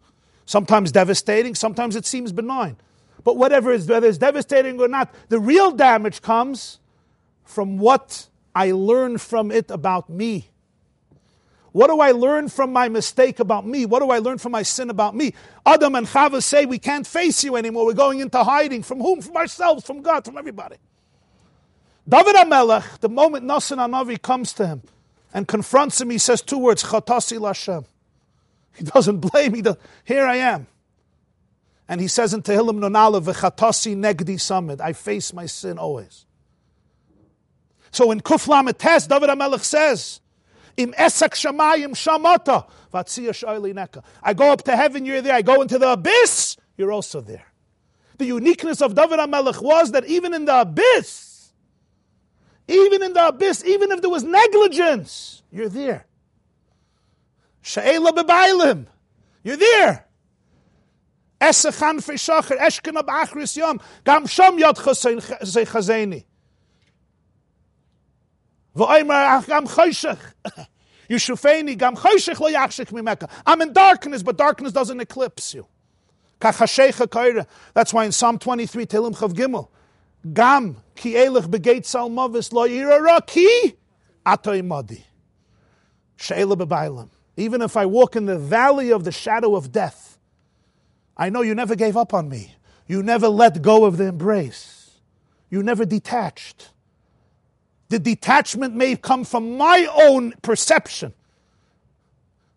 [0.46, 2.78] Sometimes devastating, sometimes it seems benign.
[3.22, 6.78] But whatever is, whether it's devastating or not, the real damage comes
[7.44, 10.51] from what I learn from it about me.
[11.72, 13.86] What do I learn from my mistake about me?
[13.86, 15.32] What do I learn from my sin about me?
[15.64, 17.86] Adam and Chava say, We can't face you anymore.
[17.86, 18.82] We're going into hiding.
[18.82, 19.22] From whom?
[19.22, 20.76] From ourselves, from God, from everybody.
[22.08, 24.82] David HaMelech, the moment Nasan Anavi comes to him
[25.32, 27.86] and confronts him, he says two words, Chatasi Lashem.
[28.74, 30.66] He doesn't blame, he does, here I am.
[31.88, 36.26] And he says in Tehillim Nonala, V'chatasi negdi samid, I face my sin always.
[37.92, 40.21] So in Kuf Lametes, David HaMelech says,
[40.76, 44.02] Im esak shamayim shamata, neka.
[44.22, 45.34] I go up to heaven, you're there.
[45.34, 47.46] I go into the abyss, you're also there.
[48.18, 51.52] The uniqueness of David HaMelech was that even in the abyss,
[52.68, 56.06] even in the abyss, even if there was negligence, you're there.
[57.62, 58.86] Sha'ela bebailim,
[59.42, 60.06] you're there.
[61.40, 66.24] Esechan feshacher, eshkena b'achris yom, gam sham yad.
[68.74, 69.10] I'm
[73.60, 75.66] in darkness, but darkness doesn't eclipse you.
[76.40, 79.68] That's why in Psalm 23, Tehillim Chav Gimel,
[80.32, 83.76] Gam ki elech begeit salmavis lo yirara ki
[84.24, 85.04] atoy madi.
[86.16, 87.08] She'ela bebailam.
[87.36, 90.18] Even if I walk in the valley of the shadow of death,
[91.16, 92.54] I know you never gave up on me.
[92.86, 94.98] You never let go of the embrace.
[95.50, 96.71] You never detached.
[97.92, 101.12] The detachment may come from my own perception,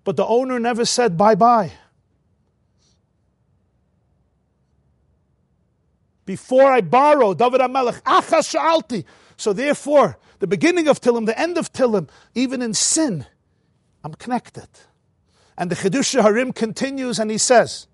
[0.05, 1.73] but the owner never said bye bye.
[6.25, 9.03] Before I borrow, David HaMelech, achas.
[9.35, 13.25] So therefore, the beginning of Tillim, the end of Tillim, even in sin,
[14.05, 14.69] I'm connected.
[15.57, 17.87] And the Chidush Harim continues and he says,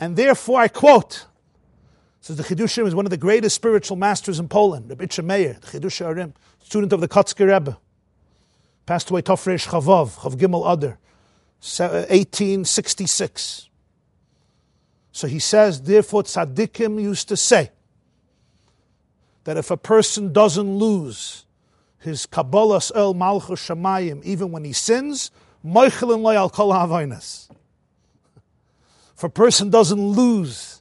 [0.00, 1.26] and therefore I quote,
[2.22, 5.66] says the Chidushim is one of the greatest spiritual masters in Poland, Rabbi Meir, the
[5.78, 6.32] Chidush Harim,
[6.68, 7.78] student of the Kotzker Rebbe.
[8.84, 10.98] Passed away Tofresh Chavav, Chav Gimel Adar,
[11.60, 13.62] 1866.
[13.62, 13.64] Uh,
[15.10, 17.70] so he says, therefore tzaddikim used to say
[19.44, 21.46] that if a person doesn't lose
[22.00, 25.30] his Kabbalas Ol Malchus Shemayim, even when he sins,
[25.64, 26.02] if
[29.22, 30.77] a person doesn't lose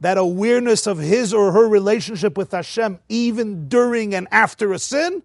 [0.00, 5.22] that awareness of his or her relationship with Hashem, even during and after a sin,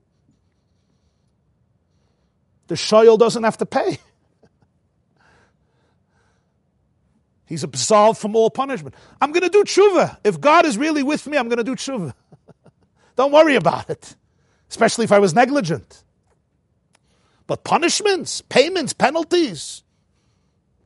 [2.67, 3.99] the shayil doesn't have to pay.
[7.45, 8.95] He's absolved from all punishment.
[9.21, 10.17] I'm going to do tshuva.
[10.23, 12.13] If God is really with me, I'm going to do tshuva.
[13.15, 14.15] Don't worry about it,
[14.69, 16.03] especially if I was negligent.
[17.47, 19.83] But punishments, payments, penalties,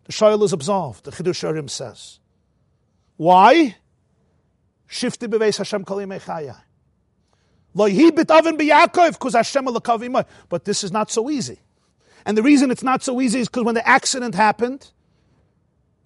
[0.03, 2.19] the shayil is absolved, the Chidush Arim says.
[3.19, 3.75] Why?
[4.89, 6.55] Shifti beveis Hashem kol yimei
[10.47, 11.59] But this is not so easy.
[12.25, 14.91] And the reason it's not so easy is because when the accident happened,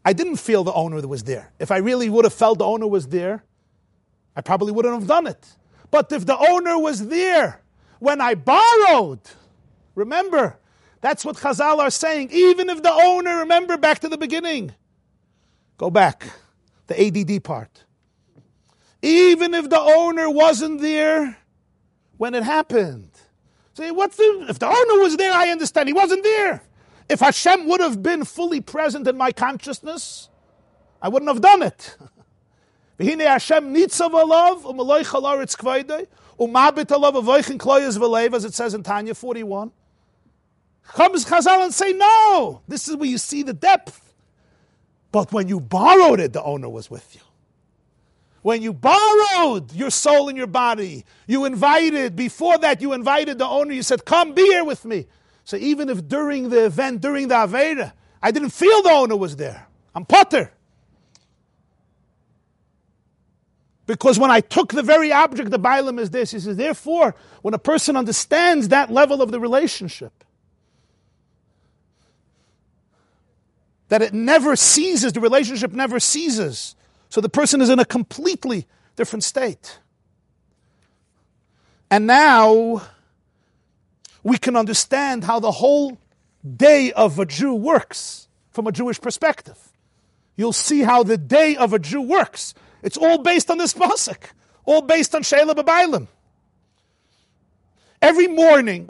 [0.03, 1.53] I didn't feel the owner was there.
[1.59, 3.43] If I really would have felt the owner was there,
[4.35, 5.55] I probably wouldn't have done it.
[5.91, 7.61] But if the owner was there
[7.99, 9.21] when I borrowed,
[9.93, 10.57] remember,
[10.99, 12.29] that's what Chazal are saying.
[12.31, 14.73] Even if the owner, remember back to the beginning,
[15.77, 16.25] go back,
[16.93, 17.83] the ADD part.
[19.01, 21.37] Even if the owner wasn't there
[22.17, 23.09] when it happened.
[23.73, 25.89] Say, what's the, if the owner was there, I understand.
[25.89, 26.63] He wasn't there.
[27.09, 30.29] If Hashem would have been fully present in my consciousness,
[31.01, 31.97] I wouldn't have done it.
[32.99, 36.07] Hashem nitzav alav u'maloi chalaritz kvaydei
[36.39, 39.71] u'mabit alav avoichin kloyes v'leiv, as it says in Tanya 41.
[40.83, 44.12] Comes Chazal and say, no, this is where you see the depth.
[45.13, 47.21] But when you borrowed it, the owner was with you.
[48.41, 53.45] When you borrowed your soul and your body, you invited, before that, you invited the
[53.45, 55.05] owner, you said, Come be here with me.
[55.45, 59.35] So even if during the event, during the Avera, I didn't feel the owner was
[59.35, 60.51] there, I'm potter.
[63.85, 66.31] Because when I took the very object, the Bailam is this.
[66.31, 67.13] He says, therefore,
[67.43, 70.23] when a person understands that level of the relationship,
[73.89, 76.75] that it never ceases, the relationship never ceases.
[77.09, 79.79] So the person is in a completely different state.
[81.91, 82.81] And now
[84.23, 85.99] we can understand how the whole
[86.57, 89.57] day of a Jew works from a Jewish perspective.
[90.35, 92.53] You'll see how the day of a Jew works.
[92.81, 94.17] It's all based on this pasuk,
[94.65, 96.07] all based on Sheila Babailim.
[98.01, 98.89] Every morning,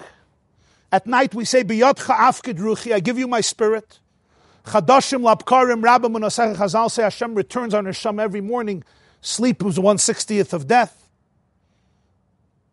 [0.91, 3.99] at night, we say, Biyotcha afkid ruchi, I give you my spirit.
[4.65, 8.83] Chadashim lapkarim rabbim unosech chazal say Hashem returns on Hashem every morning.
[9.21, 11.09] Sleep was one sixtieth of death.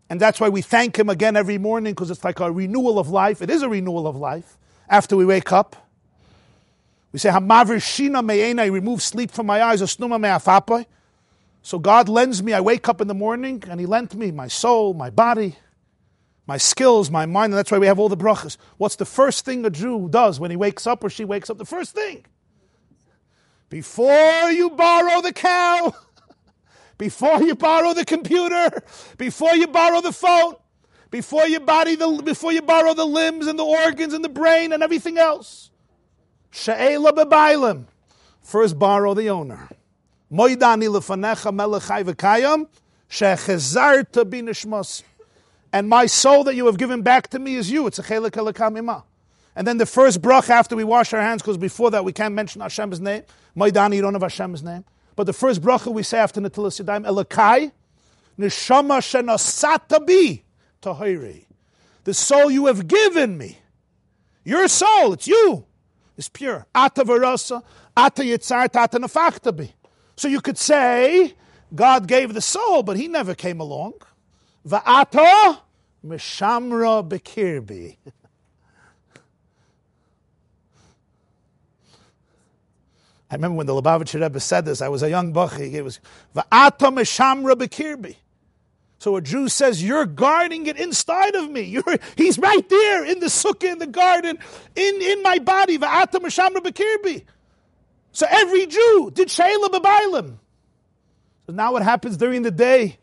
[0.09, 3.09] And that's why we thank Him again every morning because it's like a renewal of
[3.09, 3.43] life.
[3.43, 4.59] It is a renewal of life
[4.89, 5.77] after we wake up.
[7.13, 10.87] We say, Hamavir Shina Me'ena, I remove sleep from my eyes, Asnuma Me'afapai.
[11.63, 14.49] So God lends me, I wake up in the morning and He lent me my
[14.49, 15.57] soul, my body,
[16.51, 18.57] my skills, my mind, and that's why we have all the brachas.
[18.77, 21.59] What's the first thing a Jew does when he wakes up or she wakes up?
[21.59, 22.27] The first thing.
[23.69, 25.95] Before you borrow the cow,
[26.99, 28.83] before you borrow the computer,
[29.17, 30.57] before you borrow the phone,
[31.13, 34.73] before you body the before you borrow the limbs and the organs and the brain
[34.73, 35.71] and everything else.
[36.51, 37.85] She'ela bebailim.
[38.43, 39.69] First borrow the owner.
[40.33, 42.67] Moidani lefanecha melechai v'kayam
[43.09, 45.05] shechezarta binishmas.
[45.73, 47.87] And my soul that you have given back to me is you.
[47.87, 49.05] It's a chelik elakamima.
[49.55, 52.35] And then the first brach after we wash our hands, because before that we can't
[52.35, 53.23] mention Hashem's name.
[53.57, 54.85] Moidani, you don't have Hashem's name.
[55.17, 57.73] But the first bracha we say after Natilas Yadayim, Elakai,
[58.39, 60.43] Neshama Shenasata Bi,
[60.81, 61.47] Tahiri.
[62.05, 63.59] The soul you have given me,
[64.45, 65.67] your soul, it's you,
[66.17, 66.67] It's pure.
[66.75, 67.63] Ata Varasa,
[67.97, 69.73] Ata Yitzar, Ata Nafachtabi.
[70.17, 71.35] So you could say,
[71.75, 73.95] God gave the soul, but he never came along.
[74.67, 75.61] Va'ata
[76.07, 77.97] Mishamra Bekirbi.
[83.31, 85.77] I remember when the Lubavitcher Rebbe said this, I was a young bachi.
[85.77, 86.01] It was,
[86.35, 88.17] Va'atam eshamra bekirbi.
[88.99, 91.61] So a Jew says, You're guarding it inside of me.
[91.63, 94.39] You're, he's right there in the sukkah, in the garden,
[94.75, 95.79] in, in my body.
[95.79, 97.23] Va'atam eshamra bekirbi.
[98.11, 100.39] So every Jew did Shayla Babailim.
[101.47, 102.99] So now what happens during the day?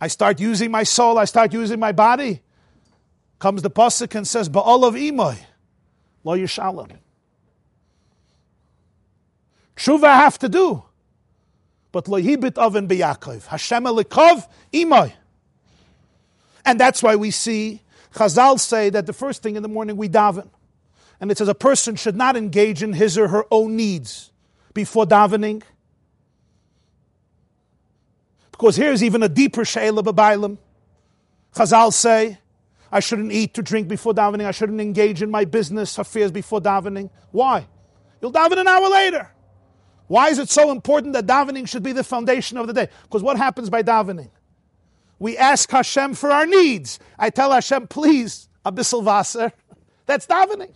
[0.00, 2.40] I start using my soul, I start using my body.
[3.38, 5.38] Comes the Pasuk and says, Ba'alav imoy,
[6.24, 6.90] lo yishalom.
[9.76, 10.82] Tshuva I have to do.
[11.92, 13.46] But lohibit oven biyakov.
[13.46, 15.12] Hashem elikov imoy.
[16.64, 17.82] And that's why we see
[18.14, 20.48] Chazal say that the first thing in the morning we daven.
[21.20, 24.30] And it says a person should not engage in his or her own needs
[24.74, 25.62] before davening.
[28.58, 30.58] Because here's even a deeper shayla b'bailim.
[31.54, 32.38] Chazal say,
[32.90, 34.46] I shouldn't eat to drink before davening.
[34.46, 37.10] I shouldn't engage in my business affairs before davening.
[37.30, 37.68] Why?
[38.20, 39.30] You'll daven an hour later.
[40.08, 42.88] Why is it so important that davening should be the foundation of the day?
[43.04, 44.30] Because what happens by davening?
[45.20, 46.98] We ask Hashem for our needs.
[47.16, 49.52] I tell Hashem, please, abyssal vaser.
[50.06, 50.72] That's davening.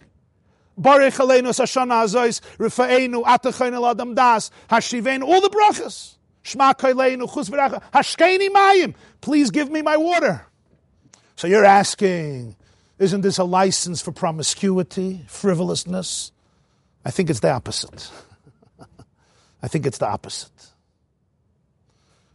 [0.76, 6.11] Baruch Aleinu Sashana Azois, Rifa'enu, Atachain Adam Das, Hashivein, all the brachas.
[9.20, 10.46] Please give me my water.
[11.36, 12.56] So you're asking,
[12.98, 16.32] isn't this a license for promiscuity, frivolousness?
[17.04, 18.10] I think it's the opposite.
[19.62, 20.50] I think it's the opposite.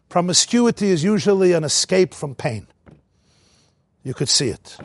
[0.09, 2.67] Promiscuity is usually an escape from pain.
[4.03, 4.77] You could see it.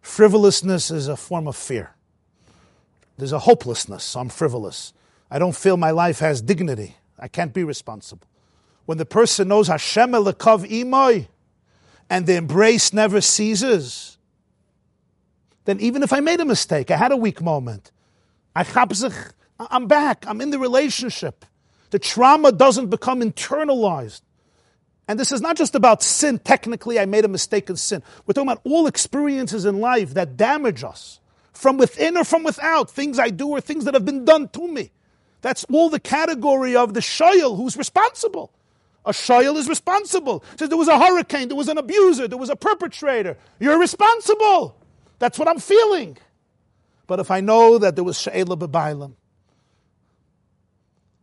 [0.00, 1.94] Frivolousness is a form of fear.
[3.16, 4.16] There's a hopelessness.
[4.16, 4.92] I'm frivolous.
[5.30, 6.96] I don't feel my life has dignity.
[7.18, 8.26] I can't be responsible.
[8.86, 11.28] When the person knows Hashem elakav imoy,
[12.10, 14.18] and the embrace never ceases,
[15.64, 17.90] then even if I made a mistake, I had a weak moment,
[18.54, 18.64] I
[19.58, 20.24] I'm back.
[20.26, 21.44] I'm in the relationship.
[21.90, 24.22] The trauma doesn't become internalized.
[25.06, 26.38] And this is not just about sin.
[26.38, 28.02] Technically, I made a mistake in sin.
[28.26, 31.20] We're talking about all experiences in life that damage us
[31.52, 34.66] from within or from without, things I do or things that have been done to
[34.66, 34.90] me.
[35.44, 38.50] That's all the category of the shayil who's responsible.
[39.04, 40.42] A shayil is responsible.
[40.56, 43.36] Says there was a hurricane, there was an abuser, there was a perpetrator.
[43.60, 44.74] You're responsible.
[45.18, 46.16] That's what I'm feeling.
[47.06, 49.12] But if I know that there was shayla bebailam,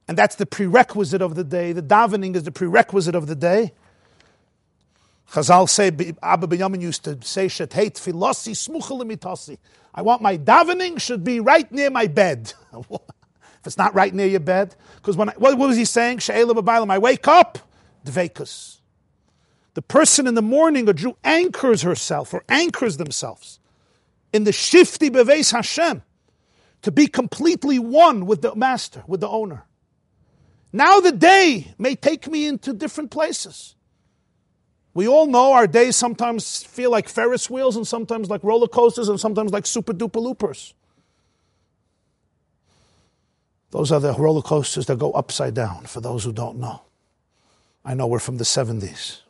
[0.07, 1.73] and that's the prerequisite of the day.
[1.73, 3.73] The davening is the prerequisite of the day.
[5.31, 5.87] Chazal say,
[6.21, 9.57] Abba Binyamin used to say, Shetheit filosi smucha
[9.95, 12.53] I want my davening should be right near my bed.
[13.61, 16.17] if it's not right near your bed, because when I, what, what was he saying?
[16.17, 17.59] She'ela b'baylam, I wake up,
[18.05, 18.79] dvekus.
[19.75, 23.59] The person in the morning, a Jew, anchors herself or anchors themselves
[24.33, 26.01] in the shifty beves Hashem
[26.81, 29.65] to be completely one with the master, with the owner.
[30.73, 33.75] Now the day may take me into different places.
[34.93, 39.07] We all know our days sometimes feel like Ferris wheels and sometimes like roller coasters
[39.07, 40.73] and sometimes like super duper loopers.
[43.71, 46.81] Those are the roller coasters that go upside down for those who don't know.
[47.83, 49.21] I know we're from the 70s.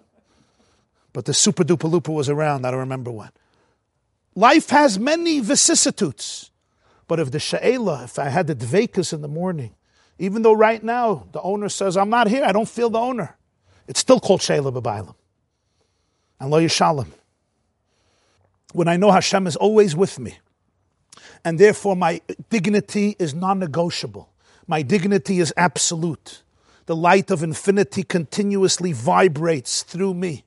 [1.13, 3.30] But the super duper looper was around, I don't remember when.
[4.35, 6.51] Life has many vicissitudes.
[7.07, 9.76] But if the sha'ela, if I had the dvekas in the morning,
[10.18, 13.38] even though right now the owner says, I'm not here, I don't feel the owner,
[13.88, 15.15] it's still called sha'ela b'bailam
[16.41, 17.07] and lo yishalom.
[18.73, 20.39] When I know Hashem is always with me,
[21.45, 24.30] and therefore my dignity is non-negotiable.
[24.72, 26.43] My dignity is absolute.
[26.85, 30.45] The light of infinity continuously vibrates through me.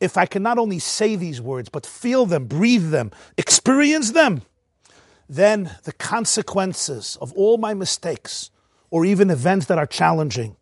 [0.00, 4.42] If I can not only say these words, but feel them, breathe them, experience them,
[5.28, 8.50] then the consequences of all my mistakes
[8.90, 10.56] or even events that are challenging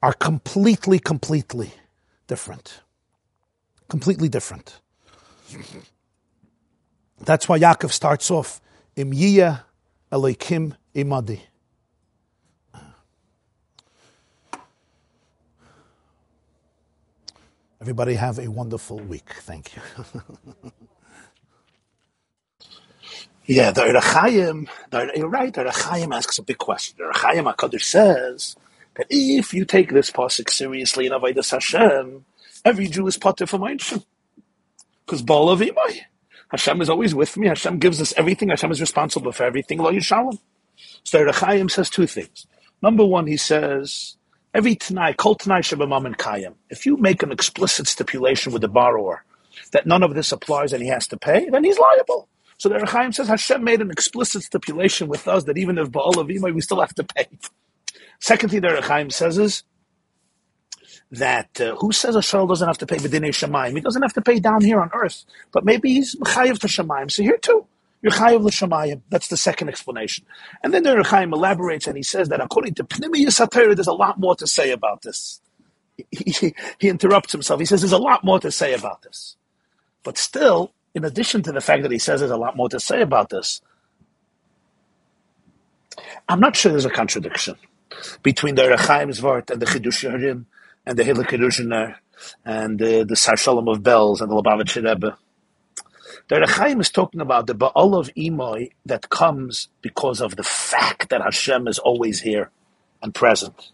[0.00, 1.72] are completely, completely
[2.28, 2.82] different
[3.92, 4.80] completely different.
[7.20, 8.58] That's why Yaakov starts off,
[8.96, 9.64] Im Yiyah
[10.10, 11.40] Imadi.
[17.82, 19.28] Everybody have a wonderful week.
[19.40, 19.82] Thank you.
[23.46, 24.68] yeah, the Erechayim,
[25.16, 26.96] you're right, the Erechayim asks a big question.
[26.98, 28.56] The Erechayim HaKadosh says
[28.94, 32.24] that if you take this pasuk seriously in Avodah Hashem,
[32.64, 34.04] Every Jew is potter for Ma'inshim.
[35.04, 36.02] Because Baal of Imai.
[36.50, 37.48] Hashem is always with me.
[37.48, 38.50] Hashem gives us everything.
[38.50, 39.78] Hashem is responsible for everything.
[39.78, 40.38] Lo Yishalom.
[41.04, 42.46] So Rechaim says two things.
[42.82, 44.16] Number one, he says,
[44.54, 48.68] every Tanai, Kol Tanai Shabamam and Kayim, if you make an explicit stipulation with the
[48.68, 49.24] borrower
[49.72, 52.28] that none of this applies and he has to pay, then he's liable.
[52.58, 56.18] So the Rechaim says Hashem made an explicit stipulation with us that even if Baal
[56.20, 57.26] of Imai, we still have to pay.
[58.20, 59.64] Second thing the Rechaim says is,
[61.12, 63.74] that uh, who says a shul doesn't have to pay b'dinei shemayim?
[63.74, 67.10] He doesn't have to pay down here on earth, but maybe he's chayiv to shemayim.
[67.10, 67.66] So here too,
[68.02, 69.02] you're chayiv.
[69.08, 70.26] That's the second explanation.
[70.62, 73.92] And then the Rechaim elaborates and he says that according to Pnimi Yisatayr, there's a
[73.92, 75.40] lot more to say about this.
[76.10, 77.60] He, he, he interrupts himself.
[77.60, 79.36] He says there's a lot more to say about this.
[80.02, 82.80] But still, in addition to the fact that he says there's a lot more to
[82.80, 83.60] say about this,
[86.28, 87.56] I'm not sure there's a contradiction
[88.22, 90.04] between the Rechaim's Vart and the Chidush
[90.86, 91.96] and the Yerushaner
[92.44, 95.16] and uh, the Sar Shalom of Belz and the Lubavitcher Rebbe.
[96.28, 101.10] The Rechaim is talking about the Baal of Imoy that comes because of the fact
[101.10, 102.50] that Hashem is always here
[103.02, 103.70] and present.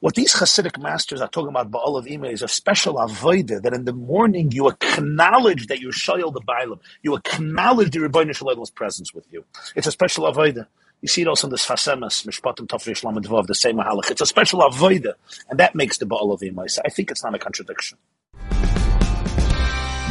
[0.00, 3.72] What these Hasidic masters are talking about Baal of Imoy is a special avodah that
[3.72, 6.78] in the morning you acknowledge that you're the Bailam.
[7.02, 9.44] You acknowledge the Rebbeinu Shalom's presence with you.
[9.74, 10.66] It's a special avodah.
[11.04, 14.10] You see it also in the Sfas Emes, Mishpatim Tafrish Lamed Vav, the same Mahalach.
[14.10, 15.12] It's a special avoida,
[15.50, 16.80] and that makes the Baal of Imaisa.
[16.84, 17.98] I think it's not a contradiction.